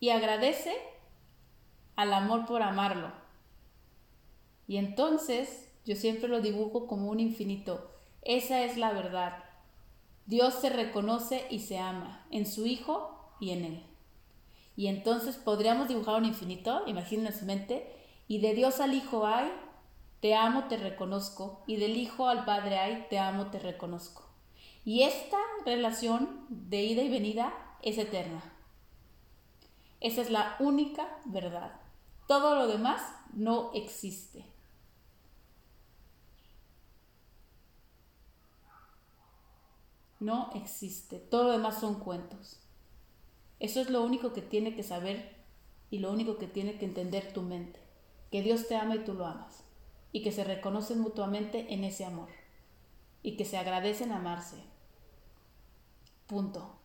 y 0.00 0.08
agradece 0.08 0.74
al 1.94 2.14
amor 2.14 2.46
por 2.46 2.62
amarlo. 2.62 3.12
Y 4.68 4.76
entonces 4.76 5.68
yo 5.84 5.96
siempre 5.96 6.28
lo 6.28 6.40
dibujo 6.40 6.86
como 6.86 7.10
un 7.10 7.18
infinito. 7.18 7.90
Esa 8.22 8.62
es 8.62 8.76
la 8.76 8.92
verdad. 8.92 9.42
Dios 10.26 10.54
se 10.54 10.68
reconoce 10.68 11.46
y 11.50 11.60
se 11.60 11.78
ama 11.78 12.26
en 12.30 12.44
su 12.44 12.66
Hijo 12.66 13.32
y 13.40 13.50
en 13.50 13.64
Él. 13.64 13.82
Y 14.76 14.88
entonces 14.88 15.36
podríamos 15.36 15.88
dibujar 15.88 16.16
un 16.16 16.26
infinito, 16.26 16.82
imaginen 16.86 17.28
en 17.28 17.32
su 17.32 17.46
mente, 17.46 17.90
y 18.28 18.40
de 18.40 18.54
Dios 18.54 18.78
al 18.80 18.92
Hijo 18.92 19.26
hay, 19.26 19.50
te 20.20 20.34
amo, 20.34 20.68
te 20.68 20.76
reconozco, 20.76 21.64
y 21.66 21.76
del 21.76 21.96
Hijo 21.96 22.28
al 22.28 22.44
Padre 22.44 22.78
hay, 22.78 23.06
te 23.08 23.18
amo, 23.18 23.50
te 23.50 23.58
reconozco. 23.58 24.24
Y 24.84 25.02
esta 25.02 25.38
relación 25.64 26.46
de 26.50 26.84
ida 26.84 27.02
y 27.02 27.08
venida 27.08 27.54
es 27.82 27.96
eterna. 27.96 28.42
Esa 30.00 30.20
es 30.20 30.30
la 30.30 30.56
única 30.60 31.08
verdad. 31.24 31.72
Todo 32.26 32.54
lo 32.54 32.66
demás 32.66 33.02
no 33.32 33.70
existe. 33.72 34.44
No 40.20 40.50
existe. 40.54 41.18
Todo 41.18 41.44
lo 41.44 41.52
demás 41.52 41.80
son 41.80 42.00
cuentos. 42.00 42.60
Eso 43.60 43.80
es 43.80 43.90
lo 43.90 44.02
único 44.02 44.32
que 44.32 44.42
tiene 44.42 44.74
que 44.74 44.82
saber 44.82 45.36
y 45.90 45.98
lo 45.98 46.12
único 46.12 46.38
que 46.38 46.46
tiene 46.46 46.78
que 46.78 46.84
entender 46.84 47.32
tu 47.32 47.42
mente. 47.42 47.80
Que 48.30 48.42
Dios 48.42 48.68
te 48.68 48.76
ama 48.76 48.96
y 48.96 49.04
tú 49.04 49.14
lo 49.14 49.26
amas. 49.26 49.64
Y 50.12 50.22
que 50.22 50.32
se 50.32 50.44
reconocen 50.44 51.00
mutuamente 51.00 51.72
en 51.72 51.84
ese 51.84 52.04
amor. 52.04 52.28
Y 53.22 53.36
que 53.36 53.44
se 53.44 53.58
agradecen 53.58 54.12
amarse. 54.12 54.56
Punto. 56.26 56.78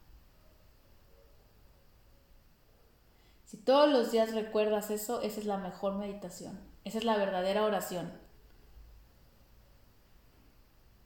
Si 3.46 3.58
todos 3.58 3.92
los 3.92 4.12
días 4.12 4.34
recuerdas 4.34 4.90
eso, 4.90 5.22
esa 5.22 5.40
es 5.40 5.46
la 5.46 5.58
mejor 5.58 5.96
meditación. 5.96 6.60
Esa 6.86 6.98
es 6.98 7.04
la 7.04 7.18
verdadera 7.18 7.66
oración. 7.66 8.12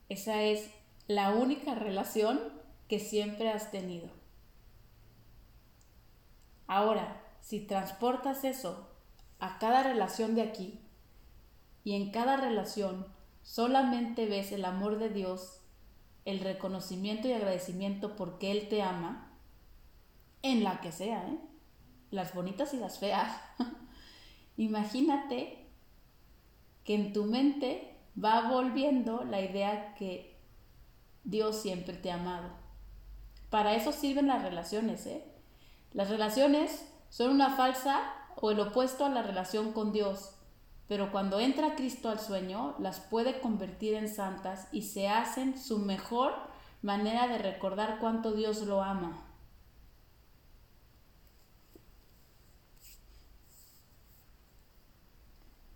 Esa 0.08 0.42
es 0.42 0.70
la 1.08 1.30
única 1.30 1.74
relación 1.74 2.38
que 2.86 3.00
siempre 3.00 3.50
has 3.50 3.70
tenido. 3.70 4.10
Ahora, 6.66 7.22
si 7.40 7.60
transportas 7.60 8.44
eso 8.44 8.90
a 9.40 9.58
cada 9.58 9.82
relación 9.82 10.34
de 10.34 10.42
aquí 10.42 10.80
y 11.82 11.94
en 11.94 12.10
cada 12.10 12.36
relación 12.36 13.06
solamente 13.42 14.26
ves 14.26 14.52
el 14.52 14.66
amor 14.66 14.98
de 14.98 15.08
Dios, 15.08 15.62
el 16.26 16.40
reconocimiento 16.40 17.26
y 17.26 17.32
agradecimiento 17.32 18.14
porque 18.14 18.50
Él 18.50 18.68
te 18.68 18.82
ama, 18.82 19.32
en 20.42 20.62
la 20.62 20.82
que 20.82 20.92
sea, 20.92 21.26
¿eh? 21.26 21.38
las 22.10 22.34
bonitas 22.34 22.74
y 22.74 22.76
las 22.76 22.98
feas. 22.98 23.32
Imagínate 24.58 25.66
que 26.84 26.94
en 26.94 27.14
tu 27.14 27.24
mente 27.24 27.96
va 28.22 28.50
volviendo 28.50 29.24
la 29.24 29.40
idea 29.40 29.94
que 29.94 30.37
Dios 31.28 31.60
siempre 31.60 31.94
te 31.94 32.10
ha 32.10 32.14
amado. 32.14 32.48
Para 33.50 33.74
eso 33.74 33.92
sirven 33.92 34.28
las 34.28 34.42
relaciones, 34.42 35.06
¿eh? 35.06 35.22
Las 35.92 36.08
relaciones 36.08 36.86
son 37.10 37.30
una 37.30 37.54
falsa 37.54 38.00
o 38.36 38.50
el 38.50 38.58
opuesto 38.60 39.04
a 39.04 39.10
la 39.10 39.22
relación 39.22 39.72
con 39.72 39.92
Dios, 39.92 40.34
pero 40.86 41.12
cuando 41.12 41.38
entra 41.38 41.74
Cristo 41.74 42.08
al 42.08 42.18
sueño, 42.18 42.74
las 42.78 43.00
puede 43.00 43.40
convertir 43.40 43.92
en 43.92 44.08
santas 44.08 44.68
y 44.72 44.82
se 44.82 45.08
hacen 45.08 45.58
su 45.58 45.78
mejor 45.78 46.32
manera 46.80 47.28
de 47.28 47.36
recordar 47.36 47.98
cuánto 48.00 48.32
Dios 48.32 48.62
lo 48.62 48.82
ama. 48.82 49.22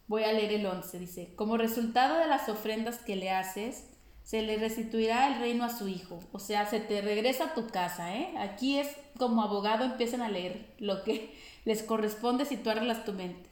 Voy 0.06 0.24
a 0.24 0.32
leer 0.32 0.52
el 0.52 0.64
11, 0.66 0.98
dice, 0.98 1.34
como 1.36 1.58
resultado 1.58 2.16
de 2.16 2.26
las 2.26 2.48
ofrendas 2.48 2.98
que 2.98 3.16
le 3.16 3.30
haces, 3.30 3.91
se 4.22 4.42
le 4.42 4.56
restituirá 4.56 5.28
el 5.28 5.40
reino 5.40 5.64
a 5.64 5.76
su 5.76 5.88
hijo. 5.88 6.20
O 6.32 6.38
sea, 6.38 6.66
se 6.66 6.80
te 6.80 7.00
regresa 7.00 7.44
a 7.44 7.54
tu 7.54 7.66
casa, 7.68 8.16
¿eh? 8.16 8.34
Aquí 8.38 8.78
es 8.78 8.88
como 9.18 9.42
abogado 9.42 9.84
empiezan 9.84 10.22
a 10.22 10.28
leer 10.28 10.74
lo 10.78 11.04
que 11.04 11.34
les 11.64 11.82
corresponde 11.82 12.44
si 12.44 12.56
tú 12.56 12.70
arreglas 12.70 13.04
tu 13.04 13.12
mente. 13.12 13.50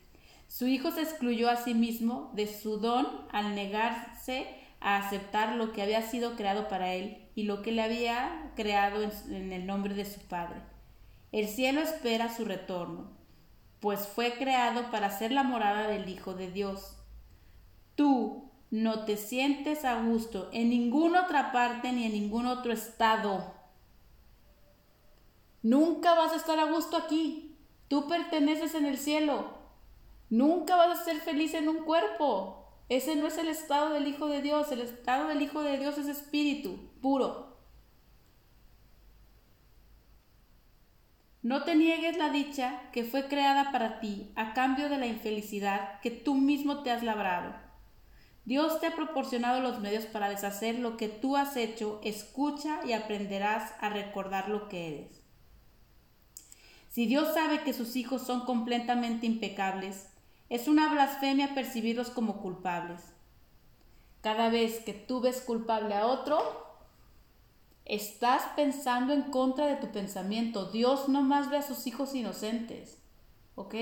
Su 0.49 0.67
hijo 0.67 0.91
se 0.91 1.03
excluyó 1.03 1.49
a 1.49 1.57
sí 1.57 1.75
mismo 1.75 2.33
de 2.35 2.47
su 2.47 2.79
don 2.79 3.07
al 3.31 3.55
negarse 3.55 4.47
a 4.81 4.97
aceptar 4.97 5.57
lo 5.57 5.73
que 5.73 5.83
había 5.83 6.03
sido 6.03 6.35
creado 6.35 6.69
para 6.69 6.95
él 6.95 7.29
y 7.35 7.45
lo 7.45 7.63
que 7.63 7.71
le 7.71 7.83
había 7.83 8.53
creado 8.57 9.03
en 9.03 9.53
el 9.53 9.67
nombre 9.67 9.95
de 9.95 10.05
su 10.05 10.21
padre. 10.21 10.61
El 11.31 11.47
cielo 11.47 11.81
espera 11.81 12.35
su 12.35 12.45
retorno 12.45 13.21
pues 13.81 14.07
fue 14.07 14.35
creado 14.35 14.91
para 14.91 15.11
ser 15.11 15.33
la 15.33 15.43
morada 15.43 15.89
del 15.89 16.09
Hijo 16.09 16.35
de 16.35 16.51
Dios. 16.51 16.97
Tú 17.95 18.50
no 18.71 19.05
te 19.05 19.17
sientes 19.17 19.85
a 19.85 20.01
gusto 20.01 20.49
en 20.53 20.71
ninguna 20.71 21.23
otra 21.23 21.51
parte 21.51 21.93
ni 21.93 22.05
en 22.05 22.13
ningún 22.13 22.47
otro 22.47 22.73
estado. 22.73 23.53
Nunca 25.63 26.15
vas 26.15 26.33
a 26.33 26.37
estar 26.37 26.59
a 26.59 26.71
gusto 26.71 26.97
aquí. 26.97 27.57
Tú 27.89 28.07
perteneces 28.07 28.75
en 28.75 28.87
el 28.87 28.97
cielo. 28.97 29.59
Nunca 30.31 30.77
vas 30.77 31.01
a 31.01 31.05
ser 31.05 31.21
feliz 31.21 31.55
en 31.55 31.69
un 31.69 31.79
cuerpo. 31.85 32.69
Ese 32.89 33.17
no 33.17 33.27
es 33.27 33.37
el 33.39 33.49
estado 33.49 33.91
del 33.91 34.07
Hijo 34.07 34.29
de 34.29 34.41
Dios. 34.41 34.71
El 34.71 34.81
estado 34.81 35.27
del 35.27 35.43
Hijo 35.43 35.63
de 35.63 35.77
Dios 35.77 35.99
es 35.99 36.07
espíritu 36.07 36.79
puro. 37.03 37.51
No 41.43 41.65
te 41.65 41.75
niegues 41.75 42.17
la 42.19 42.31
dicha 42.31 42.83
que 42.93 43.03
fue 43.03 43.27
creada 43.27 43.73
para 43.73 43.99
ti 43.99 44.31
a 44.37 44.53
cambio 44.53 44.89
de 44.89 44.99
la 44.99 45.07
infelicidad 45.07 46.01
que 46.01 46.11
tú 46.11 46.35
mismo 46.35 46.83
te 46.83 46.91
has 46.91 47.03
labrado. 47.03 47.70
Dios 48.51 48.81
te 48.81 48.89
ha 48.89 48.97
proporcionado 48.97 49.61
los 49.61 49.79
medios 49.79 50.07
para 50.07 50.29
deshacer 50.29 50.81
lo 50.81 50.97
que 50.97 51.07
tú 51.07 51.37
has 51.37 51.57
hecho, 51.57 52.01
escucha 52.03 52.81
y 52.85 52.95
aprenderás 52.95 53.73
a 53.79 53.91
recordar 53.91 54.49
lo 54.49 54.69
que 54.69 54.89
eres. 54.89 55.23
Si 56.89 57.07
Dios 57.07 57.33
sabe 57.33 57.63
que 57.63 57.73
sus 57.73 57.95
hijos 57.95 58.23
son 58.23 58.41
completamente 58.47 59.25
impecables, 59.25 60.09
es 60.49 60.67
una 60.67 60.93
blasfemia 60.93 61.55
percibirlos 61.55 62.11
como 62.11 62.41
culpables. 62.41 63.01
Cada 64.21 64.49
vez 64.49 64.81
que 64.81 64.95
tú 64.95 65.21
ves 65.21 65.43
culpable 65.43 65.95
a 65.95 66.07
otro, 66.07 66.67
Estás 67.85 68.43
pensando 68.55 69.13
en 69.13 69.23
contra 69.23 69.67
de 69.67 69.75
tu 69.75 69.91
pensamiento. 69.91 70.71
Dios 70.71 71.09
no 71.09 71.23
más 71.23 71.51
ve 71.51 71.57
a 71.57 71.63
sus 71.63 71.89
hijos 71.89 72.15
inocentes. 72.15 73.03
¿Ok? 73.57 73.75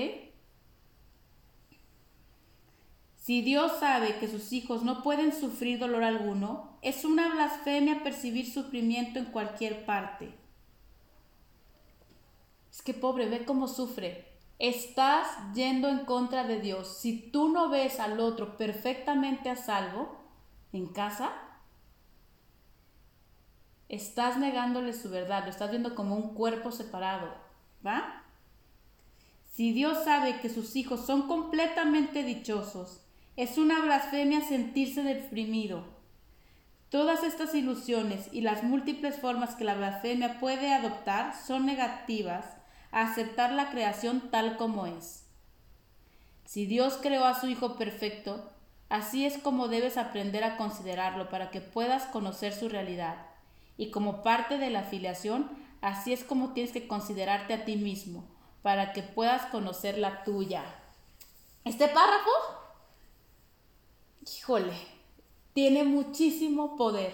Si 3.29 3.43
Dios 3.43 3.73
sabe 3.79 4.17
que 4.17 4.27
sus 4.27 4.51
hijos 4.53 4.81
no 4.81 5.03
pueden 5.03 5.31
sufrir 5.31 5.77
dolor 5.77 6.01
alguno, 6.03 6.79
es 6.81 7.05
una 7.05 7.31
blasfemia 7.31 8.01
percibir 8.01 8.51
sufrimiento 8.51 9.19
en 9.19 9.25
cualquier 9.25 9.85
parte. 9.85 10.33
Es 12.71 12.81
que 12.81 12.95
pobre, 12.95 13.29
ve 13.29 13.45
cómo 13.45 13.67
sufre. 13.67 14.25
Estás 14.57 15.27
yendo 15.53 15.89
en 15.89 16.05
contra 16.05 16.43
de 16.43 16.59
Dios. 16.59 16.97
Si 16.97 17.29
tú 17.29 17.49
no 17.49 17.69
ves 17.69 17.99
al 17.99 18.19
otro 18.19 18.57
perfectamente 18.57 19.51
a 19.51 19.55
salvo 19.55 20.17
en 20.73 20.87
casa, 20.87 21.31
estás 23.89 24.37
negándole 24.39 24.91
su 24.91 25.07
verdad, 25.11 25.43
lo 25.43 25.51
estás 25.51 25.69
viendo 25.69 25.93
como 25.93 26.15
un 26.15 26.33
cuerpo 26.33 26.71
separado, 26.71 27.31
¿va? 27.85 28.23
Si 29.45 29.71
Dios 29.71 30.03
sabe 30.03 30.39
que 30.39 30.49
sus 30.49 30.75
hijos 30.75 31.05
son 31.05 31.27
completamente 31.27 32.23
dichosos, 32.23 33.05
es 33.39 33.57
una 33.57 33.79
blasfemia 33.79 34.41
sentirse 34.41 35.01
deprimido. 35.01 35.85
Todas 36.89 37.23
estas 37.23 37.55
ilusiones 37.55 38.27
y 38.33 38.41
las 38.41 38.63
múltiples 38.63 39.15
formas 39.15 39.55
que 39.55 39.63
la 39.63 39.75
blasfemia 39.75 40.41
puede 40.41 40.73
adoptar 40.73 41.33
son 41.47 41.65
negativas 41.65 42.45
a 42.91 43.03
aceptar 43.03 43.53
la 43.53 43.69
creación 43.71 44.29
tal 44.29 44.57
como 44.57 44.87
es. 44.87 45.23
Si 46.43 46.65
Dios 46.65 46.99
creó 47.01 47.23
a 47.23 47.39
su 47.39 47.47
Hijo 47.47 47.77
perfecto, 47.77 48.51
así 48.89 49.25
es 49.25 49.37
como 49.37 49.69
debes 49.69 49.95
aprender 49.95 50.43
a 50.43 50.57
considerarlo 50.57 51.29
para 51.29 51.49
que 51.49 51.61
puedas 51.61 52.07
conocer 52.07 52.51
su 52.51 52.67
realidad 52.67 53.25
y 53.77 53.89
como 53.89 54.21
parte 54.21 54.57
de 54.57 54.69
la 54.69 54.81
afiliación, 54.81 55.49
así 55.79 56.11
es 56.11 56.25
como 56.25 56.51
tienes 56.51 56.73
que 56.73 56.89
considerarte 56.89 57.53
a 57.53 57.63
ti 57.63 57.77
mismo, 57.77 58.25
para 58.63 58.91
que 58.91 59.01
puedas 59.01 59.43
conocer 59.43 59.97
la 59.97 60.25
tuya. 60.25 60.65
Este 61.63 61.87
párrafo, 61.87 62.31
híjole, 64.37 64.77
tiene 65.53 65.83
muchísimo 65.83 66.75
poder. 66.75 67.13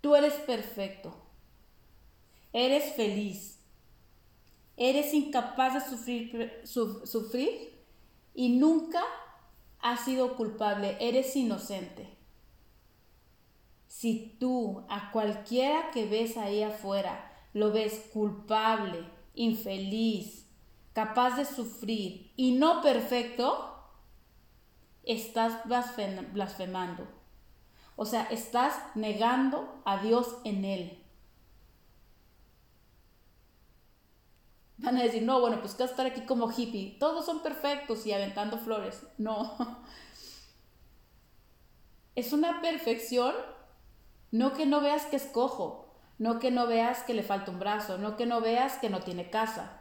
Tú 0.00 0.16
eres 0.16 0.34
perfecto, 0.34 1.14
eres 2.52 2.94
feliz, 2.94 3.58
eres 4.76 5.14
incapaz 5.14 5.74
de 5.74 5.80
sufrir, 5.80 6.60
sufrir 6.64 7.78
y 8.34 8.50
nunca 8.58 9.02
has 9.80 10.04
sido 10.04 10.36
culpable, 10.36 10.96
eres 11.00 11.36
inocente. 11.36 12.08
si 13.86 14.36
tú 14.40 14.84
a 14.88 15.12
cualquiera 15.12 15.90
que 15.92 16.06
ves 16.06 16.36
ahí 16.36 16.62
afuera 16.62 17.30
lo 17.52 17.72
ves 17.72 18.08
culpable, 18.12 19.04
infeliz, 19.34 20.46
capaz 20.94 21.36
de 21.36 21.44
sufrir 21.44 22.32
y 22.36 22.52
no 22.52 22.80
perfecto, 22.80 23.71
estás 25.04 25.60
blasfemando. 25.64 27.06
O 27.96 28.04
sea, 28.04 28.24
estás 28.24 28.74
negando 28.94 29.82
a 29.84 29.98
Dios 29.98 30.38
en 30.44 30.64
él. 30.64 30.98
Van 34.78 34.96
a 34.96 35.02
decir, 35.02 35.22
no, 35.22 35.40
bueno, 35.40 35.60
pues 35.60 35.74
que 35.74 35.84
estar 35.84 36.06
aquí 36.06 36.22
como 36.22 36.50
hippie. 36.50 36.96
Todos 36.98 37.24
son 37.24 37.42
perfectos 37.42 38.04
y 38.06 38.12
aventando 38.12 38.58
flores. 38.58 39.06
No. 39.18 39.56
Es 42.14 42.34
una 42.34 42.60
perfección, 42.60 43.34
no 44.32 44.52
que 44.52 44.66
no 44.66 44.82
veas 44.82 45.06
que 45.06 45.16
es 45.16 45.24
cojo, 45.24 45.94
no 46.18 46.40
que 46.40 46.50
no 46.50 46.66
veas 46.66 47.04
que 47.04 47.14
le 47.14 47.22
falta 47.22 47.50
un 47.50 47.58
brazo, 47.58 47.96
no 47.96 48.18
que 48.18 48.26
no 48.26 48.42
veas 48.42 48.76
que 48.76 48.90
no 48.90 49.00
tiene 49.00 49.30
casa. 49.30 49.80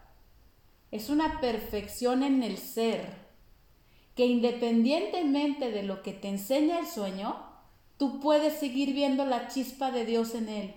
Es 0.92 1.10
una 1.10 1.42
perfección 1.42 2.24
en 2.24 2.42
el 2.42 2.58
ser, 2.58 3.21
que 4.16 4.26
independientemente 4.26 5.72
de 5.72 5.84
lo 5.84 6.02
que 6.04 6.14
te 6.14 6.28
enseña 6.28 6.80
el 6.80 6.88
sueño, 6.88 7.36
tú 7.98 8.20
puedes 8.20 8.60
seguir 8.60 8.94
viendo 8.94 9.26
la 9.26 9.48
chispa 9.48 9.92
de 9.92 10.06
Dios 10.06 10.36
en 10.36 10.50
él. 10.50 10.74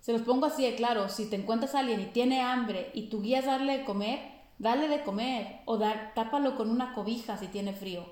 Se 0.00 0.12
los 0.12 0.22
pongo 0.22 0.46
así 0.46 0.64
de 0.64 0.74
claro, 0.74 1.08
si 1.08 1.30
te 1.30 1.36
encuentras 1.36 1.74
a 1.74 1.78
alguien 1.78 2.00
y 2.00 2.06
tiene 2.06 2.40
hambre 2.40 2.90
y 2.92 3.02
tu 3.08 3.22
guía 3.22 3.38
es 3.38 3.46
darle 3.46 3.78
de 3.78 3.84
comer, 3.84 4.18
dale 4.58 4.88
de 4.88 5.02
comer 5.02 5.60
o 5.64 5.78
dar, 5.78 6.12
tápalo 6.14 6.56
con 6.56 6.70
una 6.70 6.92
cobija 6.92 7.36
si 7.36 7.46
tiene 7.46 7.72
frío. 7.72 8.04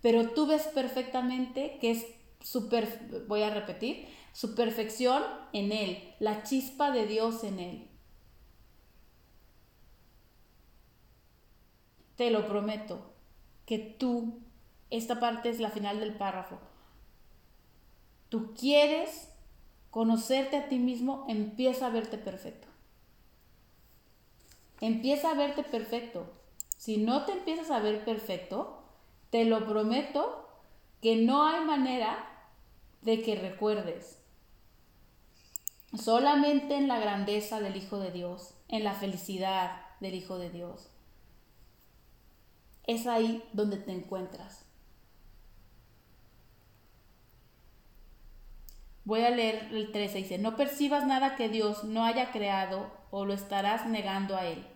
Pero 0.00 0.30
tú 0.30 0.46
ves 0.46 0.62
perfectamente 0.68 1.78
que 1.80 1.90
es 1.90 2.06
su, 2.40 2.70
voy 3.28 3.42
a 3.42 3.50
repetir, 3.50 4.06
su 4.32 4.54
perfección 4.54 5.22
en 5.52 5.72
él, 5.72 6.14
la 6.20 6.42
chispa 6.42 6.90
de 6.90 7.06
Dios 7.06 7.44
en 7.44 7.58
él. 7.58 7.90
Te 12.16 12.30
lo 12.30 12.46
prometo, 12.46 13.12
que 13.66 13.78
tú, 13.78 14.40
esta 14.90 15.20
parte 15.20 15.50
es 15.50 15.60
la 15.60 15.70
final 15.70 16.00
del 16.00 16.14
párrafo, 16.14 16.58
tú 18.28 18.54
quieres 18.54 19.32
conocerte 19.90 20.56
a 20.56 20.68
ti 20.68 20.78
mismo, 20.78 21.24
empieza 21.28 21.86
a 21.86 21.90
verte 21.90 22.18
perfecto. 22.18 22.68
Empieza 24.80 25.30
a 25.30 25.34
verte 25.34 25.62
perfecto. 25.62 26.30
Si 26.76 26.98
no 26.98 27.24
te 27.24 27.32
empiezas 27.32 27.70
a 27.70 27.80
ver 27.80 28.04
perfecto, 28.04 28.82
te 29.30 29.44
lo 29.44 29.66
prometo 29.66 30.46
que 31.00 31.16
no 31.16 31.46
hay 31.46 31.64
manera 31.64 32.26
de 33.02 33.22
que 33.22 33.36
recuerdes. 33.36 34.20
Solamente 35.96 36.76
en 36.76 36.88
la 36.88 36.98
grandeza 36.98 37.60
del 37.60 37.76
Hijo 37.76 37.98
de 37.98 38.10
Dios, 38.10 38.54
en 38.68 38.84
la 38.84 38.92
felicidad 38.92 39.80
del 40.00 40.14
Hijo 40.14 40.38
de 40.38 40.50
Dios. 40.50 40.90
Es 42.86 43.06
ahí 43.06 43.42
donde 43.52 43.78
te 43.78 43.92
encuentras. 43.92 44.64
Voy 49.04 49.20
a 49.22 49.30
leer 49.30 49.68
el 49.72 49.92
13. 49.92 50.18
Dice, 50.18 50.38
no 50.38 50.56
percibas 50.56 51.06
nada 51.06 51.36
que 51.36 51.48
Dios 51.48 51.84
no 51.84 52.04
haya 52.04 52.32
creado 52.32 52.90
o 53.10 53.24
lo 53.24 53.34
estarás 53.34 53.86
negando 53.86 54.36
a 54.36 54.46
Él. 54.46 54.66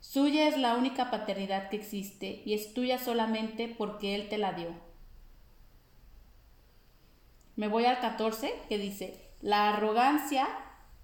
Suya 0.00 0.48
es 0.48 0.58
la 0.58 0.74
única 0.74 1.10
paternidad 1.10 1.70
que 1.70 1.76
existe 1.76 2.42
y 2.44 2.54
es 2.54 2.74
tuya 2.74 2.98
solamente 2.98 3.74
porque 3.78 4.16
Él 4.16 4.28
te 4.28 4.38
la 4.38 4.52
dio. 4.52 4.74
Me 7.56 7.68
voy 7.68 7.84
al 7.84 8.00
14 8.00 8.52
que 8.68 8.78
dice, 8.78 9.30
la 9.40 9.70
arrogancia, 9.70 10.48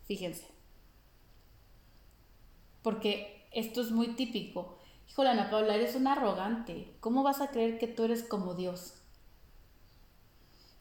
fíjense, 0.06 0.48
porque 2.82 3.46
esto 3.52 3.80
es 3.80 3.92
muy 3.92 4.08
típico. 4.08 4.79
Híjole, 5.10 5.30
Ana 5.30 5.50
Paula, 5.50 5.74
eres 5.74 5.96
un 5.96 6.06
arrogante. 6.06 6.94
¿Cómo 7.00 7.24
vas 7.24 7.40
a 7.40 7.48
creer 7.48 7.78
que 7.78 7.88
tú 7.88 8.04
eres 8.04 8.22
como 8.22 8.54
Dios? 8.54 8.94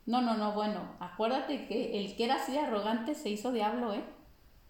No, 0.05 0.21
no, 0.21 0.37
no, 0.37 0.53
bueno, 0.53 0.95
acuérdate 0.99 1.67
que 1.67 1.99
el 1.99 2.15
que 2.15 2.25
era 2.25 2.35
así 2.35 2.55
arrogante 2.55 3.15
se 3.15 3.29
hizo 3.29 3.51
diablo, 3.51 3.93
¿eh? 3.93 4.03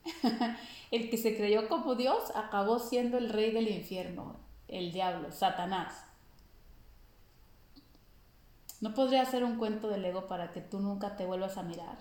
el 0.91 1.09
que 1.09 1.17
se 1.17 1.35
creyó 1.35 1.67
como 1.67 1.95
Dios 1.95 2.31
acabó 2.35 2.79
siendo 2.79 3.17
el 3.17 3.29
rey 3.29 3.51
del 3.51 3.67
infierno, 3.67 4.37
el 4.69 4.93
diablo, 4.93 5.31
Satanás. 5.31 6.05
¿No 8.79 8.93
podría 8.93 9.25
ser 9.25 9.43
un 9.43 9.57
cuento 9.57 9.89
del 9.89 10.05
ego 10.05 10.27
para 10.27 10.51
que 10.51 10.61
tú 10.61 10.79
nunca 10.79 11.17
te 11.17 11.25
vuelvas 11.25 11.57
a 11.57 11.63
mirar? 11.63 11.97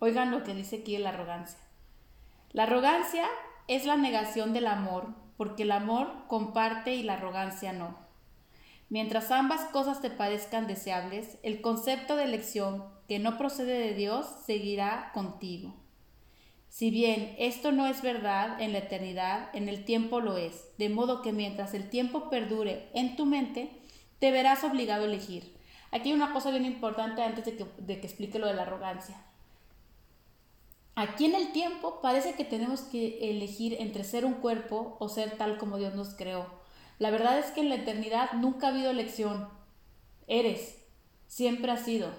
Oigan 0.00 0.30
lo 0.30 0.42
que 0.42 0.52
dice 0.52 0.80
aquí 0.80 0.98
la 0.98 1.10
arrogancia. 1.10 1.60
La 2.52 2.64
arrogancia 2.64 3.26
es 3.68 3.86
la 3.86 3.96
negación 3.96 4.52
del 4.52 4.66
amor, 4.66 5.21
porque 5.42 5.64
el 5.64 5.72
amor 5.72 6.08
comparte 6.28 6.94
y 6.94 7.02
la 7.02 7.14
arrogancia 7.14 7.72
no. 7.72 7.98
Mientras 8.88 9.32
ambas 9.32 9.62
cosas 9.72 10.00
te 10.00 10.08
parezcan 10.08 10.68
deseables, 10.68 11.36
el 11.42 11.60
concepto 11.60 12.14
de 12.14 12.22
elección 12.22 12.84
que 13.08 13.18
no 13.18 13.38
procede 13.38 13.76
de 13.76 13.94
Dios 13.94 14.24
seguirá 14.46 15.10
contigo. 15.12 15.74
Si 16.68 16.92
bien 16.92 17.34
esto 17.40 17.72
no 17.72 17.88
es 17.88 18.02
verdad 18.02 18.60
en 18.60 18.70
la 18.70 18.78
eternidad, 18.78 19.48
en 19.52 19.68
el 19.68 19.84
tiempo 19.84 20.20
lo 20.20 20.36
es, 20.36 20.68
de 20.78 20.90
modo 20.90 21.22
que 21.22 21.32
mientras 21.32 21.74
el 21.74 21.90
tiempo 21.90 22.30
perdure 22.30 22.88
en 22.94 23.16
tu 23.16 23.26
mente, 23.26 23.68
te 24.20 24.30
verás 24.30 24.62
obligado 24.62 25.02
a 25.02 25.08
elegir. 25.08 25.56
Aquí 25.90 26.10
hay 26.10 26.14
una 26.14 26.32
cosa 26.32 26.52
bien 26.52 26.66
importante 26.66 27.20
antes 27.20 27.46
de 27.46 27.56
que, 27.56 27.66
de 27.78 27.98
que 27.98 28.06
explique 28.06 28.38
lo 28.38 28.46
de 28.46 28.54
la 28.54 28.62
arrogancia. 28.62 29.16
Aquí 30.94 31.24
en 31.24 31.34
el 31.34 31.52
tiempo 31.52 32.00
parece 32.02 32.34
que 32.34 32.44
tenemos 32.44 32.80
que 32.82 33.30
elegir 33.30 33.76
entre 33.80 34.04
ser 34.04 34.26
un 34.26 34.34
cuerpo 34.34 34.96
o 35.00 35.08
ser 35.08 35.38
tal 35.38 35.56
como 35.56 35.78
Dios 35.78 35.94
nos 35.94 36.14
creó. 36.14 36.46
La 36.98 37.10
verdad 37.10 37.38
es 37.38 37.46
que 37.46 37.60
en 37.60 37.70
la 37.70 37.76
eternidad 37.76 38.32
nunca 38.34 38.66
ha 38.66 38.70
habido 38.70 38.90
elección. 38.90 39.48
Eres, 40.26 40.76
siempre 41.26 41.72
has 41.72 41.84
sido. 41.84 42.10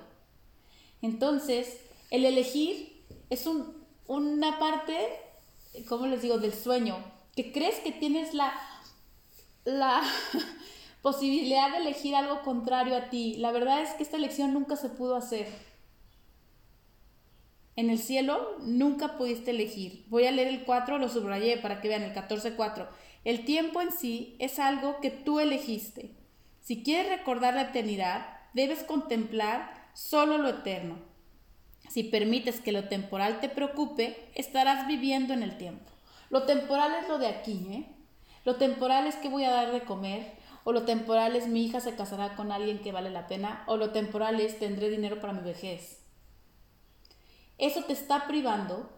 Entonces, 1.01 1.77
el 2.09 2.25
elegir 2.25 3.05
es 3.29 3.47
una 4.07 4.59
parte, 4.59 5.07
¿cómo 5.87 6.07
les 6.07 6.21
digo?, 6.21 6.39
del 6.39 6.53
sueño, 6.53 6.97
que 7.35 7.51
crees 7.51 7.79
que 7.79 7.91
tienes 7.91 8.33
la, 8.33 8.53
la 9.65 10.01
posibilidad 11.03 11.71
de 11.71 11.77
elegir 11.77 12.15
algo 12.15 12.41
contrario 12.41 12.95
a 12.95 13.09
ti. 13.09 13.35
La 13.37 13.51
verdad 13.51 13.81
es 13.81 13.91
que 13.91 14.03
esta 14.03 14.17
elección 14.17 14.53
nunca 14.53 14.75
se 14.75 14.89
pudo 14.89 15.15
hacer. 15.15 15.47
En 17.75 17.89
el 17.89 17.97
cielo 17.97 18.57
nunca 18.61 19.17
pudiste 19.17 19.51
elegir. 19.51 20.05
Voy 20.07 20.25
a 20.25 20.31
leer 20.31 20.47
el 20.47 20.63
4, 20.63 20.99
lo 20.99 21.09
subrayé 21.09 21.57
para 21.57 21.81
que 21.81 21.87
vean 21.87 22.03
el 22.03 22.13
14.4. 22.13 22.87
El 23.23 23.45
tiempo 23.45 23.81
en 23.81 23.91
sí 23.91 24.35
es 24.39 24.59
algo 24.59 24.99
que 24.99 25.09
tú 25.09 25.39
elegiste. 25.39 26.11
Si 26.61 26.83
quieres 26.83 27.09
recordar 27.09 27.55
la 27.55 27.63
eternidad, 27.63 28.25
debes 28.53 28.83
contemplar 28.83 29.89
solo 29.93 30.37
lo 30.37 30.49
eterno. 30.49 30.97
Si 31.89 32.03
permites 32.03 32.61
que 32.61 32.71
lo 32.71 32.87
temporal 32.87 33.39
te 33.39 33.49
preocupe, 33.49 34.29
estarás 34.35 34.87
viviendo 34.87 35.33
en 35.33 35.43
el 35.43 35.57
tiempo. 35.57 35.91
Lo 36.29 36.43
temporal 36.43 36.93
es 37.01 37.07
lo 37.07 37.17
de 37.17 37.27
aquí, 37.27 37.65
¿eh? 37.69 37.85
Lo 38.45 38.55
temporal 38.55 39.07
es 39.07 39.15
que 39.15 39.29
voy 39.29 39.45
a 39.45 39.51
dar 39.51 39.71
de 39.71 39.83
comer, 39.83 40.33
o 40.63 40.71
lo 40.73 40.83
temporal 40.83 41.35
es 41.35 41.47
mi 41.47 41.65
hija 41.65 41.79
se 41.79 41.95
casará 41.95 42.35
con 42.35 42.51
alguien 42.51 42.79
que 42.79 42.91
vale 42.91 43.09
la 43.09 43.27
pena, 43.27 43.63
o 43.67 43.77
lo 43.77 43.91
temporal 43.91 44.39
es 44.39 44.59
tendré 44.59 44.89
dinero 44.89 45.19
para 45.19 45.33
mi 45.33 45.41
vejez. 45.41 46.02
Eso 47.57 47.83
te 47.83 47.93
está 47.93 48.27
privando, 48.27 48.89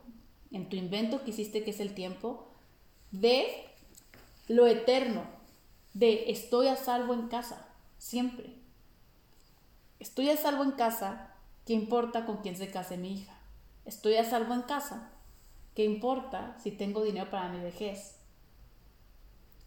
en 0.52 0.70
tu 0.70 0.76
invento 0.76 1.24
que 1.24 1.32
hiciste 1.32 1.64
que 1.64 1.72
es 1.72 1.80
el 1.80 1.94
tiempo, 1.94 2.48
de 3.12 3.66
lo 4.48 4.68
eterno 4.68 5.24
de 5.94 6.30
estoy 6.30 6.68
a 6.68 6.76
salvo 6.76 7.14
en 7.14 7.28
casa, 7.28 7.68
siempre. 7.98 8.54
Estoy 10.00 10.30
a 10.30 10.38
salvo 10.38 10.64
en 10.64 10.72
casa, 10.72 11.34
¿qué 11.66 11.74
importa 11.74 12.26
con 12.26 12.38
quién 12.38 12.58
se 12.58 12.70
case 12.70 12.98
mi 12.98 13.14
hija? 13.14 13.34
Estoy 13.86 14.16
a 14.18 14.30
salvo 14.30 14.54
en 14.54 14.64
casa, 14.64 15.12
¿qué 15.74 15.86
importa 15.86 16.58
si 16.62 16.72
tengo 16.72 17.04
dinero 17.04 17.30
para 17.30 17.50
mi 17.50 17.60
vejez? 17.62 18.18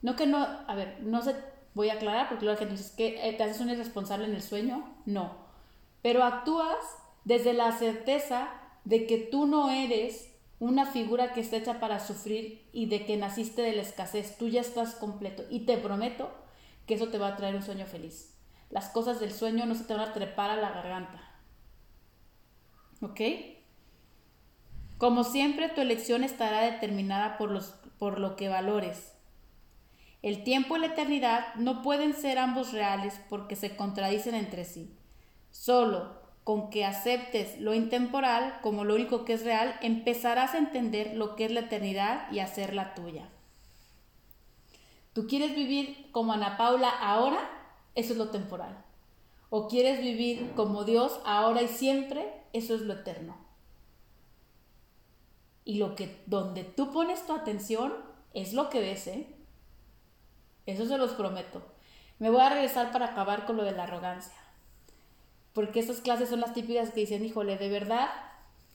No 0.03 0.17
que 0.17 0.27
no, 0.27 0.39
a 0.39 0.75
ver, 0.75 1.01
no 1.01 1.23
sé, 1.23 1.35
voy 1.75 1.89
a 1.89 1.95
aclarar 1.95 2.29
porque 2.29 2.45
luego 2.45 2.61
la 2.61 2.67
gente 2.67 2.81
dice 2.81 2.95
que 2.97 3.29
eh, 3.29 3.33
te 3.33 3.43
haces 3.43 3.61
un 3.61 3.71
irresponsable 3.71 4.27
en 4.27 4.35
el 4.35 4.43
sueño, 4.43 4.97
no. 5.07 5.33
Pero 6.03 6.25
actúas 6.25 6.77
desde 7.25 7.53
la 7.53 7.73
certeza 7.73 8.51
de 8.89 9.07
que 9.07 9.19
tú 9.19 9.47
no 9.47 9.69
eres 9.69 10.35
una 10.61 10.87
figura 10.87 11.35
que 11.35 11.43
está 11.43 11.59
hecha 11.59 11.79
para 11.79 12.01
sufrir 12.01 12.67
y 12.73 12.87
de 12.87 13.05
que 13.05 13.19
naciste 13.19 13.61
de 13.61 13.77
la 13.77 13.83
escasez, 13.83 14.39
tú 14.39 14.49
ya 14.49 14.63
estás 14.63 14.95
completo 14.95 15.45
y 15.51 15.67
te 15.67 15.77
prometo 15.77 16.33
que 16.87 16.95
eso 16.95 17.09
te 17.09 17.19
va 17.19 17.29
a 17.29 17.37
traer 17.37 17.55
un 17.55 17.63
sueño 17.63 17.85
feliz. 17.85 18.35
Las 18.71 18.89
cosas 18.89 19.21
del 19.21 19.31
sueño 19.31 19.67
no 19.67 19.75
se 19.75 19.85
te 19.85 19.93
van 19.93 20.09
a 20.09 20.15
trepar 20.15 20.49
a 20.49 20.57
la 20.57 20.71
garganta. 20.71 21.23
¿Ok? 23.03 23.21
Como 24.97 25.23
siempre, 25.23 25.69
tu 25.69 25.83
elección 25.83 26.25
estará 26.25 26.63
determinada 26.63 27.37
por, 27.37 27.51
los, 27.51 27.75
por 27.99 28.19
lo 28.19 28.37
que 28.37 28.49
valores. 28.49 29.13
El 30.23 30.45
tiempo 30.45 30.79
y 30.79 30.81
la 30.81 30.87
eternidad 30.87 31.55
no 31.57 31.83
pueden 31.83 32.15
ser 32.15 32.39
ambos 32.39 32.73
reales 32.73 33.21
porque 33.29 33.55
se 33.55 33.77
contradicen 33.77 34.35
entre 34.35 34.65
sí. 34.65 34.97
Solo 35.51 36.28
con 36.49 36.71
que 36.71 36.87
aceptes 36.87 37.61
lo 37.61 37.75
intemporal 37.75 38.59
como 38.63 38.83
lo 38.83 38.95
único 38.95 39.27
que 39.27 39.35
es 39.35 39.45
real, 39.45 39.79
empezarás 39.83 40.55
a 40.55 40.57
entender 40.57 41.15
lo 41.15 41.37
que 41.37 41.45
es 41.45 41.53
la 41.53 41.61
eternidad 41.61 42.33
y 42.33 42.39
hacerla 42.39 42.95
tuya. 42.95 43.29
¿Tú 45.13 45.27
quieres 45.27 45.55
vivir 45.55 46.11
como 46.11 46.33
Ana 46.33 46.57
Paula 46.57 46.89
ahora? 46.89 47.39
Eso 47.95 48.15
es 48.15 48.19
lo 48.19 48.31
temporal. 48.31 48.83
¿O 49.51 49.69
quieres 49.69 50.01
vivir 50.01 50.53
como 50.57 50.85
Dios 50.85 51.21
ahora 51.27 51.61
y 51.61 51.69
siempre? 51.69 52.33
Eso 52.55 52.75
es 52.75 52.81
lo 52.81 52.95
eterno. 52.95 53.37
Y 55.67 55.75
lo 55.75 55.97
que 55.97 56.19
donde 56.25 56.65
tú 56.65 56.95
pones 56.95 57.27
tu 57.27 57.35
atención 57.35 57.93
es 58.33 58.55
lo 58.55 58.71
que 58.71 58.81
ves, 58.81 59.07
¿eh? 59.07 59.27
Eso 60.65 60.87
se 60.87 60.97
los 60.97 61.11
prometo. 61.11 61.61
Me 62.19 62.31
voy 62.31 62.41
a 62.41 62.49
regresar 62.49 62.91
para 62.91 63.09
acabar 63.09 63.45
con 63.45 63.59
lo 63.59 63.65
de 63.65 63.73
la 63.73 63.83
arrogancia. 63.83 64.38
Porque 65.59 65.81
esas 65.81 66.01
clases 66.01 66.29
son 66.29 66.39
las 66.39 66.55
típicas 66.55 66.93
que 66.93 67.01
dicen, 67.01 67.25
híjole, 67.25 67.59
de 67.59 67.69
verdad, 67.69 68.11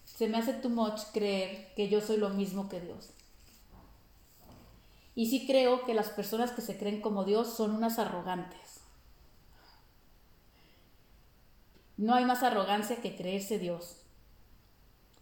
se 0.03 0.27
me 0.27 0.37
hace 0.37 0.51
too 0.51 0.69
much 0.69 0.99
creer 1.13 1.73
que 1.75 1.87
yo 1.87 2.01
soy 2.01 2.17
lo 2.17 2.27
mismo 2.27 2.67
que 2.67 2.81
Dios. 2.81 3.11
Y 5.15 5.29
sí 5.29 5.47
creo 5.47 5.85
que 5.85 5.93
las 5.93 6.09
personas 6.09 6.51
que 6.51 6.61
se 6.61 6.77
creen 6.77 6.99
como 6.99 7.23
Dios 7.23 7.55
son 7.55 7.71
unas 7.73 7.99
arrogantes. 7.99 8.81
No 11.95 12.15
hay 12.15 12.25
más 12.25 12.43
arrogancia 12.43 12.97
que 12.97 13.15
creerse 13.15 13.59
Dios. 13.59 14.01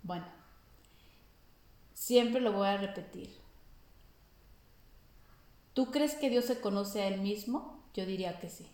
Bueno, 0.02 0.26
siempre 1.94 2.42
lo 2.42 2.54
voy 2.54 2.70
a 2.70 2.78
repetir. 2.78 3.38
¿Tú 5.76 5.92
crees 5.92 6.16
que 6.16 6.32
Dios 6.32 6.46
se 6.46 6.60
conoce 6.60 7.04
a 7.04 7.08
Él 7.08 7.22
mismo? 7.22 7.84
Yo 7.94 8.08
diría 8.08 8.40
que 8.40 8.50
sí. 8.50 8.66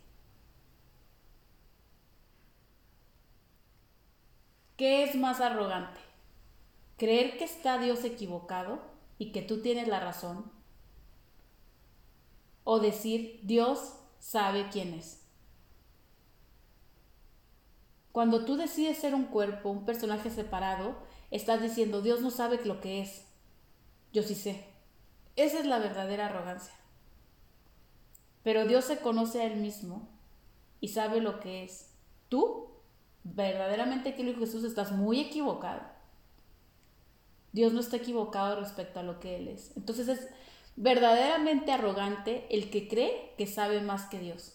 ¿Qué 4.78 5.02
es 5.02 5.16
más 5.16 5.40
arrogante? 5.40 5.98
¿Creer 6.98 7.36
que 7.36 7.42
está 7.42 7.78
Dios 7.78 8.04
equivocado 8.04 8.80
y 9.18 9.32
que 9.32 9.42
tú 9.42 9.60
tienes 9.60 9.88
la 9.88 9.98
razón? 9.98 10.52
¿O 12.62 12.78
decir 12.78 13.40
Dios 13.42 13.94
sabe 14.20 14.68
quién 14.70 14.94
es? 14.94 15.26
Cuando 18.12 18.44
tú 18.44 18.56
decides 18.56 18.98
ser 18.98 19.16
un 19.16 19.24
cuerpo, 19.24 19.68
un 19.68 19.84
personaje 19.84 20.30
separado, 20.30 20.96
estás 21.32 21.60
diciendo 21.60 22.00
Dios 22.00 22.20
no 22.20 22.30
sabe 22.30 22.64
lo 22.64 22.80
que 22.80 23.00
es. 23.00 23.26
Yo 24.12 24.22
sí 24.22 24.36
sé. 24.36 24.64
Esa 25.34 25.58
es 25.58 25.66
la 25.66 25.80
verdadera 25.80 26.26
arrogancia. 26.26 26.74
Pero 28.44 28.64
Dios 28.64 28.84
se 28.84 29.00
conoce 29.00 29.40
a 29.40 29.46
Él 29.46 29.56
mismo 29.56 30.08
y 30.80 30.88
sabe 30.88 31.20
lo 31.20 31.40
que 31.40 31.64
es. 31.64 31.90
Tú, 32.28 32.77
verdaderamente, 33.34 34.14
que 34.14 34.34
Jesús, 34.34 34.64
estás 34.64 34.92
muy 34.92 35.20
equivocado. 35.20 35.82
Dios 37.52 37.72
no 37.72 37.80
está 37.80 37.96
equivocado 37.96 38.60
respecto 38.60 39.00
a 39.00 39.02
lo 39.02 39.20
que 39.20 39.36
Él 39.36 39.48
es. 39.48 39.76
Entonces 39.76 40.08
es 40.08 40.28
verdaderamente 40.76 41.72
arrogante 41.72 42.46
el 42.50 42.70
que 42.70 42.88
cree 42.88 43.34
que 43.36 43.46
sabe 43.46 43.80
más 43.80 44.06
que 44.06 44.18
Dios. 44.18 44.54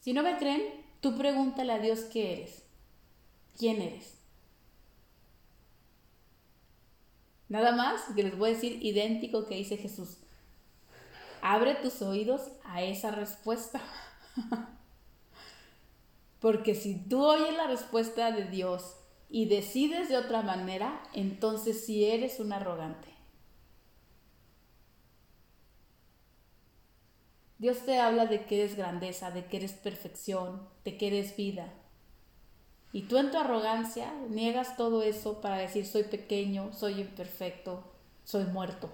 Si 0.00 0.12
no 0.12 0.22
me 0.22 0.36
creen, 0.38 0.62
tú 1.00 1.16
pregúntale 1.16 1.72
a 1.72 1.78
Dios 1.78 2.00
qué 2.12 2.32
eres. 2.32 2.64
¿Quién 3.56 3.82
eres? 3.82 4.18
Nada 7.48 7.72
más 7.72 8.02
que 8.14 8.22
les 8.22 8.36
voy 8.36 8.50
a 8.50 8.54
decir 8.54 8.84
idéntico 8.84 9.46
que 9.46 9.56
dice 9.56 9.76
Jesús. 9.76 10.18
Abre 11.40 11.74
tus 11.76 12.02
oídos 12.02 12.42
a 12.64 12.82
esa 12.82 13.10
respuesta. 13.10 13.80
Porque 16.40 16.74
si 16.74 16.96
tú 16.96 17.24
oyes 17.24 17.54
la 17.56 17.66
respuesta 17.66 18.30
de 18.30 18.44
Dios 18.44 18.96
y 19.28 19.46
decides 19.46 20.08
de 20.08 20.16
otra 20.16 20.42
manera, 20.42 21.02
entonces 21.12 21.84
sí 21.84 22.04
eres 22.04 22.40
un 22.40 22.52
arrogante. 22.52 23.08
Dios 27.58 27.84
te 27.84 27.98
habla 27.98 28.26
de 28.26 28.46
que 28.46 28.60
eres 28.60 28.76
grandeza, 28.76 29.32
de 29.32 29.46
que 29.46 29.56
eres 29.56 29.72
perfección, 29.72 30.62
de 30.84 30.96
que 30.96 31.08
eres 31.08 31.36
vida. 31.36 31.72
Y 32.92 33.02
tú 33.02 33.18
en 33.18 33.32
tu 33.32 33.38
arrogancia 33.38 34.12
niegas 34.30 34.76
todo 34.76 35.02
eso 35.02 35.40
para 35.40 35.58
decir 35.58 35.84
soy 35.84 36.04
pequeño, 36.04 36.72
soy 36.72 37.00
imperfecto, 37.00 37.82
soy 38.24 38.44
muerto. 38.44 38.88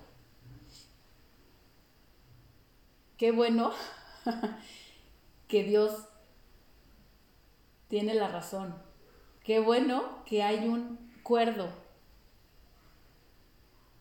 Qué 3.19 3.31
bueno 3.31 3.73
que 5.49 5.65
Dios 5.65 6.09
tiene 7.89 8.15
la 8.15 8.29
razón. 8.29 8.75
Qué 9.45 9.61
bueno 9.61 10.25
que 10.25 10.43
hay 10.43 10.67
un 10.67 10.99
cuerdo. 11.23 11.69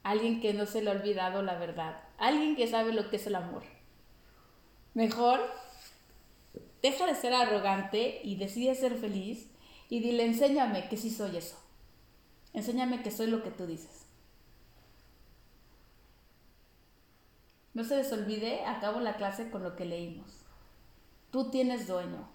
Alguien 0.04 0.41
que 0.41 0.54
no 0.54 0.66
se 0.66 0.82
le 0.82 0.89
ha 0.89 0.94
olvidado 0.94 1.41
la 1.41 1.58
verdad. 1.58 2.02
Alguien 2.18 2.56
que 2.56 2.68
sabe 2.68 2.94
lo 2.94 3.10
que 3.10 3.18
es 3.18 3.28
el 3.28 3.36
amor. 3.36 3.64
Mejor, 4.94 5.39
deja 6.82 7.08
de 7.08 7.16
ser 7.16 7.34
arrogante 7.34 8.22
y 8.24 8.36
decide 8.36 8.76
ser 8.76 8.98
feliz 8.98 9.50
y 9.89 10.00
dile, 10.00 10.26
enséñame 10.26 10.88
que 10.89 10.98
sí 10.98 11.10
soy 11.10 11.38
eso. 11.38 11.58
Enséñame 12.54 13.02
que 13.02 13.12
soy 13.12 13.28
lo 13.28 13.44
que 13.44 13.52
tú 13.52 13.66
dices. 13.66 14.06
No 17.74 17.84
se 17.84 17.96
les 17.96 18.12
olvide, 18.12 18.64
acabo 18.66 19.00
la 19.00 19.18
clase 19.18 19.50
con 19.50 19.64
lo 19.64 19.76
que 19.76 19.86
leímos. 19.86 20.43
Tú 21.34 21.50
tienes 21.50 21.88
dueño. 21.88 22.30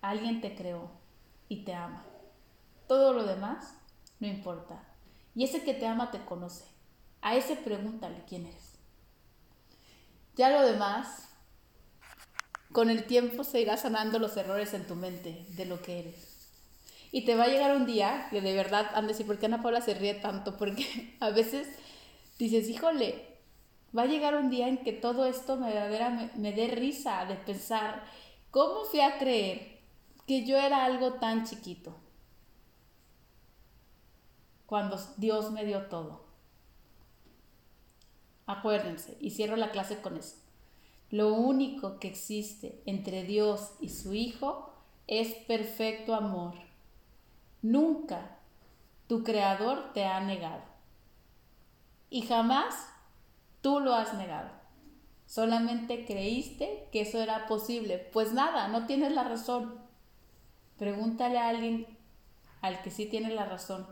Alguien 0.00 0.40
te 0.40 0.54
creó 0.54 0.90
y 1.50 1.64
te 1.64 1.74
ama. 1.74 2.02
Todo 2.88 3.12
lo 3.12 3.24
demás 3.24 3.74
no 4.18 4.26
importa. 4.26 4.82
Y 5.34 5.44
ese 5.44 5.62
que 5.62 5.74
te 5.74 5.86
ama 5.86 6.10
te 6.10 6.24
conoce. 6.24 6.64
A 7.20 7.36
ese 7.36 7.56
pregúntale 7.56 8.24
quién 8.26 8.46
eres. 8.46 8.72
Ya 10.34 10.48
lo 10.48 10.62
demás 10.62 11.28
con 12.72 12.88
el 12.88 13.04
tiempo 13.04 13.44
se 13.44 13.60
irá 13.60 13.76
sanando 13.76 14.18
los 14.18 14.34
errores 14.38 14.72
en 14.72 14.86
tu 14.86 14.94
mente 14.94 15.44
de 15.50 15.66
lo 15.66 15.82
que 15.82 15.98
eres. 15.98 16.48
Y 17.10 17.26
te 17.26 17.36
va 17.36 17.44
a 17.44 17.48
llegar 17.48 17.76
un 17.76 17.84
día 17.84 18.28
que 18.30 18.40
de 18.40 18.54
verdad, 18.54 18.90
han 18.94 19.08
decir, 19.08 19.26
¿por 19.26 19.38
qué 19.38 19.44
Ana 19.44 19.60
Paula 19.60 19.82
se 19.82 19.92
ríe 19.92 20.14
tanto? 20.14 20.56
Porque 20.58 21.18
a 21.20 21.28
veces 21.28 21.68
dices, 22.38 22.70
híjole, 22.70 23.31
va 23.96 24.02
a 24.02 24.06
llegar 24.06 24.34
un 24.34 24.50
día 24.50 24.68
en 24.68 24.78
que 24.78 24.92
todo 24.92 25.24
esto 25.26 25.56
me, 25.56 25.72
me, 25.72 26.30
me 26.36 26.52
dé 26.52 26.68
risa 26.68 27.24
de 27.26 27.36
pensar, 27.36 28.04
¿cómo 28.50 28.84
fui 28.84 29.00
a 29.00 29.18
creer 29.18 29.80
que 30.26 30.44
yo 30.46 30.56
era 30.56 30.84
algo 30.84 31.14
tan 31.14 31.44
chiquito? 31.44 31.94
Cuando 34.66 34.98
Dios 35.18 35.50
me 35.50 35.64
dio 35.64 35.86
todo. 35.86 36.24
Acuérdense, 38.46 39.16
y 39.20 39.30
cierro 39.30 39.56
la 39.56 39.70
clase 39.70 40.00
con 40.00 40.16
eso. 40.16 40.36
Lo 41.10 41.34
único 41.34 41.98
que 41.98 42.08
existe 42.08 42.82
entre 42.86 43.24
Dios 43.24 43.74
y 43.80 43.90
su 43.90 44.14
Hijo 44.14 44.72
es 45.06 45.34
perfecto 45.46 46.14
amor. 46.14 46.54
Nunca 47.60 48.38
tu 49.08 49.22
Creador 49.22 49.92
te 49.92 50.06
ha 50.06 50.20
negado. 50.20 50.62
Y 52.08 52.22
jamás 52.22 52.91
tú 53.62 53.80
lo 53.80 53.94
has 53.94 54.12
negado. 54.14 54.50
Solamente 55.24 56.04
creíste 56.04 56.88
que 56.92 57.00
eso 57.00 57.22
era 57.22 57.46
posible. 57.46 57.98
Pues 57.98 58.34
nada, 58.34 58.68
no 58.68 58.86
tienes 58.86 59.12
la 59.12 59.24
razón. 59.24 59.80
Pregúntale 60.78 61.38
a 61.38 61.48
alguien 61.48 61.86
al 62.60 62.82
que 62.82 62.90
sí 62.90 63.06
tiene 63.06 63.34
la 63.34 63.46
razón. 63.46 63.86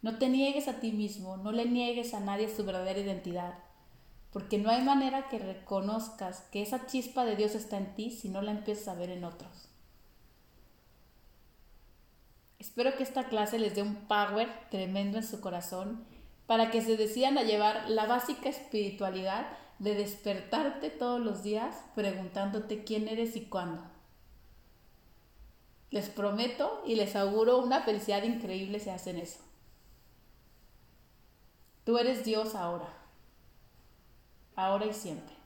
No 0.00 0.16
te 0.16 0.30
niegues 0.30 0.66
a 0.68 0.80
ti 0.80 0.92
mismo, 0.92 1.36
no 1.36 1.52
le 1.52 1.66
niegues 1.66 2.14
a 2.14 2.20
nadie 2.20 2.48
su 2.48 2.64
verdadera 2.64 3.00
identidad 3.00 3.58
porque 4.32 4.58
no 4.58 4.70
hay 4.70 4.82
manera 4.82 5.28
que 5.28 5.38
reconozcas 5.38 6.42
que 6.52 6.62
esa 6.62 6.86
chispa 6.86 7.24
de 7.24 7.36
Dios 7.36 7.54
está 7.54 7.78
en 7.78 7.94
ti 7.94 8.10
si 8.10 8.28
no 8.28 8.42
la 8.42 8.52
empiezas 8.52 8.88
a 8.88 8.94
ver 8.94 9.10
en 9.10 9.24
otros. 9.24 9.68
Espero 12.58 12.94
que 12.96 13.02
esta 13.02 13.28
clase 13.28 13.58
les 13.58 13.74
dé 13.74 13.82
un 13.82 13.96
power 14.06 14.48
tremendo 14.70 15.18
en 15.18 15.24
su 15.24 15.40
corazón 15.40 16.04
para 16.50 16.72
que 16.72 16.82
se 16.82 16.96
decidan 16.96 17.38
a 17.38 17.44
llevar 17.44 17.88
la 17.88 18.06
básica 18.06 18.48
espiritualidad 18.48 19.46
de 19.78 19.94
despertarte 19.94 20.90
todos 20.90 21.20
los 21.20 21.44
días 21.44 21.76
preguntándote 21.94 22.82
quién 22.82 23.06
eres 23.06 23.36
y 23.36 23.42
cuándo. 23.42 23.84
Les 25.90 26.08
prometo 26.08 26.82
y 26.84 26.96
les 26.96 27.14
auguro 27.14 27.58
una 27.58 27.82
felicidad 27.82 28.24
increíble 28.24 28.80
si 28.80 28.90
hacen 28.90 29.18
eso. 29.18 29.38
Tú 31.84 31.98
eres 31.98 32.24
Dios 32.24 32.56
ahora 32.56 32.96
ahora 34.56 34.86
y 34.86 34.92
siempre. 34.92 35.39